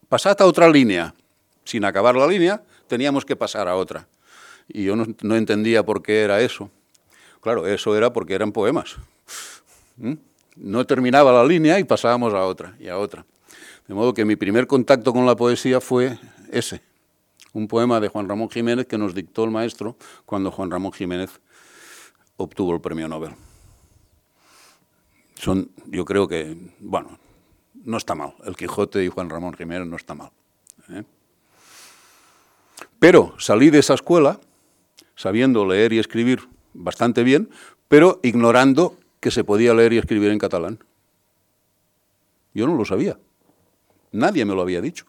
pasad 0.09 0.41
a 0.41 0.47
otra 0.47 0.69
línea. 0.69 1.15
Sin 1.65 1.85
acabar 1.85 2.17
la 2.17 2.27
línea, 2.27 2.63
teníamos 2.87 3.25
que 3.25 3.37
pasar 3.37 3.69
a 3.69 3.77
otra. 3.77 4.09
Y 4.67 4.85
yo 4.85 4.97
no, 4.97 5.37
entendía 5.37 5.85
por 5.85 6.03
qué 6.03 6.23
era 6.23 6.41
eso. 6.41 6.71
Claro, 7.41 7.67
eso 7.67 7.97
era 7.97 8.13
porque 8.13 8.35
eran 8.35 8.53
poemas. 8.53 8.97
¿Mm? 9.97 10.15
No 10.57 10.85
terminaba 10.87 11.33
la 11.33 11.45
línea 11.45 11.79
y 11.79 11.85
pasábamos 11.85 12.35
a 12.35 12.45
otra 12.45 12.77
y 12.81 12.89
a 12.89 12.99
otra. 12.99 13.25
De 13.87 13.95
modo 13.95 14.13
que 14.13 14.25
mi 14.25 14.37
primer 14.37 14.67
contacto 14.67 15.13
con 15.13 15.25
la 15.25 15.37
poesía 15.37 15.81
fue 15.81 16.19
ese, 16.51 16.83
un 17.53 17.69
poema 17.69 18.01
de 18.01 18.09
Juan 18.09 18.29
Ramón 18.29 18.51
Jiménez 18.51 18.87
que 18.87 18.99
nos 18.99 19.15
dictó 19.15 19.45
el 19.45 19.51
maestro 19.51 19.97
cuando 20.27 20.51
Juan 20.51 20.71
Ramón 20.71 20.93
Jiménez 20.93 21.41
obtuvo 22.37 22.75
el 22.75 22.81
premio 22.81 23.09
Nobel. 23.09 23.33
Son, 25.37 25.71
yo 25.87 26.05
creo 26.05 26.27
que, 26.27 26.57
bueno, 26.81 27.19
no 27.85 27.97
está 27.97 28.15
mal. 28.15 28.35
El 28.45 28.57
Quijote 28.57 29.05
y 29.05 29.09
Juan 29.09 29.31
Ramón 29.31 29.55
Jiménez 29.55 29.87
no 29.87 29.97
está 29.97 30.15
mal. 30.15 30.31
¿eh? 30.91 31.05
Pero 32.99 33.35
salí 33.39 33.71
de 33.71 33.79
esa 33.79 33.95
escuela 33.95 34.41
sabiendo 35.15 35.65
leer 35.65 35.93
y 35.93 35.99
escribir 35.99 36.49
bastante 36.79 37.23
bien, 37.23 37.51
pero 37.89 38.21
ignorando 38.23 38.97
que 39.21 39.31
se 39.31 39.45
podía 39.45 39.75
leer 39.75 39.93
y 39.93 39.99
escribir 39.99 40.31
en 40.31 40.39
catalán. 40.39 40.79
Yo 42.55 42.67
no 42.67 42.75
lo 42.77 42.85
sabía. 42.85 43.19
Nadie 44.13 44.45
me 44.45 44.55
lo 44.55 44.63
había 44.63 44.81
dicho. 44.81 45.05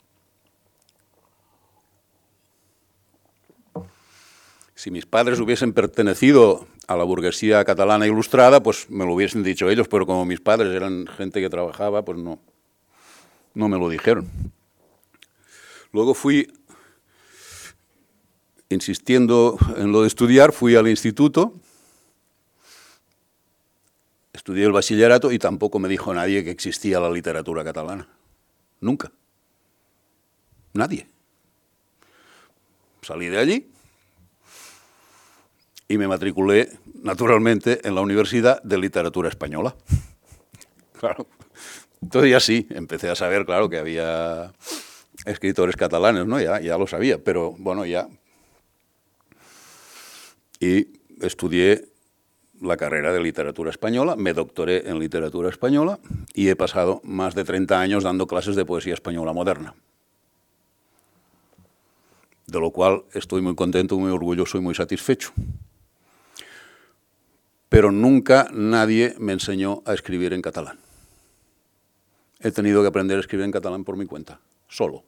Si 4.76 4.91
mis 4.91 5.05
padres 5.05 5.39
hubiesen 5.39 5.74
pertenecido 5.74 6.67
a 6.88 6.95
la 6.95 7.03
burguesía 7.03 7.63
catalana 7.65 8.07
ilustrada, 8.07 8.63
pues 8.63 8.89
me 8.89 9.05
lo 9.05 9.13
hubiesen 9.13 9.43
dicho 9.43 9.70
ellos, 9.70 9.88
pero 9.88 10.05
como 10.05 10.26
mis 10.26 10.39
padres 10.39 10.74
eran 10.74 11.05
gente 11.05 11.41
que 11.41 11.49
trabajaba, 11.49 12.03
pues 12.03 12.17
no, 12.17 12.39
no 13.53 13.67
me 13.67 13.78
lo 13.78 13.89
dijeron. 13.89 14.30
Luego 15.91 16.13
fui, 16.13 16.51
insistiendo 18.70 19.57
en 19.78 19.91
lo 19.91 20.01
de 20.01 20.07
estudiar, 20.07 20.51
fui 20.51 20.76
al 20.76 20.88
instituto, 20.88 21.53
estudié 24.34 24.65
el 24.65 24.72
bachillerato 24.72 25.32
y 25.32 25.39
tampoco 25.39 25.80
me 25.80 25.89
dijo 25.89 26.13
nadie 26.13 26.43
que 26.43 26.51
existía 26.51 26.99
la 26.99 27.09
literatura 27.09 27.63
catalana. 27.63 28.07
Nunca. 28.80 29.11
Nadie. 30.74 31.07
Salí 33.01 33.28
de 33.28 33.39
allí 33.39 33.72
y 35.88 35.97
me 35.97 36.07
matriculé 36.07 36.70
naturalmente 37.01 37.86
en 37.88 37.95
la 37.95 38.01
Universidad 38.01 38.61
de 38.61 38.78
Literatura 38.78 39.28
Española. 39.30 39.76
claro. 40.99 41.28
Entonces 42.01 42.32
ya 42.32 42.39
sí, 42.39 42.67
empecé 42.70 43.09
a 43.09 43.15
saber, 43.15 43.45
claro, 43.45 43.70
que 43.70 43.78
había 43.78 44.53
escritores 45.26 45.76
catalanes, 45.76 46.26
¿no? 46.26 46.39
Ya, 46.39 46.61
ya 46.61 46.78
lo 46.78 46.88
sabía, 46.88 47.22
pero 47.22 47.51
bueno, 47.57 47.86
ya. 47.86 48.07
Y 50.60 50.88
estudié 51.22 51.89
la 52.62 52.78
carrera 52.78 53.14
de 53.14 53.22
literatura 53.22 53.70
española, 53.70 54.16
me 54.16 54.34
doctoré 54.34 54.89
en 54.89 54.99
literatura 54.99 55.49
española 55.49 55.99
y 56.34 56.49
he 56.49 56.55
pasado 56.55 56.99
más 57.03 57.36
de 57.36 57.43
30 57.43 57.80
años 57.80 58.03
dando 58.03 58.28
clases 58.28 58.55
de 58.55 58.66
poesía 58.66 58.93
española 58.93 59.34
moderna. 59.34 59.76
De 62.47 62.60
lo 62.60 62.72
cual 62.72 63.03
estoy 63.14 63.41
muy 63.41 63.55
contento, 63.55 63.97
muy 63.97 64.12
orgulloso 64.12 64.57
y 64.57 64.62
muy 64.62 64.76
satisfecho. 64.76 65.32
Pero 67.70 67.91
nunca 67.91 68.49
nadie 68.51 69.16
me 69.20 69.34
enseñó 69.34 69.84
a 69.86 69.93
escribir 69.93 70.34
en 70.34 70.41
catalán. 70.41 70.80
He 72.39 72.51
tenido 72.51 72.82
que 72.82 72.88
aprender 72.88 73.18
a 73.18 73.22
escribir 73.22 73.45
en 73.45 73.51
catalán 73.51 73.84
por 73.84 73.95
mi 73.95 74.05
cuenta, 74.05 74.39
solo. 74.68 75.03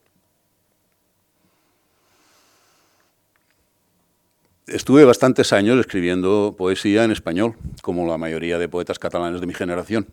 Estuve 4.66 5.04
bastantes 5.04 5.52
años 5.52 5.80
escribiendo 5.80 6.54
poesía 6.56 7.02
en 7.02 7.10
español, 7.10 7.56
como 7.82 8.06
la 8.06 8.16
mayoría 8.16 8.58
de 8.58 8.68
poetas 8.68 9.00
catalanes 9.00 9.40
de 9.40 9.46
mi 9.48 9.54
generación. 9.54 10.06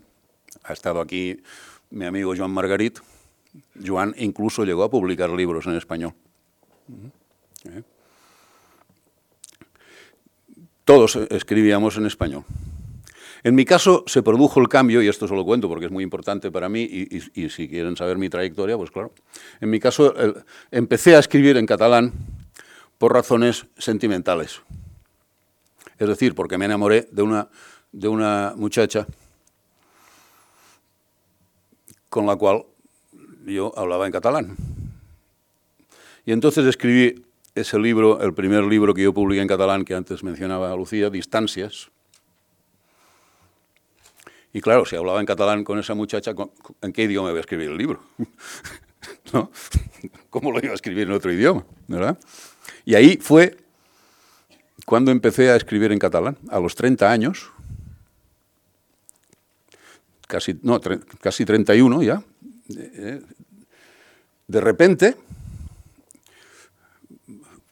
Ha 0.63 0.73
estado 0.73 1.01
aquí 1.01 1.43
mi 1.91 2.05
amigo 2.05 2.33
Joan 2.35 2.49
Margarit. 2.49 2.99
Joan 3.85 4.15
incluso 4.17 4.65
llegó 4.65 4.83
a 4.83 4.89
publicar 4.89 5.29
libros 5.29 5.67
en 5.67 5.75
español. 5.75 6.13
¿Eh? 7.65 7.83
Todos 10.83 11.15
escribíamos 11.29 11.97
en 11.97 12.07
español. 12.07 12.43
En 13.43 13.53
mi 13.53 13.65
caso 13.65 14.03
se 14.07 14.23
produjo 14.23 14.59
el 14.59 14.67
cambio, 14.67 15.03
y 15.03 15.07
esto 15.07 15.27
se 15.27 15.35
lo 15.35 15.45
cuento 15.45 15.69
porque 15.69 15.85
es 15.85 15.91
muy 15.91 16.03
importante 16.03 16.51
para 16.51 16.69
mí, 16.69 16.81
y, 16.81 17.49
si 17.49 17.69
quieren 17.69 17.95
saber 17.95 18.17
mi 18.17 18.29
trayectoria, 18.29 18.75
pues 18.75 18.89
claro. 18.89 19.13
En 19.61 19.69
mi 19.69 19.79
caso 19.79 20.13
empecé 20.71 21.15
a 21.15 21.19
escribir 21.19 21.55
en 21.57 21.67
catalán 21.67 22.13
por 22.99 23.13
razones 23.13 23.65
sentimentales. 23.77 24.61
Es 25.97 26.07
decir, 26.07 26.35
porque 26.35 26.59
me 26.59 26.65
enamoré 26.65 27.07
de 27.11 27.23
una, 27.23 27.49
de 27.91 28.07
una 28.07 28.53
muchacha 28.55 29.07
con 32.09 32.27
la 32.27 32.35
cual 32.35 32.65
yo 33.45 33.73
hablaba 33.75 34.05
en 34.05 34.11
catalán. 34.11 34.55
Y 36.25 36.31
entonces 36.31 36.65
escribí 36.65 37.25
ese 37.55 37.79
libro, 37.79 38.21
el 38.21 38.33
primer 38.33 38.63
libro 38.65 38.93
que 38.93 39.03
yo 39.03 39.13
publiqué 39.13 39.41
en 39.41 39.47
catalán, 39.47 39.85
que 39.85 39.95
antes 39.95 40.23
mencionaba 40.23 40.75
Lucía, 40.75 41.09
Distancias. 41.09 41.89
Y 44.51 44.61
claro, 44.61 44.85
si 44.85 44.95
hablaba 44.95 45.19
en 45.19 45.25
catalán 45.25 45.63
con 45.63 45.79
esa 45.79 45.93
muchacha, 45.93 46.33
¿en 46.81 46.93
qué 46.93 47.03
idioma 47.03 47.29
iba 47.29 47.37
a 47.37 47.41
escribir 47.41 47.69
el 47.69 47.77
libro? 47.77 48.01
¿No? 49.33 49.51
¿Cómo 50.29 50.51
lo 50.51 50.59
iba 50.59 50.71
a 50.71 50.75
escribir 50.75 51.07
en 51.07 51.13
otro 51.13 51.31
idioma? 51.31 51.63
¿verdad? 51.87 52.17
Y 52.89 52.95
ahí 52.95 53.17
fue 53.17 53.55
cuando 54.83 55.11
empecé 55.11 55.51
a 55.51 55.55
escribir 55.55 55.91
en 55.91 55.99
catalán, 55.99 56.39
a 56.49 56.59
los 56.59 56.73
30 56.73 57.11
años, 57.11 57.51
casi, 60.25 60.59
no, 60.63 60.81
casi 61.21 61.45
31 61.45 62.01
ya, 62.01 62.23
de 62.65 63.21
repente, 64.59 65.15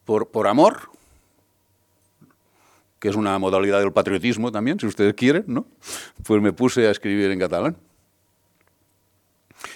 por, 0.06 0.30
por 0.30 0.46
amor, 0.46 0.92
que 3.00 3.10
es 3.10 3.16
una 3.16 3.40
modalidad 3.40 3.80
del 3.80 3.92
patriotismo 3.92 4.52
también, 4.52 4.80
si 4.80 4.86
ustedes 4.86 5.16
quieren, 5.16 5.46
¿no? 5.48 5.66
Pues 6.26 6.40
me 6.44 6.54
puse 6.54 6.88
a 6.88 6.92
escribir 6.92 7.32
en 7.32 7.40
catalán. 7.40 7.76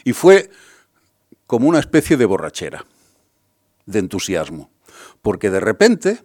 Y 0.03 0.13
fue 0.13 0.51
como 1.47 1.67
una 1.67 1.79
especie 1.79 2.15
de 2.15 2.25
borrachera, 2.25 2.85
de 3.87 3.97
entusiasmo. 3.97 4.69
Porque 5.21 5.49
de 5.49 5.59
repente 5.59 6.23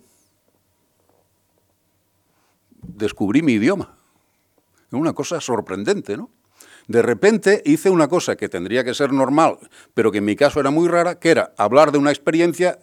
descubrí 2.80 3.42
mi 3.42 3.52
idioma. 3.52 3.96
Es 4.88 4.92
una 4.92 5.12
cosa 5.12 5.40
sorprendente, 5.40 6.16
¿no? 6.16 6.30
De 6.88 7.02
repente 7.02 7.62
hice 7.64 7.90
una 7.90 8.08
cosa 8.08 8.36
que 8.36 8.48
tendría 8.48 8.84
que 8.84 8.94
ser 8.94 9.12
normal, 9.12 9.58
pero 9.92 10.12
que 10.12 10.18
en 10.18 10.24
mi 10.24 10.36
caso 10.36 10.60
era 10.60 10.70
muy 10.70 10.88
rara, 10.88 11.18
que 11.18 11.30
era 11.30 11.52
hablar 11.56 11.90
de 11.90 11.98
una 11.98 12.10
experiencia 12.10 12.78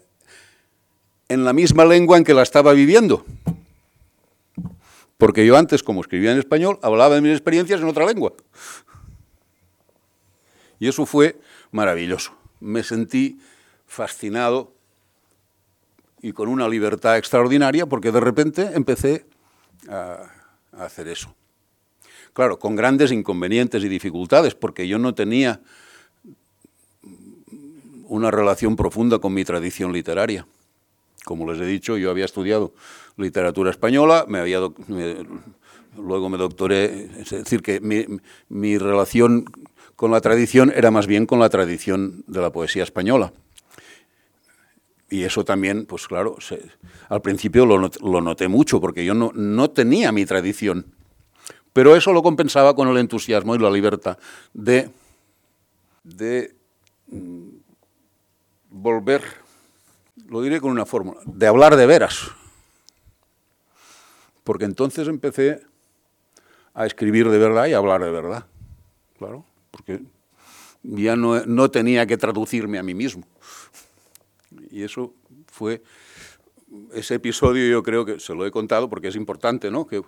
en 1.30 1.45
la 1.45 1.53
misma 1.53 1.86
lengua 1.86 2.18
en 2.18 2.26
que 2.26 2.34
la 2.34 2.41
estaba 2.41 2.74
viviendo. 2.74 3.26
Porque 5.18 5.45
yo 5.45 5.57
antes, 5.57 5.84
como 5.84 6.01
escribía 6.01 6.34
en 6.34 6.39
español, 6.39 6.80
hablaba 6.82 7.16
de 7.16 7.22
mis 7.22 7.32
experiencias 7.32 7.80
en 7.80 7.88
otra 7.88 8.05
lengua. 8.05 8.34
Y 10.80 10.89
eso 10.89 11.05
fue 11.05 11.39
maravilloso. 11.72 12.34
Me 12.59 12.84
sentí 12.84 13.39
fascinado 13.88 14.74
y 16.24 16.32
con 16.32 16.47
una 16.47 16.69
libertad 16.69 17.17
extraordinaria 17.17 17.86
porque 17.86 18.11
de 18.11 18.21
repente 18.21 18.71
empecé 18.74 19.26
a, 19.89 20.32
hacer 20.71 21.09
eso. 21.09 21.36
Claro, 22.32 22.57
con 22.57 22.76
grandes 22.76 23.11
inconvenientes 23.11 23.84
y 23.84 23.89
dificultades 23.89 24.55
porque 24.55 24.88
yo 24.88 24.97
no 24.97 25.13
tenía 25.13 25.59
una 28.05 28.32
relación 28.32 28.78
profunda 28.78 29.19
con 29.19 29.34
mi 29.34 29.43
tradición 29.43 29.91
literaria. 29.91 30.47
Como 31.26 31.51
les 31.51 31.61
he 31.61 31.65
dicho, 31.65 31.97
yo 31.97 32.09
había 32.09 32.26
estudiado 32.26 32.74
literatura 33.17 33.69
española, 33.69 34.26
me 34.28 34.39
había 34.39 34.59
luego 35.97 36.30
me 36.30 36.38
doctoré, 36.38 37.09
es 37.19 37.30
decir, 37.32 37.61
que 37.61 37.82
mi, 37.82 38.05
mi 38.47 38.78
relación 38.78 39.45
con 39.97 40.09
la 40.09 40.21
tradición 40.21 40.71
era 40.74 40.89
más 40.89 41.05
bien 41.05 41.26
con 41.26 41.39
la 41.39 41.49
tradición 41.49 42.24
de 42.28 42.41
la 42.41 42.51
poesía 42.51 42.84
española. 42.84 43.34
Y 45.14 45.26
eso 45.26 45.45
también, 45.45 45.86
pues 45.86 46.07
claro, 46.07 46.38
al 47.07 47.22
principio 47.22 47.68
lo, 47.68 48.22
noté 48.22 48.47
mucho, 48.47 48.82
porque 48.82 49.05
yo 49.05 49.14
no, 49.14 49.32
no 49.36 49.70
tenía 49.70 50.11
mi 50.11 50.26
tradición. 50.26 50.88
Pero 51.72 51.95
eso 51.95 52.11
lo 52.14 52.24
compensaba 52.24 52.76
con 52.76 52.88
el 52.88 52.97
entusiasmo 52.97 53.53
y 53.53 53.59
la 53.59 53.70
libertad 53.70 54.18
de, 54.55 54.89
de 56.03 56.55
mm, 57.05 57.47
volver, 58.72 59.22
lo 60.30 60.41
diré 60.41 60.59
con 60.59 60.72
una 60.72 60.88
fórmula, 60.88 61.20
de 61.28 61.45
hablar 61.45 61.76
de 61.76 61.86
veras. 61.86 62.32
Porque 64.43 64.66
entonces 64.66 65.07
empecé 65.07 65.61
a 66.74 66.88
escribir 66.88 67.30
de 67.30 67.38
verdad 67.38 67.68
y 67.68 67.74
a 67.74 67.78
hablar 67.78 68.03
de 68.03 68.09
verdad. 68.09 68.47
Claro, 69.20 69.45
porque 69.70 70.01
ya 70.82 71.16
no, 71.16 71.45
no 71.45 71.70
tenía 71.70 72.07
que 72.07 72.18
traducirme 72.18 72.80
a 72.80 72.84
mí 72.84 72.95
mismo. 72.95 73.28
Y 74.74 74.82
eso 74.82 75.13
fue, 75.45 75.84
ese 76.95 77.13
episodio 77.13 77.69
yo 77.69 77.84
creo 77.84 78.05
que 78.05 78.19
se 78.19 78.34
lo 78.34 78.43
he 78.43 78.49
contado 78.49 78.89
porque 78.89 79.09
es 79.09 79.15
importante, 79.15 79.69
¿no? 79.69 79.86
Que, 79.86 80.01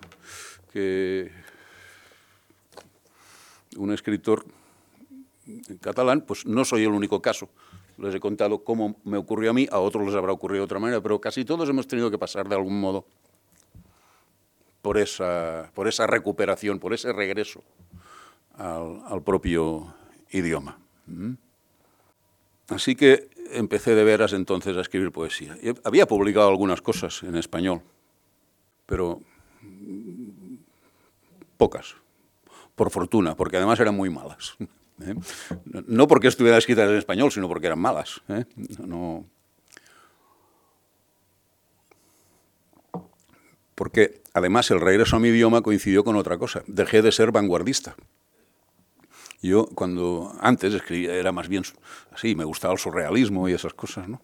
un 3.76 3.92
escritor 3.92 4.44
catalán, 5.80 6.22
pues 6.22 6.46
no 6.46 6.64
soy 6.64 6.82
el 6.82 6.88
único 6.88 7.22
caso. 7.22 7.48
Les 7.96 8.12
he 8.12 8.18
contado 8.18 8.64
cómo 8.64 8.96
me 9.04 9.16
ocurrió 9.16 9.50
a 9.50 9.54
mí, 9.54 9.68
a 9.70 9.78
otros 9.78 10.04
les 10.04 10.16
habrá 10.16 10.32
ocurrido 10.32 10.62
de 10.62 10.64
otra 10.64 10.80
manera, 10.80 11.00
pero 11.00 11.20
casi 11.20 11.44
todos 11.44 11.68
hemos 11.68 11.86
tenido 11.86 12.10
que 12.10 12.18
pasar 12.18 12.48
de 12.48 12.56
algún 12.56 12.80
modo 12.80 13.06
por 14.82 14.98
esa, 14.98 15.70
por 15.74 15.86
esa 15.86 16.08
recuperación, 16.08 16.80
por 16.80 16.92
ese 16.92 17.12
regreso 17.12 17.62
al, 18.56 19.22
propio 19.22 19.94
idioma. 20.30 20.78
¿Mm? 21.06 21.34
Así 22.68 22.96
que 22.96 23.28
empecé 23.52 23.94
de 23.94 24.04
veras 24.04 24.32
entonces 24.32 24.76
a 24.76 24.80
escribir 24.80 25.12
poesía. 25.12 25.56
había 25.84 26.06
publicado 26.06 26.48
algunas 26.48 26.82
cosas 26.82 27.22
en 27.22 27.36
español, 27.36 27.82
pero 28.86 29.20
pocas, 31.56 31.94
por 32.74 32.90
fortuna, 32.90 33.36
porque 33.36 33.56
además 33.56 33.80
eran 33.80 33.96
muy 33.96 34.10
malas. 34.10 34.56
¿eh? 35.00 35.14
No 35.86 36.08
porque 36.08 36.28
estuvieran 36.28 36.58
escritas 36.58 36.90
en 36.90 36.96
español, 36.96 37.30
sino 37.30 37.48
porque 37.48 37.66
eran 37.66 37.78
malas. 37.78 38.20
¿eh? 38.28 38.44
Porque 43.74 44.22
además 44.32 44.70
el 44.70 44.80
regreso 44.80 45.16
a 45.16 45.20
mi 45.20 45.28
idioma 45.28 45.62
coincidió 45.62 46.02
con 46.02 46.16
otra 46.16 46.38
cosa. 46.38 46.62
Dejé 46.66 47.02
de 47.02 47.12
ser 47.12 47.30
vanguardista. 47.30 47.94
Yo 49.42 49.66
cuando 49.74 50.34
antes 50.40 50.74
escribía 50.74 51.14
era 51.14 51.32
más 51.32 51.48
bien 51.48 51.62
así, 52.12 52.34
me 52.34 52.44
gustaba 52.44 52.72
el 52.74 52.80
surrealismo 52.80 53.48
y 53.48 53.52
esas 53.52 53.74
cosas, 53.74 54.08
¿no? 54.08 54.20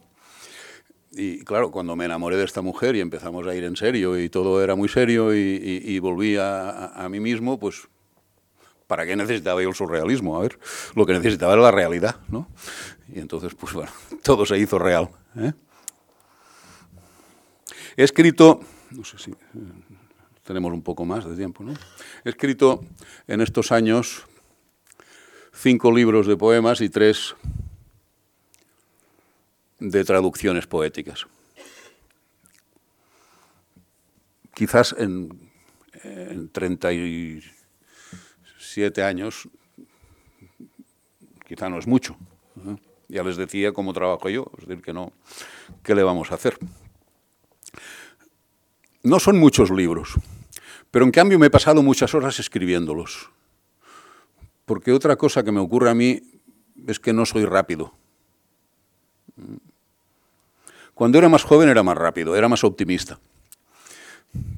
Y 1.14 1.44
claro, 1.44 1.70
cuando 1.70 1.94
me 1.94 2.06
enamoré 2.06 2.38
de 2.38 2.44
esta 2.44 2.62
mujer 2.62 2.96
y 2.96 3.00
empezamos 3.00 3.46
a 3.46 3.54
ir 3.54 3.64
en 3.64 3.76
serio 3.76 4.18
y 4.18 4.30
todo 4.30 4.62
era 4.62 4.74
muy 4.74 4.88
serio 4.88 5.34
y, 5.34 5.98
volví 5.98 6.38
a, 6.38 7.06
mí 7.10 7.20
mismo, 7.20 7.60
pues 7.60 7.86
¿para 8.86 9.04
qué 9.04 9.14
necesitaba 9.14 9.62
yo 9.62 9.68
el 9.68 9.74
surrealismo? 9.74 10.38
A 10.38 10.40
ver, 10.40 10.58
lo 10.94 11.04
que 11.04 11.12
necesitaba 11.12 11.52
era 11.52 11.62
la 11.62 11.70
realidad, 11.70 12.16
¿no? 12.28 12.48
Y 13.14 13.20
entonces, 13.20 13.54
pues 13.54 13.74
bueno, 13.74 13.92
todo 14.22 14.46
se 14.46 14.58
hizo 14.58 14.78
real. 14.78 15.10
¿eh? 15.36 15.52
He 17.94 18.04
escrito, 18.04 18.60
no 18.90 19.04
sé 19.04 19.18
si 19.18 19.32
eh, 19.32 19.36
tenemos 20.44 20.72
un 20.72 20.82
poco 20.82 21.04
más 21.04 21.28
de 21.28 21.36
tiempo, 21.36 21.62
¿no? 21.62 21.74
He 22.24 22.30
escrito 22.30 22.80
en 23.28 23.42
estos 23.42 23.70
años 23.70 24.24
cinco 25.52 25.92
libros 25.92 26.26
de 26.26 26.36
poemas 26.36 26.80
y 26.80 26.88
tres 26.88 27.36
de 29.78 30.04
traducciones 30.04 30.66
poéticas. 30.66 31.26
Quizás 34.54 34.94
en, 34.98 35.50
en 36.04 36.48
37 36.50 39.02
años, 39.02 39.48
quizá 41.46 41.68
no 41.68 41.78
es 41.78 41.86
mucho. 41.86 42.16
Ya 43.08 43.22
les 43.22 43.36
decía 43.36 43.72
cómo 43.72 43.92
trabajo 43.92 44.28
yo, 44.28 44.50
es 44.58 44.66
decir, 44.66 44.82
que 44.82 44.92
no, 44.92 45.12
¿qué 45.82 45.94
le 45.94 46.02
vamos 46.02 46.32
a 46.32 46.36
hacer? 46.36 46.58
No 49.02 49.18
son 49.18 49.38
muchos 49.38 49.70
libros, 49.70 50.14
pero 50.90 51.04
en 51.04 51.10
cambio 51.10 51.38
me 51.38 51.46
he 51.46 51.50
pasado 51.50 51.82
muchas 51.82 52.14
horas 52.14 52.38
escribiéndolos. 52.38 53.30
Porque 54.64 54.92
otra 54.92 55.16
cosa 55.16 55.42
que 55.42 55.52
me 55.52 55.60
ocurre 55.60 55.90
a 55.90 55.94
mí 55.94 56.20
es 56.86 57.00
que 57.00 57.12
no 57.12 57.26
soy 57.26 57.44
rápido. 57.44 57.94
Cuando 60.94 61.18
era 61.18 61.28
más 61.28 61.42
joven 61.42 61.68
era 61.68 61.82
más 61.82 61.96
rápido, 61.96 62.36
era 62.36 62.48
más 62.48 62.64
optimista. 62.64 63.18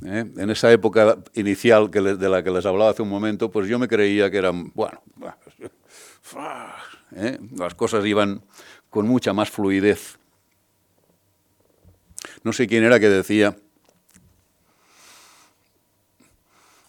¿Eh? 0.05 0.24
En 0.36 0.50
esa 0.50 0.70
época 0.70 1.18
inicial 1.34 1.90
que 1.90 2.00
de 2.00 2.28
la 2.28 2.42
que 2.42 2.50
les 2.50 2.66
hablaba 2.66 2.90
hace 2.90 3.02
un 3.02 3.09
momento, 3.09 3.50
pues 3.50 3.68
yo 3.68 3.78
me 3.78 3.88
creía 3.88 4.30
que 4.30 4.38
eran, 4.38 4.70
bueno, 4.74 5.02
¿eh? 7.16 7.38
las 7.57 7.74
cosas 7.74 8.05
iban 8.05 8.42
con 8.90 9.07
mucha 9.07 9.32
más 9.32 9.50
fluidez. 9.50 10.18
No 12.42 12.52
sé 12.52 12.66
quién 12.66 12.84
era 12.84 13.00
que 13.00 13.09
decía, 13.09 13.57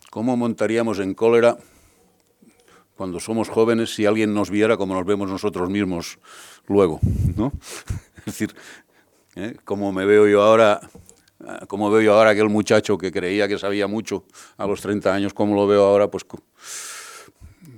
¿cómo 0.10 0.36
montaríamos 0.38 1.00
en 1.00 1.14
cólera 1.14 1.58
cuando 2.96 3.20
somos 3.20 3.50
jóvenes 3.50 3.94
si 3.94 4.06
alguien 4.06 4.34
nos 4.34 4.50
viera 4.50 4.78
como 4.78 4.94
nos 4.94 5.06
vemos 5.06 5.30
nosotros 5.30 5.70
mismos 5.70 6.20
luego? 6.68 7.00
¿no? 7.36 7.52
Es 8.20 8.26
decir, 8.26 8.56
¿eh? 9.36 9.56
como 9.64 9.92
me 9.92 10.04
veo 10.06 10.28
yo 10.28 10.42
ahora, 10.42 10.82
como 11.68 11.92
veo 11.92 12.02
yo 12.02 12.16
ahora 12.16 12.32
aquel 12.32 12.50
muchacho 12.50 12.98
que 12.98 13.12
creía 13.12 13.48
que 13.48 13.60
sabía 13.60 13.86
mucho 13.86 14.24
a 14.58 14.66
los 14.66 14.82
30 14.82 15.14
años, 15.14 15.34
como 15.34 15.54
lo 15.54 15.68
veo 15.68 15.84
ahora, 15.84 16.08
pues 16.10 16.26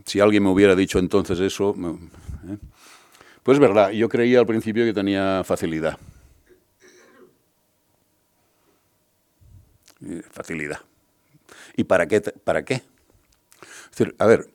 si 0.06 0.22
alguien 0.22 0.44
me 0.44 0.50
hubiera 0.50 0.74
dicho 0.74 1.00
entonces 1.00 1.38
eso, 1.42 1.76
¿eh? 2.48 2.58
pues 3.44 3.58
es 3.58 3.60
verdad, 3.60 3.92
yo 3.92 4.08
creía 4.08 4.40
al 4.40 4.46
principio 4.46 4.86
que 4.86 4.94
tenía 4.94 5.44
facilidad. 5.44 5.98
Eh, 10.06 10.22
facilidad. 10.32 10.80
¿Y 11.76 11.84
para 11.84 12.08
qué? 12.08 12.22
¿Para 12.22 12.64
qué? 12.64 12.76
Es 12.76 13.98
decir, 13.98 14.16
a 14.20 14.26
ver, 14.26 14.48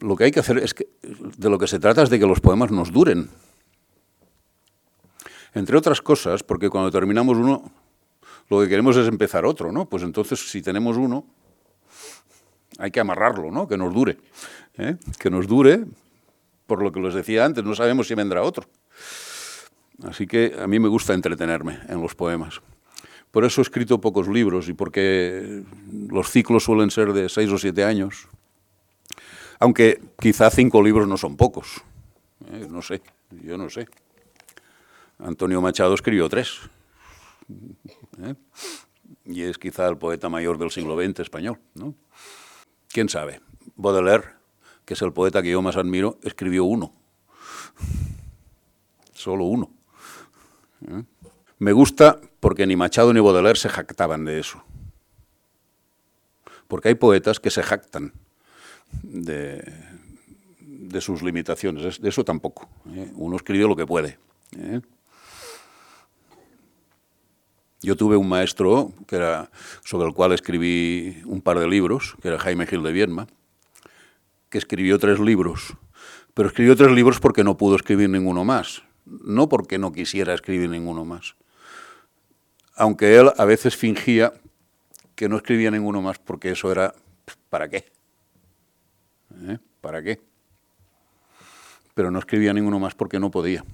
lo 0.00 0.16
que 0.16 0.24
hay 0.24 0.30
que 0.30 0.40
hacer 0.40 0.58
es 0.58 0.74
que, 0.74 0.88
de 1.02 1.50
lo 1.50 1.58
que 1.58 1.66
se 1.66 1.78
trata 1.78 2.02
es 2.02 2.10
de 2.10 2.18
que 2.18 2.26
los 2.26 2.40
poemas 2.40 2.70
nos 2.70 2.92
duren. 2.92 3.28
Entre 5.54 5.76
otras 5.76 6.00
cosas, 6.00 6.42
porque 6.42 6.68
cuando 6.68 6.90
terminamos 6.90 7.36
uno, 7.36 7.70
lo 8.48 8.60
que 8.60 8.68
queremos 8.68 8.96
es 8.96 9.06
empezar 9.06 9.44
otro, 9.44 9.72
¿no? 9.72 9.88
Pues 9.88 10.02
entonces, 10.02 10.50
si 10.50 10.62
tenemos 10.62 10.96
uno, 10.96 11.24
hay 12.78 12.90
que 12.90 13.00
amarrarlo, 13.00 13.50
¿no? 13.50 13.68
Que 13.68 13.76
nos 13.76 13.94
dure. 13.94 14.18
¿eh? 14.78 14.96
Que 15.18 15.30
nos 15.30 15.46
dure, 15.46 15.84
por 16.66 16.82
lo 16.82 16.90
que 16.92 17.00
les 17.00 17.14
decía 17.14 17.44
antes, 17.44 17.62
no 17.64 17.74
sabemos 17.74 18.08
si 18.08 18.14
vendrá 18.14 18.42
otro. 18.42 18.66
Así 20.02 20.26
que 20.26 20.56
a 20.58 20.66
mí 20.66 20.80
me 20.80 20.88
gusta 20.88 21.14
entretenerme 21.14 21.78
en 21.88 22.02
los 22.02 22.14
poemas. 22.14 22.60
Por 23.30 23.44
eso 23.44 23.60
he 23.60 23.62
escrito 23.62 24.00
pocos 24.00 24.28
libros 24.28 24.68
y 24.68 24.74
porque 24.74 25.62
los 26.08 26.30
ciclos 26.30 26.64
suelen 26.64 26.90
ser 26.90 27.12
de 27.12 27.28
seis 27.28 27.50
o 27.50 27.58
siete 27.58 27.84
años. 27.84 28.28
Aunque 29.58 30.00
quizá 30.20 30.50
cinco 30.50 30.82
libros 30.82 31.08
no 31.08 31.16
son 31.16 31.36
pocos. 31.36 31.82
¿eh? 32.50 32.66
No 32.68 32.82
sé, 32.82 33.02
yo 33.42 33.56
no 33.56 33.70
sé. 33.70 33.88
Antonio 35.18 35.60
Machado 35.60 35.94
escribió 35.94 36.28
tres. 36.28 36.60
¿eh? 38.22 38.34
Y 39.24 39.42
es 39.42 39.58
quizá 39.58 39.88
el 39.88 39.96
poeta 39.96 40.28
mayor 40.28 40.58
del 40.58 40.70
siglo 40.70 40.96
XX 40.96 41.20
español. 41.20 41.58
¿no? 41.74 41.94
¿Quién 42.88 43.08
sabe? 43.08 43.40
Baudelaire, 43.76 44.24
que 44.84 44.94
es 44.94 45.02
el 45.02 45.12
poeta 45.12 45.42
que 45.42 45.50
yo 45.50 45.62
más 45.62 45.76
admiro, 45.76 46.18
escribió 46.22 46.64
uno. 46.64 46.92
Solo 49.12 49.44
uno. 49.44 49.70
¿eh? 50.88 51.04
Me 51.58 51.72
gusta 51.72 52.20
porque 52.40 52.66
ni 52.66 52.76
Machado 52.76 53.12
ni 53.12 53.20
Baudelaire 53.20 53.58
se 53.58 53.68
jactaban 53.68 54.24
de 54.24 54.40
eso. 54.40 54.62
Porque 56.68 56.88
hay 56.88 56.94
poetas 56.94 57.40
que 57.40 57.50
se 57.50 57.62
jactan 57.62 58.12
de, 59.02 59.62
de 60.60 61.00
sus 61.00 61.22
limitaciones. 61.22 62.00
De 62.00 62.08
eso 62.08 62.24
tampoco. 62.24 62.68
¿eh? 62.94 63.10
Uno 63.14 63.36
escribe 63.36 63.66
lo 63.66 63.76
que 63.76 63.86
puede. 63.86 64.18
¿eh? 64.56 64.80
Yo 67.82 67.96
tuve 67.96 68.16
un 68.16 68.28
maestro 68.28 68.92
que 69.06 69.16
era, 69.16 69.50
sobre 69.84 70.08
el 70.08 70.14
cual 70.14 70.32
escribí 70.32 71.22
un 71.26 71.42
par 71.42 71.58
de 71.58 71.68
libros, 71.68 72.16
que 72.22 72.28
era 72.28 72.38
Jaime 72.38 72.66
Gil 72.66 72.82
de 72.82 72.92
Viedma, 72.92 73.26
que 74.48 74.58
escribió 74.58 74.98
tres 74.98 75.20
libros. 75.20 75.74
Pero 76.32 76.48
escribió 76.48 76.76
tres 76.76 76.90
libros 76.92 77.20
porque 77.20 77.44
no 77.44 77.56
pudo 77.56 77.76
escribir 77.76 78.08
ninguno 78.08 78.44
más, 78.44 78.82
no 79.04 79.48
porque 79.48 79.78
no 79.78 79.92
quisiera 79.92 80.32
escribir 80.32 80.70
ninguno 80.70 81.04
más. 81.04 81.36
Aunque 82.74 83.16
él 83.18 83.30
a 83.36 83.44
veces 83.44 83.76
fingía 83.76 84.32
que 85.14 85.28
no 85.28 85.36
escribía 85.36 85.70
ninguno 85.70 86.00
más 86.00 86.18
porque 86.18 86.50
eso 86.50 86.72
era, 86.72 86.94
¿para 87.50 87.68
qué? 87.68 87.93
¿Eh? 89.42 89.58
¿Para 89.80 90.02
qué? 90.02 90.20
Pero 91.94 92.10
no 92.10 92.18
escribía 92.18 92.52
ninguno 92.52 92.78
más 92.78 92.94
porque 92.94 93.18
no 93.20 93.30
podía. 93.30 93.64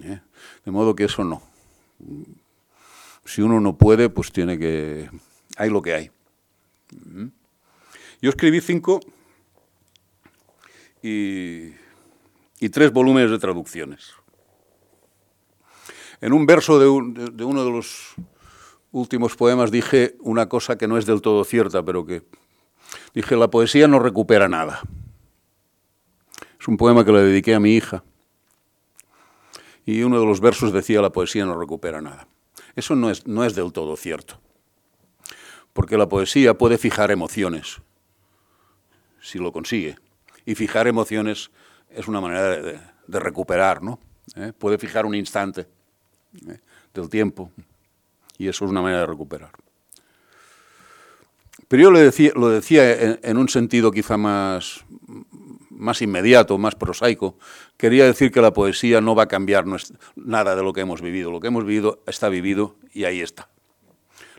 ¿Eh? 0.00 0.20
De 0.64 0.70
modo 0.70 0.94
que 0.94 1.04
eso 1.04 1.24
no. 1.24 1.42
Si 3.24 3.40
uno 3.40 3.60
no 3.60 3.76
puede, 3.76 4.08
pues 4.08 4.32
tiene 4.32 4.58
que... 4.58 5.08
Hay 5.56 5.70
lo 5.70 5.80
que 5.82 5.94
hay. 5.94 6.10
Yo 8.20 8.30
escribí 8.30 8.60
cinco 8.60 9.00
y, 11.02 11.72
tres 12.70 12.92
volúmenes 12.92 13.30
de 13.30 13.38
traducciones. 13.38 14.12
En 16.20 16.32
un 16.32 16.46
verso 16.46 16.78
de, 16.78 17.30
de, 17.32 17.44
uno 17.44 17.64
de 17.64 17.70
los 17.70 18.14
últimos 18.92 19.34
poemas 19.34 19.70
dije 19.70 20.16
una 20.20 20.48
cosa 20.48 20.78
que 20.78 20.86
no 20.86 20.96
es 20.96 21.06
del 21.06 21.20
todo 21.20 21.44
cierta, 21.44 21.82
pero 21.82 22.06
que 22.06 22.22
dije, 23.14 23.36
la 23.36 23.48
poesía 23.48 23.88
no 23.88 23.98
recupera 23.98 24.48
nada. 24.48 24.80
Es 26.60 26.68
un 26.68 26.76
poema 26.76 27.04
que 27.04 27.12
le 27.12 27.22
dediqué 27.22 27.54
a 27.54 27.60
mi 27.60 27.74
hija 27.74 28.04
y 29.84 30.02
uno 30.02 30.20
de 30.20 30.26
los 30.26 30.40
versos 30.40 30.72
decía 30.72 31.00
la 31.00 31.10
poesía 31.10 31.44
no 31.44 31.58
recupera 31.58 32.00
nada. 32.00 32.26
Eso 32.76 32.94
no 32.94 33.10
es, 33.10 33.26
no 33.26 33.44
es 33.44 33.54
del 33.54 33.72
todo 33.72 33.96
cierto, 33.96 34.40
porque 35.72 35.98
la 35.98 36.08
poesía 36.08 36.56
puede 36.56 36.78
fijar 36.78 37.10
emociones, 37.10 37.82
si 39.20 39.38
lo 39.38 39.52
consigue, 39.52 39.96
y 40.46 40.54
fijar 40.54 40.86
emociones 40.86 41.50
es 41.90 42.08
una 42.08 42.20
manera 42.20 42.48
de, 42.56 42.80
recuperar, 43.20 43.82
¿no? 43.82 43.98
¿Eh? 44.36 44.52
Puede 44.56 44.78
fijar 44.78 45.04
un 45.04 45.14
instante 45.14 45.66
¿eh? 46.48 46.60
del 46.94 47.10
tiempo, 47.10 47.50
y 48.38 48.48
eso 48.48 48.64
es 48.64 48.70
una 48.70 48.80
manera 48.80 49.00
de 49.00 49.06
recuperar. 49.06 49.50
Pero 51.72 51.84
yo 51.84 51.90
lo 52.34 52.50
decía, 52.50 53.18
en 53.22 53.38
un 53.38 53.48
sentido 53.48 53.92
quizá 53.92 54.18
más, 54.18 54.84
más 55.70 56.02
inmediato, 56.02 56.58
más 56.58 56.74
prosaico, 56.74 57.38
quería 57.78 58.04
decir 58.04 58.30
que 58.30 58.42
la 58.42 58.52
poesía 58.52 59.00
no 59.00 59.14
va 59.14 59.22
a 59.22 59.26
cambiar 59.26 59.64
nada 60.14 60.54
de 60.54 60.62
lo 60.62 60.74
que 60.74 60.82
hemos 60.82 61.00
vivido. 61.00 61.30
Lo 61.30 61.40
que 61.40 61.46
hemos 61.46 61.64
vivido 61.64 62.02
está 62.06 62.28
vivido 62.28 62.76
y 62.92 63.04
ahí 63.04 63.22
está. 63.22 63.48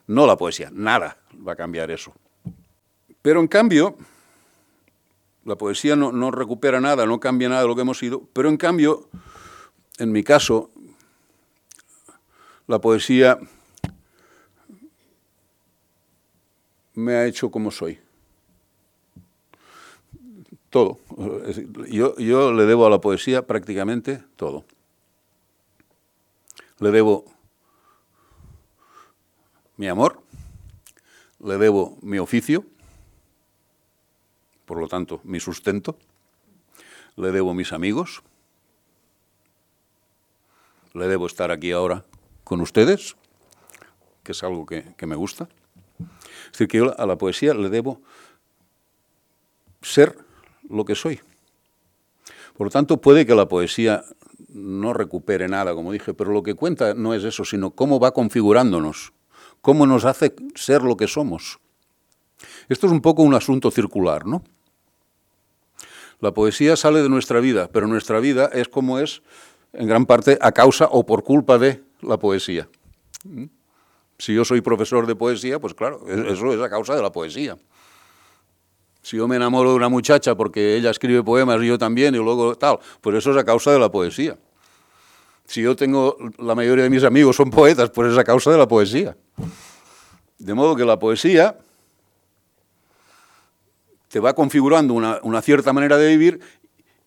No 0.05 0.27
la 0.27 0.37
poesía, 0.37 0.69
nada 0.71 1.17
va 1.35 1.53
a 1.53 1.55
cambiar 1.55 1.89
eso. 1.89 2.13
Pero 3.23 3.39
en 3.39 3.47
cambio, 3.47 3.97
la 5.43 5.55
poesía 5.55 5.95
no, 5.95 6.11
no 6.11 6.29
recupera 6.29 6.79
nada, 6.81 7.07
no 7.07 7.19
cambia 7.19 7.49
nada 7.49 7.63
de 7.63 7.67
lo 7.67 7.73
que 7.73 7.81
hemos 7.81 7.97
sido, 7.97 8.21
pero 8.31 8.47
en 8.47 8.57
cambio, 8.57 9.09
en 9.97 10.11
mi 10.11 10.23
caso, 10.23 10.69
la 12.67 12.77
poesía 12.77 13.39
me 16.95 17.13
ha 17.13 17.25
hecho 17.25 17.49
como 17.51 17.71
soy 17.71 17.99
todo. 20.73 20.97
Yo, 21.87 22.15
yo 22.17 22.51
le 22.51 22.65
debo 22.65 22.87
a 22.87 22.89
la 22.89 22.99
poesía 22.99 23.45
prácticamente 23.45 24.23
todo. 24.35 24.65
Le 26.79 26.89
debo 26.89 27.25
mi 29.77 29.87
amor, 29.87 30.23
le 31.39 31.59
debo 31.59 31.97
mi 32.01 32.17
oficio, 32.17 32.65
por 34.65 34.79
lo 34.79 34.87
tanto, 34.87 35.21
mi 35.23 35.39
sustento, 35.39 35.95
le 37.17 37.31
debo 37.31 37.53
mis 37.53 37.71
amigos, 37.71 38.23
le 40.93 41.07
debo 41.07 41.27
estar 41.27 41.51
aquí 41.51 41.71
ahora 41.71 42.03
con 42.43 42.61
ustedes, 42.61 43.15
que 44.23 44.31
es 44.31 44.43
algo 44.43 44.65
que, 44.65 44.95
que 44.97 45.05
me 45.05 45.15
gusta. 45.15 45.47
Es 46.53 46.59
decir, 46.59 46.67
que 46.67 46.77
yo 46.77 46.99
a 46.99 47.05
la 47.07 47.17
poesía 47.17 47.55
le 47.55 47.69
debo 47.69 47.99
ser 49.81 50.15
lo 50.69 50.85
que 50.85 50.93
soy. 50.93 51.19
Por 52.55 52.67
lo 52.67 52.71
tanto, 52.71 53.01
puede 53.01 53.25
que 53.25 53.33
la 53.33 53.47
poesía 53.47 54.03
no 54.49 54.93
recupere 54.93 55.47
nada, 55.47 55.73
como 55.73 55.91
dije, 55.91 56.13
pero 56.13 56.31
lo 56.31 56.43
que 56.43 56.53
cuenta 56.53 56.93
no 56.93 57.15
es 57.15 57.23
eso, 57.23 57.43
sino 57.43 57.71
cómo 57.71 57.99
va 57.99 58.13
configurándonos, 58.13 59.13
cómo 59.61 59.87
nos 59.87 60.05
hace 60.05 60.35
ser 60.53 60.83
lo 60.83 60.95
que 60.95 61.07
somos. 61.07 61.59
Esto 62.69 62.85
es 62.85 62.93
un 62.93 63.01
poco 63.01 63.23
un 63.23 63.33
asunto 63.33 63.71
circular, 63.71 64.27
¿no? 64.27 64.43
La 66.19 66.35
poesía 66.35 66.75
sale 66.75 67.01
de 67.01 67.09
nuestra 67.09 67.39
vida, 67.39 67.67
pero 67.73 67.87
nuestra 67.87 68.19
vida 68.19 68.45
es 68.53 68.67
como 68.67 68.99
es, 68.99 69.23
en 69.73 69.87
gran 69.87 70.05
parte, 70.05 70.37
a 70.39 70.51
causa 70.51 70.85
o 70.91 71.03
por 71.03 71.23
culpa 71.23 71.57
de 71.57 71.83
la 72.01 72.19
poesía. 72.19 72.69
Si 74.23 74.33
yo 74.33 74.45
soy 74.45 74.61
profesor 74.61 75.05
de 75.05 75.17
poesía, 75.17 75.59
pues 75.59 75.73
claro, 75.73 76.07
eso 76.07 76.53
es 76.53 76.61
a 76.61 76.69
causa 76.69 76.95
de 76.95 77.01
la 77.01 77.11
poesía. 77.11 77.57
Si 79.01 79.17
yo 79.17 79.27
me 79.27 79.35
enamoro 79.35 79.71
de 79.71 79.75
una 79.75 79.89
muchacha 79.89 80.33
porque 80.33 80.77
ella 80.77 80.91
escribe 80.91 81.21
poemas 81.23 81.61
y 81.61 81.67
yo 81.67 81.77
también, 81.77 82.15
y 82.15 82.19
luego 82.19 82.55
tal, 82.55 82.79
pues 83.01 83.17
eso 83.17 83.31
es 83.31 83.37
a 83.37 83.43
causa 83.43 83.73
de 83.73 83.79
la 83.79 83.91
poesía. 83.91 84.37
Si 85.45 85.61
yo 85.61 85.75
tengo, 85.75 86.15
la 86.37 86.55
mayoría 86.55 86.85
de 86.85 86.89
mis 86.89 87.03
amigos 87.03 87.35
son 87.35 87.49
poetas, 87.49 87.89
pues 87.89 88.13
es 88.13 88.17
a 88.17 88.23
causa 88.23 88.49
de 88.49 88.57
la 88.57 88.65
poesía. 88.65 89.17
De 90.37 90.53
modo 90.53 90.77
que 90.77 90.85
la 90.85 90.97
poesía 90.97 91.57
te 94.07 94.21
va 94.21 94.33
configurando 94.33 94.93
una, 94.93 95.19
una, 95.23 95.41
cierta 95.41 95.73
manera 95.73 95.97
de 95.97 96.07
vivir 96.07 96.39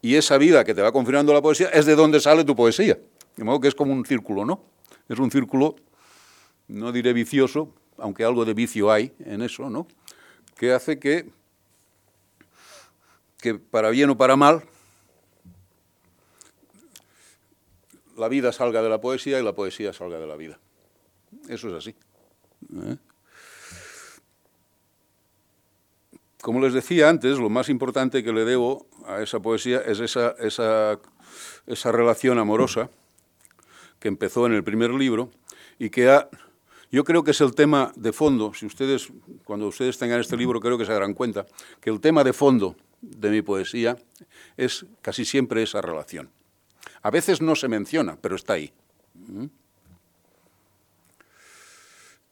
y 0.02 0.16
esa 0.16 0.36
vida 0.36 0.64
que 0.64 0.74
te 0.74 0.82
va 0.82 0.92
configurando 0.92 1.32
la 1.32 1.40
poesía 1.40 1.68
es 1.68 1.86
de 1.86 1.96
donde 1.96 2.20
sale 2.20 2.44
tu 2.44 2.54
poesía. 2.54 2.98
De 3.36 3.42
modo 3.42 3.58
que 3.58 3.68
es 3.68 3.74
como 3.74 3.94
un 3.94 4.04
círculo, 4.04 4.44
¿no? 4.44 4.60
Es 5.08 5.18
un 5.18 5.30
círculo, 5.30 5.76
no 6.68 6.92
diré 6.92 7.12
vicioso, 7.12 7.72
aunque 7.98 8.24
algo 8.24 8.44
de 8.44 8.54
vicio 8.54 8.90
hay 8.90 9.12
en 9.20 9.42
eso, 9.42 9.70
¿no? 9.70 9.86
Que 10.56 10.72
hace 10.72 10.98
que, 10.98 11.30
que 13.38 13.54
para 13.54 13.90
bien 13.90 14.10
o 14.10 14.16
para 14.16 14.36
mal, 14.36 14.62
la 18.16 18.28
vida 18.28 18.52
salga 18.52 18.82
de 18.82 18.88
la 18.88 19.00
poesía 19.00 19.38
y 19.38 19.44
la 19.44 19.54
poesía 19.54 19.92
salga 19.92 20.18
de 20.18 20.26
la 20.26 20.36
vida. 20.36 20.58
Eso 21.48 21.68
es 21.68 21.74
así. 21.74 21.94
¿eh? 22.74 22.96
Como 26.40 26.60
les 26.60 26.72
decía 26.72 27.08
antes, 27.08 27.38
lo 27.38 27.50
más 27.50 27.68
importante 27.68 28.22
que 28.22 28.32
le 28.32 28.44
debo 28.44 28.86
a 29.06 29.20
esa 29.20 29.40
poesía 29.40 29.80
es 29.80 30.00
esa, 30.00 30.34
esa, 30.38 30.98
esa 31.66 31.92
relación 31.92 32.38
amorosa 32.38 32.90
que 33.98 34.08
empezó 34.08 34.46
en 34.46 34.52
el 34.52 34.64
primer 34.64 34.90
libro 34.90 35.30
y 35.78 35.90
que 35.90 36.08
ha, 36.08 36.28
yo 36.90 37.04
creo 37.04 37.24
que 37.24 37.32
es 37.32 37.40
el 37.40 37.54
tema 37.54 37.92
de 37.96 38.12
fondo, 38.12 38.54
si 38.54 38.66
ustedes, 38.66 39.08
cuando 39.44 39.66
ustedes 39.66 39.98
tengan 39.98 40.20
este 40.20 40.36
libro, 40.36 40.60
creo 40.60 40.78
que 40.78 40.84
se 40.84 40.92
darán 40.92 41.14
cuenta, 41.14 41.46
que 41.80 41.90
el 41.90 42.00
tema 42.00 42.22
de 42.22 42.32
fondo 42.32 42.76
de 43.00 43.30
mi 43.30 43.42
poesía 43.42 43.96
es 44.56 44.86
casi 45.02 45.24
siempre 45.24 45.62
esa 45.62 45.80
relación. 45.80 46.30
A 47.02 47.10
veces 47.10 47.40
no 47.40 47.56
se 47.56 47.68
menciona, 47.68 48.16
pero 48.20 48.36
está 48.36 48.54
ahí. 48.54 48.72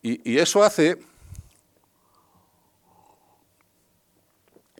Y, 0.03 0.39
eso 0.39 0.63
hace 0.63 0.99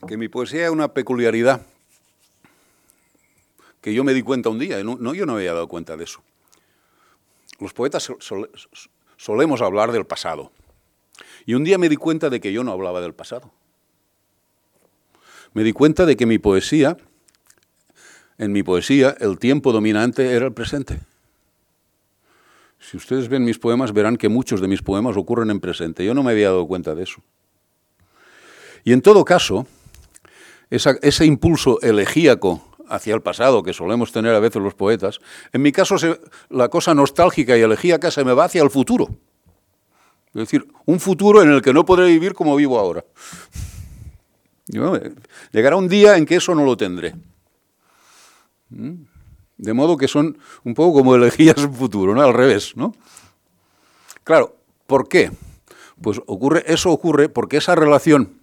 que 0.07 0.17
mi 0.19 0.29
poesía 0.29 0.67
es 0.67 0.71
una 0.71 0.93
peculiaridad 0.93 1.67
que 3.81 3.95
yo 3.95 4.05
me 4.05 4.13
di 4.13 4.23
cuenta 4.23 4.51
un 4.51 4.59
día, 4.59 4.83
no, 4.85 5.15
yo 5.15 5.27
no 5.27 5.37
había 5.37 5.55
dado 5.55 5.69
cuenta 5.69 5.97
de 5.97 6.05
eso. 6.05 6.23
Los 7.59 7.73
poetas 7.73 8.11
solemos 9.25 9.63
hablar 9.63 9.91
del 9.91 10.05
pasado. 10.05 10.53
Y 11.47 11.55
un 11.55 11.65
día 11.65 11.79
me 11.79 11.89
di 11.89 11.97
cuenta 11.97 12.29
de 12.29 12.41
que 12.41 12.53
yo 12.53 12.63
no 12.63 12.73
hablaba 12.73 13.01
del 13.01 13.15
pasado. 13.15 13.51
Me 15.55 15.65
di 15.65 15.73
cuenta 15.73 16.05
de 16.05 16.15
que 16.15 16.27
mi 16.27 16.39
poesía, 16.39 16.99
en 18.37 18.53
mi 18.53 18.63
poesía, 18.63 19.17
el 19.21 19.39
tiempo 19.39 19.73
dominante 19.73 20.33
era 20.33 20.45
el 20.45 20.53
presente. 20.53 21.01
Si 22.79 22.99
ustedes 22.99 23.31
ven 23.31 23.45
mis 23.45 23.59
poemas, 23.59 23.95
verán 23.95 24.19
que 24.19 24.29
muchos 24.29 24.61
de 24.61 24.69
mis 24.69 24.83
poemas 24.83 25.17
ocurren 25.17 25.49
en 25.49 25.61
presente. 25.61 26.05
Yo 26.05 26.13
no 26.13 26.23
me 26.23 26.33
había 26.33 26.49
dado 26.49 26.67
cuenta 26.67 26.95
de 26.95 27.05
eso. 27.05 27.23
Y 28.85 28.93
en 28.93 29.01
todo 29.01 29.25
caso, 29.25 29.67
ese 30.69 31.25
impulso 31.25 31.81
elegíaco 31.81 32.74
hacia 32.89 33.15
el 33.15 33.23
pasado 33.23 33.63
que 33.63 33.73
solemos 33.73 34.13
tener 34.13 34.35
a 34.35 34.41
veces 34.41 34.63
los 34.63 34.75
poetas, 34.75 35.21
en 35.53 35.63
mi 35.63 35.73
caso 35.73 35.97
la 36.51 36.69
cosa 36.69 36.95
nostálgica 36.95 37.57
y 37.57 37.63
elegíaca 37.63 38.11
se 38.11 38.25
me 38.25 38.33
va 38.33 38.45
hacia 38.45 38.63
el 38.63 38.71
futuro. 38.71 39.09
Es 40.29 40.41
decir, 40.41 40.67
un 40.85 40.99
futuro 40.99 41.43
en 41.43 41.51
el 41.51 41.63
que 41.63 41.73
no 41.73 41.85
podré 41.85 42.07
vivir 42.07 42.35
como 42.35 42.57
vivo 42.57 42.79
ahora. 42.79 43.05
Llegará 45.53 45.77
un 45.77 45.89
día 45.89 46.17
en 46.17 46.27
que 46.27 46.37
eso 46.37 46.55
no 46.55 46.65
lo 46.65 46.77
tendré. 46.77 47.15
¿Mm? 48.71 49.05
De 49.57 49.73
modo 49.73 49.97
que 49.97 50.09
son 50.09 50.39
un 50.65 50.75
poco 50.75 50.99
como 50.99 51.15
elegías 51.15 51.59
un 51.59 51.73
futuro, 51.73 52.15
¿no? 52.15 52.23
Al 52.23 52.35
revés, 52.35 52.77
¿no? 52.77 52.95
Claro, 54.25 54.57
¿por 54.87 55.09
qué? 55.09 55.31
Pues 56.03 56.21
ocurre, 56.27 56.65
eso 56.67 56.91
ocurre 56.91 57.29
porque 57.29 57.59
esa 57.59 57.77
relación 57.77 58.41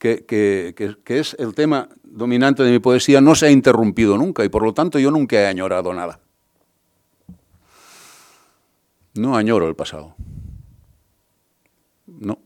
que, 0.00 0.94
es 1.06 1.36
el 1.38 1.54
tema 1.54 1.88
dominante 2.02 2.62
de 2.62 2.70
mi 2.70 2.78
poesía, 2.78 3.20
no 3.20 3.34
se 3.34 3.46
ha 3.46 3.50
interrumpido 3.50 4.16
nunca 4.16 4.44
y 4.44 4.48
por 4.48 4.62
lo 4.62 4.72
tanto 4.72 4.98
yo 4.98 5.10
nunca 5.10 5.36
he 5.36 5.46
añorado 5.46 5.92
nada. 5.92 6.20
No 9.14 9.36
añoro 9.36 9.68
el 9.68 9.76
pasado. 9.76 10.14
No. 12.06 12.38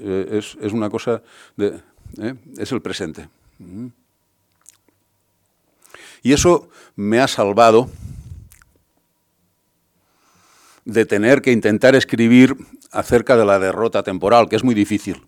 Es, 0.00 0.56
una 0.72 0.90
cosa 0.90 1.22
de... 1.56 1.80
¿eh? 2.18 2.34
Es 2.58 2.72
el 2.72 2.82
presente. 2.82 3.28
Y 6.22 6.32
eso 6.32 6.68
me 6.96 7.20
ha 7.20 7.28
salvado 7.28 7.88
de 10.84 11.06
tener 11.06 11.40
que 11.40 11.52
intentar 11.52 11.94
escribir 11.94 12.56
acerca 12.90 13.36
de 13.36 13.44
la 13.44 13.60
derrota 13.60 14.02
temporal, 14.02 14.48
que 14.48 14.56
es 14.56 14.64
muy 14.64 14.74
difícil 14.74 15.22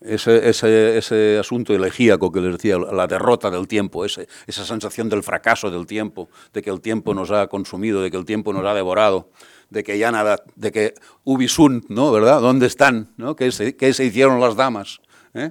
ese, 0.00 0.48
ese, 0.48 0.96
ese, 0.96 1.38
asunto 1.38 1.74
elegíaco 1.74 2.32
que 2.32 2.40
les 2.40 2.52
decía, 2.52 2.78
la 2.78 3.06
derrota 3.06 3.50
del 3.50 3.68
tiempo, 3.68 4.04
ese, 4.04 4.28
esa 4.46 4.64
sensación 4.64 5.08
del 5.08 5.22
fracaso 5.22 5.70
del 5.70 5.86
tiempo, 5.86 6.28
de 6.52 6.62
que 6.62 6.70
el 6.70 6.80
tiempo 6.80 7.14
nos 7.14 7.30
ha 7.30 7.46
consumido, 7.48 8.02
de 8.02 8.10
que 8.10 8.16
el 8.16 8.24
tiempo 8.24 8.52
nos 8.52 8.64
ha 8.64 8.74
devorado, 8.74 9.30
de 9.68 9.84
que 9.84 9.98
ya 9.98 10.10
nada, 10.10 10.42
de 10.56 10.72
que 10.72 10.94
ubisunt, 11.24 11.88
¿no? 11.88 12.12
¿Verdad? 12.12 12.40
¿Dónde 12.40 12.66
están? 12.66 13.10
¿no? 13.16 13.36
¿Qué, 13.36 13.52
se, 13.52 13.76
qué 13.76 13.92
se 13.92 14.04
hicieron 14.04 14.40
las 14.40 14.56
damas? 14.56 15.00
¿Eh? 15.34 15.50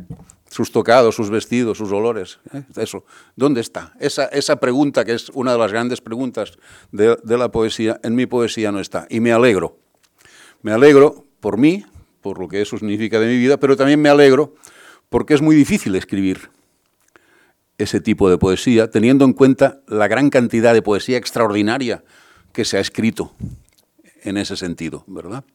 Sus 0.49 0.71
tocados, 0.71 1.15
sus 1.15 1.29
vestidos, 1.29 1.77
sus 1.77 1.91
olores. 1.91 2.39
¿eh? 2.53 2.63
Eso, 2.75 3.05
¿dónde 3.35 3.61
está? 3.61 3.93
Esa, 3.99 4.25
esa 4.25 4.55
pregunta, 4.57 5.05
que 5.05 5.13
es 5.13 5.29
una 5.29 5.53
de 5.53 5.59
las 5.59 5.71
grandes 5.71 6.01
preguntas 6.01 6.57
de, 6.91 7.17
de 7.23 7.37
la 7.37 7.51
poesía, 7.51 7.99
en 8.03 8.15
mi 8.15 8.25
poesía 8.25 8.71
no 8.71 8.79
está. 8.79 9.05
Y 9.09 9.19
me 9.19 9.31
alegro. 9.31 9.77
Me 10.63 10.73
alegro 10.73 11.25
por 11.39 11.57
mí, 11.57 11.85
por 12.21 12.39
lo 12.39 12.47
que 12.47 12.61
eso 12.61 12.77
significa 12.77 13.19
de 13.19 13.27
mi 13.27 13.37
vida, 13.37 13.57
pero 13.57 13.75
también 13.75 14.01
me 14.01 14.09
alegro 14.09 14.55
porque 15.09 15.33
es 15.33 15.41
muy 15.41 15.55
difícil 15.55 15.95
escribir 15.95 16.49
ese 17.77 18.01
tipo 18.01 18.29
de 18.29 18.37
poesía, 18.37 18.91
teniendo 18.91 19.25
en 19.25 19.33
cuenta 19.33 19.81
la 19.87 20.07
gran 20.07 20.29
cantidad 20.29 20.73
de 20.73 20.81
poesía 20.81 21.17
extraordinaria 21.17 22.03
que 22.51 22.65
se 22.65 22.77
ha 22.77 22.81
escrito 22.81 23.33
en 24.23 24.37
ese 24.37 24.57
sentido, 24.57 25.03
¿verdad? 25.07 25.45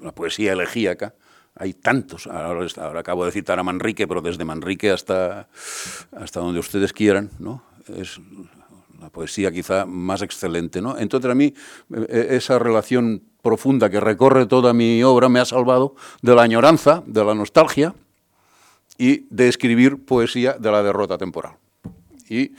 La 0.00 0.12
poesía 0.12 0.52
elegíaca, 0.52 1.14
hay 1.56 1.74
tantos, 1.74 2.26
ahora, 2.26 3.00
acabo 3.00 3.24
de 3.24 3.32
citar 3.32 3.58
a 3.58 3.64
Manrique, 3.64 4.06
pero 4.06 4.20
desde 4.20 4.44
Manrique 4.44 4.90
hasta, 4.90 5.48
hasta 6.12 6.40
donde 6.40 6.60
ustedes 6.60 6.92
quieran, 6.92 7.30
¿no? 7.38 7.64
Es 7.96 8.20
la 9.00 9.10
poesía 9.10 9.50
quizá 9.50 9.86
más 9.86 10.22
excelente, 10.22 10.80
¿no? 10.80 10.98
Entonces 10.98 11.30
a 11.30 11.34
mí 11.34 11.54
e, 11.94 12.06
e, 12.08 12.36
esa 12.36 12.58
relación 12.58 13.22
profunda 13.46 13.88
que 13.88 14.00
recorre 14.00 14.46
toda 14.46 14.72
mi 14.72 15.04
obra 15.04 15.28
me 15.28 15.38
ha 15.38 15.44
salvado 15.44 15.94
de 16.20 16.34
la 16.34 16.42
añoranza, 16.42 17.04
de 17.06 17.24
la 17.24 17.32
nostalgia 17.32 17.94
y 18.98 19.24
de 19.30 19.46
escribir 19.46 20.04
poesía 20.04 20.54
de 20.54 20.68
la 20.68 20.82
derrota 20.82 21.16
temporal. 21.16 21.54
Y 22.28 22.50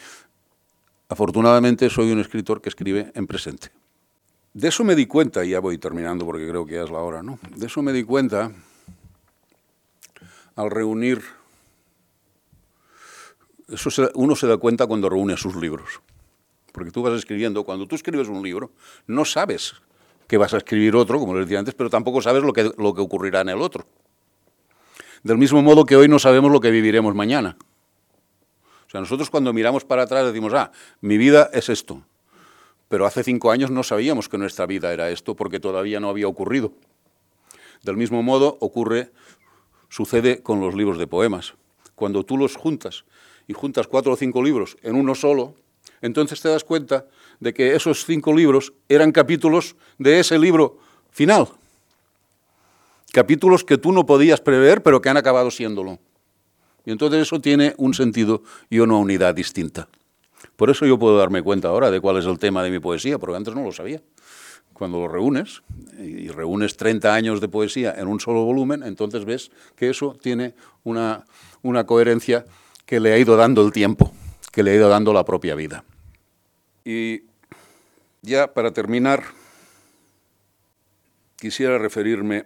afortunadamente 1.10 1.90
soy 1.90 2.10
un 2.14 2.22
escritor 2.22 2.62
que 2.62 2.70
escribe 2.70 3.12
en 3.16 3.28
presente. 3.28 3.68
De 4.54 4.70
eso 4.70 4.86
me 4.86 4.96
di 4.96 5.08
cuenta, 5.08 5.44
y 5.44 5.50
ya 5.50 5.60
voy 5.60 5.78
terminando 5.78 6.26
porque 6.26 6.48
creo 6.48 6.66
que 6.66 6.76
ya 6.76 6.84
es 6.84 6.90
la 6.90 7.00
hora, 7.00 7.22
¿no? 7.22 7.38
De 7.54 7.66
eso 7.66 7.82
me 7.82 7.92
di 7.92 8.04
cuenta 8.04 8.54
al 10.56 10.72
reunir... 10.72 11.22
Eso 13.68 13.90
uno 14.16 14.38
se 14.38 14.48
da 14.48 14.56
cuenta 14.56 14.88
cuando 14.88 15.10
reúne 15.10 15.36
sus 15.36 15.58
libros. 15.58 16.00
Porque 16.72 16.92
tú 16.92 17.02
vas 17.02 17.14
escribiendo, 17.14 17.66
cuando 17.66 17.88
tú 17.88 17.96
escribes 17.96 18.30
un 18.30 18.42
libro, 18.42 18.72
no 19.06 19.26
sabes 19.26 19.76
que 20.28 20.38
vas 20.38 20.54
a 20.54 20.58
escribir 20.58 20.96
otro, 20.96 21.20
como 21.20 21.34
les 21.36 21.46
decía 21.46 21.60
antes, 21.60 21.74
pero 21.74 21.90
tampoco 21.90 22.22
sabes 22.22 22.44
lo 22.44 22.54
que, 22.54 22.72
lo 22.78 22.94
que 22.94 23.02
ocurrirá 23.02 23.42
en 23.42 23.50
el 23.50 23.62
otro. 23.62 23.86
Del 25.24 25.38
mismo 25.38 25.62
modo 25.62 25.86
que 25.86 25.96
hoy 25.96 26.08
no 26.08 26.20
sabemos 26.20 26.52
lo 26.52 26.60
que 26.60 26.72
viviremos 26.72 27.16
mañana. 27.16 27.58
O 28.88 28.90
sea, 28.90 29.02
nosotros 29.02 29.30
cuando 29.30 29.52
miramos 29.52 29.84
para 29.84 30.04
atrás 30.04 30.26
decimos, 30.26 30.54
ah, 30.54 30.72
mi 31.02 31.18
vida 31.18 31.50
es 31.54 31.70
esto. 31.70 32.04
Pero 32.88 33.06
hace 33.06 33.24
cinco 33.24 33.52
años 33.52 33.70
no 33.70 33.84
sabíamos 33.84 34.30
que 34.30 34.38
nuestra 34.38 34.66
vida 34.66 34.94
era 34.94 35.10
esto 35.10 35.36
porque 35.36 35.60
todavía 35.60 36.00
no 36.00 36.10
había 36.10 36.28
ocurrido. 36.28 36.72
Del 37.84 37.98
mismo 37.98 38.24
modo 38.24 38.58
ocurre, 38.62 39.12
sucede 39.90 40.42
con 40.42 40.62
los 40.62 40.76
libros 40.76 40.98
de 40.98 41.08
poemas. 41.08 41.56
Cuando 41.96 42.24
tú 42.24 42.38
los 42.38 42.56
juntas 42.56 43.04
y 43.48 43.54
juntas 43.54 43.88
cuatro 43.88 44.14
o 44.14 44.16
cinco 44.16 44.42
libros 44.42 44.78
en 44.84 44.96
uno 44.96 45.16
solo, 45.16 45.56
entonces 46.02 46.42
te 46.42 46.50
das 46.50 46.64
cuenta 46.64 47.08
de 47.40 47.54
que 47.54 47.76
esos 47.76 48.06
cinco 48.06 48.34
libros 48.34 48.74
eran 48.90 49.12
capítulos 49.12 49.76
de 49.98 50.20
ese 50.20 50.40
libro 50.40 50.80
final. 51.12 51.48
Capítulos 53.12 53.64
que 53.64 53.78
tú 53.78 53.92
no 53.92 54.06
podías 54.06 54.42
prever, 54.42 54.84
pero 54.84 55.02
que 55.02 55.10
han 55.10 55.18
acabado 55.18 55.52
siéndolo. 55.52 56.00
Y 56.86 56.92
entonces 56.92 57.22
eso 57.22 57.40
tiene 57.42 57.74
un 57.78 57.94
sentido 57.94 58.44
y 58.70 58.80
una 58.80 58.96
unidad 58.96 59.36
distinta. 59.36 59.88
Por 60.56 60.70
eso 60.70 60.86
yo 60.86 60.98
puedo 60.98 61.18
darme 61.18 61.44
cuenta 61.44 61.68
ahora 61.68 61.92
de 61.92 62.00
cuál 62.00 62.18
es 62.18 62.26
el 62.26 62.40
tema 62.40 62.64
de 62.64 62.72
mi 62.72 62.80
poesía, 62.80 63.18
porque 63.18 63.36
antes 63.36 63.54
no 63.54 63.64
lo 63.64 63.72
sabía. 63.72 64.02
Cuando 64.74 65.00
lo 65.00 65.08
reúnes 65.08 65.64
y 65.98 66.30
reúnes 66.30 66.78
30 66.78 67.14
años 67.14 67.42
de 67.42 67.48
poesía 67.48 67.96
en 67.98 68.08
un 68.08 68.20
solo 68.20 68.44
volumen, 68.44 68.84
entonces 68.84 69.26
ves 69.26 69.52
que 69.76 69.90
eso 69.90 70.16
tiene 70.22 70.54
una, 70.84 71.26
una 71.64 71.86
coherencia 71.86 72.46
que 72.86 73.00
le 73.00 73.14
ha 73.14 73.18
ido 73.18 73.36
dando 73.36 73.66
el 73.66 73.72
tiempo, 73.72 74.14
que 74.52 74.64
le 74.64 74.72
ha 74.72 74.76
ido 74.76 74.88
dando 74.88 75.14
la 75.14 75.26
propia 75.26 75.56
vida. 75.56 75.84
Y 76.90 77.24
ya 78.22 78.54
para 78.54 78.72
terminar, 78.72 79.22
quisiera 81.36 81.78
referirme 81.78 82.46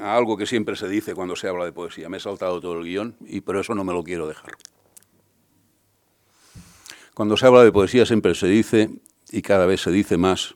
a 0.00 0.16
algo 0.16 0.36
que 0.36 0.46
siempre 0.46 0.76
se 0.76 0.88
dice 0.88 1.12
cuando 1.12 1.34
se 1.34 1.48
habla 1.48 1.64
de 1.64 1.72
poesía. 1.72 2.08
Me 2.08 2.18
he 2.18 2.20
saltado 2.20 2.60
todo 2.60 2.78
el 2.78 2.84
guion 2.84 3.16
y 3.26 3.40
por 3.40 3.56
eso 3.56 3.74
no 3.74 3.82
me 3.82 3.92
lo 3.92 4.04
quiero 4.04 4.28
dejar. 4.28 4.52
Cuando 7.14 7.36
se 7.36 7.48
habla 7.48 7.64
de 7.64 7.72
poesía 7.72 8.06
siempre 8.06 8.36
se 8.36 8.46
dice, 8.46 8.90
y 9.32 9.42
cada 9.42 9.66
vez 9.66 9.80
se 9.80 9.90
dice 9.90 10.16
más, 10.16 10.54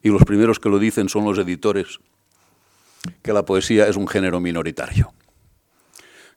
y 0.00 0.10
los 0.10 0.22
primeros 0.22 0.60
que 0.60 0.68
lo 0.68 0.78
dicen 0.78 1.08
son 1.08 1.24
los 1.24 1.38
editores, 1.38 1.98
que 3.22 3.32
la 3.32 3.44
poesía 3.44 3.88
es 3.88 3.96
un 3.96 4.06
género 4.06 4.38
minoritario, 4.38 5.12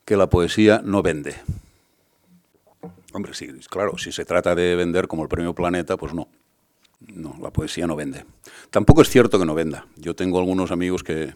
que 0.06 0.18
la 0.18 0.28
poesía 0.28 0.82
no 0.84 1.04
vende. 1.04 1.36
Hombre, 3.12 3.34
sí, 3.34 3.48
claro, 3.70 3.98
si 3.98 4.12
se 4.12 4.26
trata 4.26 4.56
de 4.56 4.76
vender 4.76 5.08
como 5.08 5.24
el 5.24 5.30
premio 5.30 5.54
Planeta, 5.54 5.98
pues 5.98 6.14
no. 6.14 6.28
No, 7.08 7.36
la 7.42 7.50
poesía 7.50 7.88
no 7.88 7.96
vende. 7.96 8.26
Tampoco 8.70 9.02
es 9.02 9.10
cierto 9.10 9.40
que 9.40 9.46
no 9.46 9.56
venda. 9.56 9.88
Yo 9.96 10.16
tengo 10.16 10.38
algunos 10.38 10.72
amigos 10.72 11.02
que, 11.02 11.34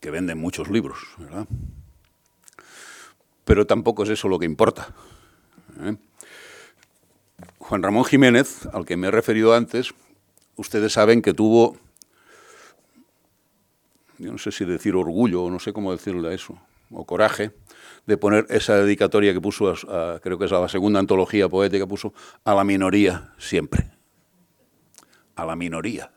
que 0.00 0.10
venden 0.10 0.38
muchos 0.38 0.70
libros, 0.70 0.98
¿verdad? 1.18 1.46
Pero 3.44 3.66
tampoco 3.66 4.04
es 4.04 4.08
eso 4.08 4.28
lo 4.28 4.38
que 4.38 4.46
importa. 4.46 4.88
¿eh? 5.80 5.96
Juan 7.58 7.82
Ramón 7.82 8.04
Jiménez, 8.04 8.66
al 8.72 8.86
que 8.86 8.96
me 8.96 9.08
he 9.08 9.10
referido 9.10 9.54
antes, 9.54 9.94
ustedes 10.56 10.92
saben 10.92 11.22
que 11.22 11.34
tuvo, 11.34 11.76
yo 14.18 14.32
no 14.32 14.38
sé 14.38 14.52
si 14.52 14.64
decir 14.64 14.94
orgullo 14.94 15.44
o 15.44 15.50
no 15.50 15.58
sé 15.58 15.72
cómo 15.72 15.92
decirle 15.92 16.34
eso, 16.34 16.58
o 16.90 17.04
coraje, 17.04 17.52
de 18.06 18.16
poner 18.16 18.46
esa 18.50 18.76
dedicatoria 18.76 19.32
que 19.32 19.40
puso, 19.40 19.70
a, 19.70 20.20
creo 20.20 20.38
que 20.38 20.44
es 20.44 20.52
a 20.52 20.60
la 20.60 20.68
segunda 20.68 21.00
antología 21.00 21.48
poética, 21.48 21.86
puso 21.86 22.12
a 22.44 22.54
la 22.54 22.64
minoría 22.64 23.32
siempre. 23.38 23.90
A 25.36 25.44
la 25.44 25.56
minoría. 25.56 26.10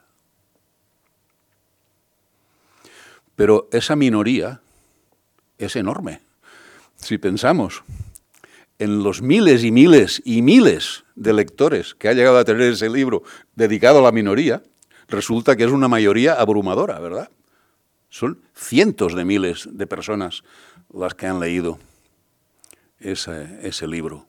Pero 3.35 3.69
esa 3.71 3.95
minoría 3.95 4.61
es 5.57 5.75
enorme. 5.75 6.21
Si 6.95 7.17
pensamos 7.17 7.83
en 8.79 9.03
los 9.03 9.21
miles 9.21 9.63
y 9.63 9.71
miles 9.71 10.21
y 10.25 10.41
miles 10.41 11.03
de 11.15 11.33
lectores 11.33 11.95
que 11.95 12.09
ha 12.09 12.13
llegado 12.13 12.37
a 12.37 12.45
tener 12.45 12.61
ese 12.61 12.89
libro 12.89 13.23
dedicado 13.55 13.99
a 13.99 14.01
la 14.01 14.11
minoría, 14.11 14.61
resulta 15.07 15.55
que 15.55 15.63
es 15.63 15.71
una 15.71 15.87
mayoría 15.87 16.33
abrumadora, 16.33 16.99
¿verdad? 16.99 17.29
Son 18.09 18.41
cientos 18.55 19.15
de 19.15 19.25
miles 19.25 19.67
de 19.71 19.87
personas 19.87 20.43
las 20.93 21.13
que 21.13 21.27
han 21.27 21.39
leído 21.39 21.79
ese, 22.99 23.59
ese 23.67 23.87
libro 23.87 24.25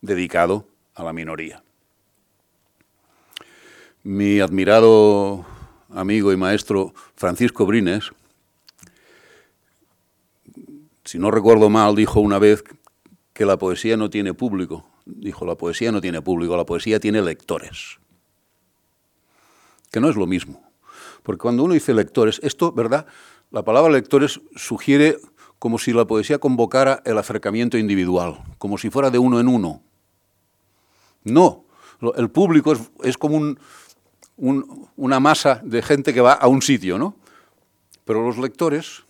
dedicado 0.00 0.66
a 0.94 1.04
la 1.04 1.12
minoría. 1.12 1.62
Mi 4.02 4.40
admirado 4.40 5.44
amigo 5.90 6.32
y 6.32 6.36
maestro 6.36 6.94
Francisco 7.16 7.66
Brines, 7.66 8.10
si 11.04 11.18
no 11.18 11.30
recuerdo 11.30 11.68
mal, 11.68 11.94
dijo 11.94 12.20
una 12.20 12.38
vez 12.38 12.64
que 13.32 13.44
la 13.44 13.58
poesía 13.58 13.96
no 13.96 14.10
tiene 14.10 14.34
público. 14.34 14.86
Dijo, 15.04 15.44
la 15.44 15.56
poesía 15.56 15.90
no 15.90 16.00
tiene 16.00 16.22
público, 16.22 16.56
la 16.56 16.66
poesía 16.66 17.00
tiene 17.00 17.22
lectores. 17.22 17.98
Que 19.90 20.00
no 20.00 20.08
es 20.08 20.16
lo 20.16 20.26
mismo. 20.26 20.62
Porque 21.22 21.40
cuando 21.40 21.64
uno 21.64 21.74
dice 21.74 21.94
lectores, 21.94 22.40
esto, 22.42 22.72
¿verdad? 22.72 23.06
La 23.50 23.64
palabra 23.64 23.90
lectores 23.90 24.40
sugiere 24.54 25.18
como 25.58 25.78
si 25.78 25.92
la 25.92 26.06
poesía 26.06 26.38
convocara 26.38 27.02
el 27.04 27.18
acercamiento 27.18 27.76
individual, 27.76 28.42
como 28.58 28.78
si 28.78 28.90
fuera 28.90 29.10
de 29.10 29.18
uno 29.18 29.40
en 29.40 29.48
uno. 29.48 29.82
No, 31.24 31.64
el 32.16 32.30
público 32.30 32.74
es, 33.02 33.18
como 33.18 33.56
una 34.36 35.20
masa 35.20 35.60
de 35.64 35.82
gente 35.82 36.14
que 36.14 36.20
va 36.20 36.32
a 36.32 36.46
un 36.46 36.62
sitio, 36.62 36.96
¿no? 36.96 37.16
Pero 38.04 38.22
los 38.22 38.38
lectores 38.38 39.04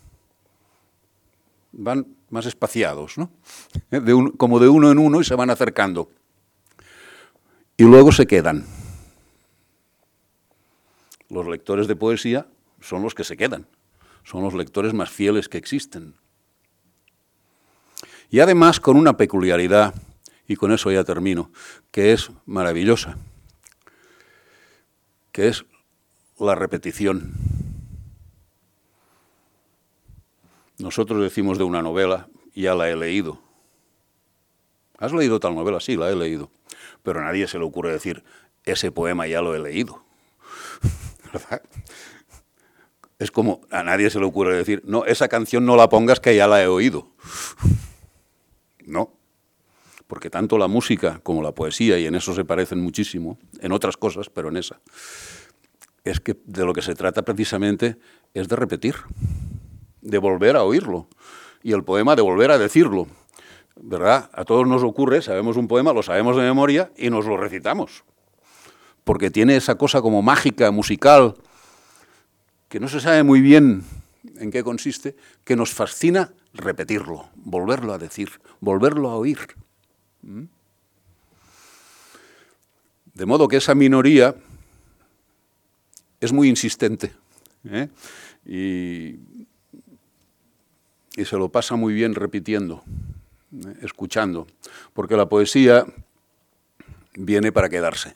van 1.73 2.07
más 2.31 2.47
espaciados, 2.47 3.19
¿no? 3.19 3.31
como 4.39 4.59
de 4.59 4.69
uno 4.69 4.91
en 4.91 4.99
uno 4.99 5.21
y 5.21 5.25
se 5.25 5.35
van 5.35 5.51
acercando. 5.51 6.11
Y 7.77 7.85
luego 7.85 8.11
se 8.11 8.27
quedan. 8.27 8.67
Los 11.29 11.47
lectores 11.47 11.87
de 11.87 11.95
poesía 11.95 12.49
son 12.81 13.03
los 13.03 13.15
que 13.15 13.23
se 13.23 13.37
quedan, 13.37 13.67
son 14.25 14.43
los 14.43 14.55
lectores 14.55 14.95
más 14.95 15.11
fieles 15.11 15.49
que 15.49 15.59
existen. 15.59 16.15
Y 18.31 18.41
además 18.41 18.81
con 18.81 18.97
una 18.97 19.17
peculiaridad, 19.17 19.95
y 20.47 20.57
con 20.57 20.73
eso 20.73 20.91
ya 20.91 21.05
termino, 21.05 21.51
que 21.91 22.13
es 22.13 22.31
maravillosa, 22.47 23.17
que 25.33 25.49
es 25.49 25.65
la 26.39 26.55
repetición. 26.55 27.33
Nosotros 30.79 31.23
decimos 31.23 31.59
de 31.59 31.65
una 31.65 31.83
novela, 31.83 32.29
ya 32.55 32.75
la 32.75 32.89
he 32.89 32.97
leído. 32.97 33.41
¿Has 34.99 35.13
leído 35.13 35.41
tal 35.41 35.55
novela? 35.55 35.81
Sí, 35.81 35.97
la 35.97 36.11
he 36.11 36.17
leído. 36.17 36.51
Pero 37.03 37.21
a 37.21 37.25
nadie 37.25 37.47
se 37.49 37.59
le 37.59 37.65
ocurre 37.65 37.93
decir, 37.93 38.25
ese 38.65 38.93
poema 38.93 39.27
ya 39.27 39.41
lo 39.41 39.55
he 39.55 39.59
leído. 39.59 40.05
¿Verdad? 41.33 41.63
Es 43.21 43.31
como 43.31 43.61
a 43.71 43.85
nadie 43.85 44.11
se 44.11 44.19
le 44.19 44.25
ocurre 44.25 44.57
decir, 44.57 44.83
no, 44.85 45.05
esa 45.05 45.29
canción 45.29 45.67
no 45.67 45.77
la 45.77 45.89
pongas 45.89 46.19
que 46.19 46.35
ya 46.35 46.49
la 46.49 46.63
he 46.63 46.67
oído. 46.67 47.13
No, 48.85 49.13
porque 50.07 50.31
tanto 50.31 50.59
la 50.59 50.67
música 50.67 51.21
como 51.23 51.43
la 51.43 51.53
poesía, 51.53 51.99
y 51.99 52.07
en 52.07 52.17
eso 52.17 52.35
se 52.35 52.45
parecen 52.45 52.81
muchísimo, 52.81 53.39
en 53.61 53.71
otras 53.71 53.97
cosas, 53.97 54.31
pero 54.31 54.49
en 54.49 54.57
esa, 54.57 54.81
es 56.03 56.19
que 56.19 56.37
de 56.47 56.65
lo 56.65 56.73
que 56.73 56.83
se 56.83 56.95
trata 56.95 57.23
precisamente 57.23 57.99
es 58.35 58.49
de 58.49 58.57
repetir 58.57 58.97
de 60.01 60.19
volver 60.19 60.57
a 60.57 60.65
oírlo 60.65 61.07
y 61.63 61.73
el 61.73 61.85
poema 61.85 62.17
de 62.17 62.23
volver 62.23 62.51
a 62.51 62.59
decirlo. 62.59 63.07
¿Verdad? 63.77 64.31
A 64.33 64.45
todos 64.45 64.67
nos 64.67 64.83
ocurre, 64.83 65.23
sabemos 65.23 65.57
un 65.57 65.69
poema, 65.69 65.93
lo 65.93 66.03
sabemos 66.03 66.37
de 66.37 66.43
memoria 66.43 66.91
y 66.97 67.11
nos 67.11 67.27
lo 67.27 67.37
recitamos. 67.37 68.05
Porque 69.05 69.31
tiene 69.31 69.57
esa 69.57 69.77
cosa 69.77 70.03
como 70.03 70.23
mágica, 70.23 70.71
musical, 70.71 71.37
que 72.71 72.81
no 72.81 72.89
se 72.89 73.01
sabe 73.01 73.23
muy 73.25 73.43
bien 73.43 73.85
en 74.37 74.53
qué 74.53 74.63
consiste, 74.63 75.17
que 75.45 75.57
nos 75.57 75.75
fascina 75.75 76.33
repetirlo, 76.55 77.29
volverlo 77.35 77.93
a 77.93 77.99
decir, 77.99 78.31
volverlo 78.61 79.11
a 79.11 79.17
oír. 79.17 79.39
¿Mm? 80.23 80.45
De 83.13 83.27
modo 83.27 83.49
que 83.49 83.57
esa 83.57 83.75
minoría 83.75 84.37
es 86.21 86.33
muy 86.33 86.49
insistente. 86.49 87.13
¿eh? 87.65 87.89
Y 88.47 89.19
se 91.25 91.37
lo 91.37 91.49
pasa 91.49 91.75
muy 91.75 91.93
bien 91.93 92.15
repitiendo, 92.15 92.85
eh, 93.53 93.79
escuchando, 93.83 94.47
porque 94.95 95.17
la 95.17 95.29
poesía 95.29 95.85
viene 97.15 97.51
para 97.51 97.69
quedarse. 97.69 98.15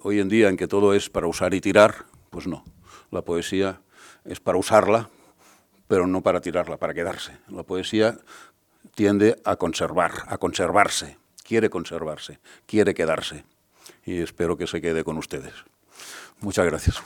Hoy 0.00 0.18
en 0.18 0.28
día 0.28 0.48
en 0.48 0.56
que 0.56 0.66
todo 0.66 0.92
es 0.92 1.08
para 1.08 1.28
usar 1.28 1.54
y 1.54 1.60
tirar, 1.60 2.11
pues 2.32 2.46
no. 2.46 2.64
La 3.10 3.22
poesía 3.22 3.82
es 4.24 4.40
para 4.40 4.58
usarla, 4.58 5.10
pero 5.86 6.06
no 6.06 6.22
para 6.22 6.40
tirarla, 6.40 6.78
para 6.78 6.94
quedarse. 6.94 7.36
La 7.48 7.62
poesía 7.62 8.18
tiende 8.94 9.40
a 9.44 9.56
conservar, 9.56 10.12
a 10.26 10.38
conservarse, 10.38 11.18
quiere 11.44 11.68
conservarse, 11.68 12.40
quiere 12.66 12.94
quedarse. 12.94 13.44
Y 14.04 14.22
espero 14.22 14.56
que 14.56 14.66
se 14.66 14.80
quede 14.80 15.04
con 15.04 15.18
ustedes. 15.18 15.52
Muchas 16.40 16.64
gracias. 16.64 17.02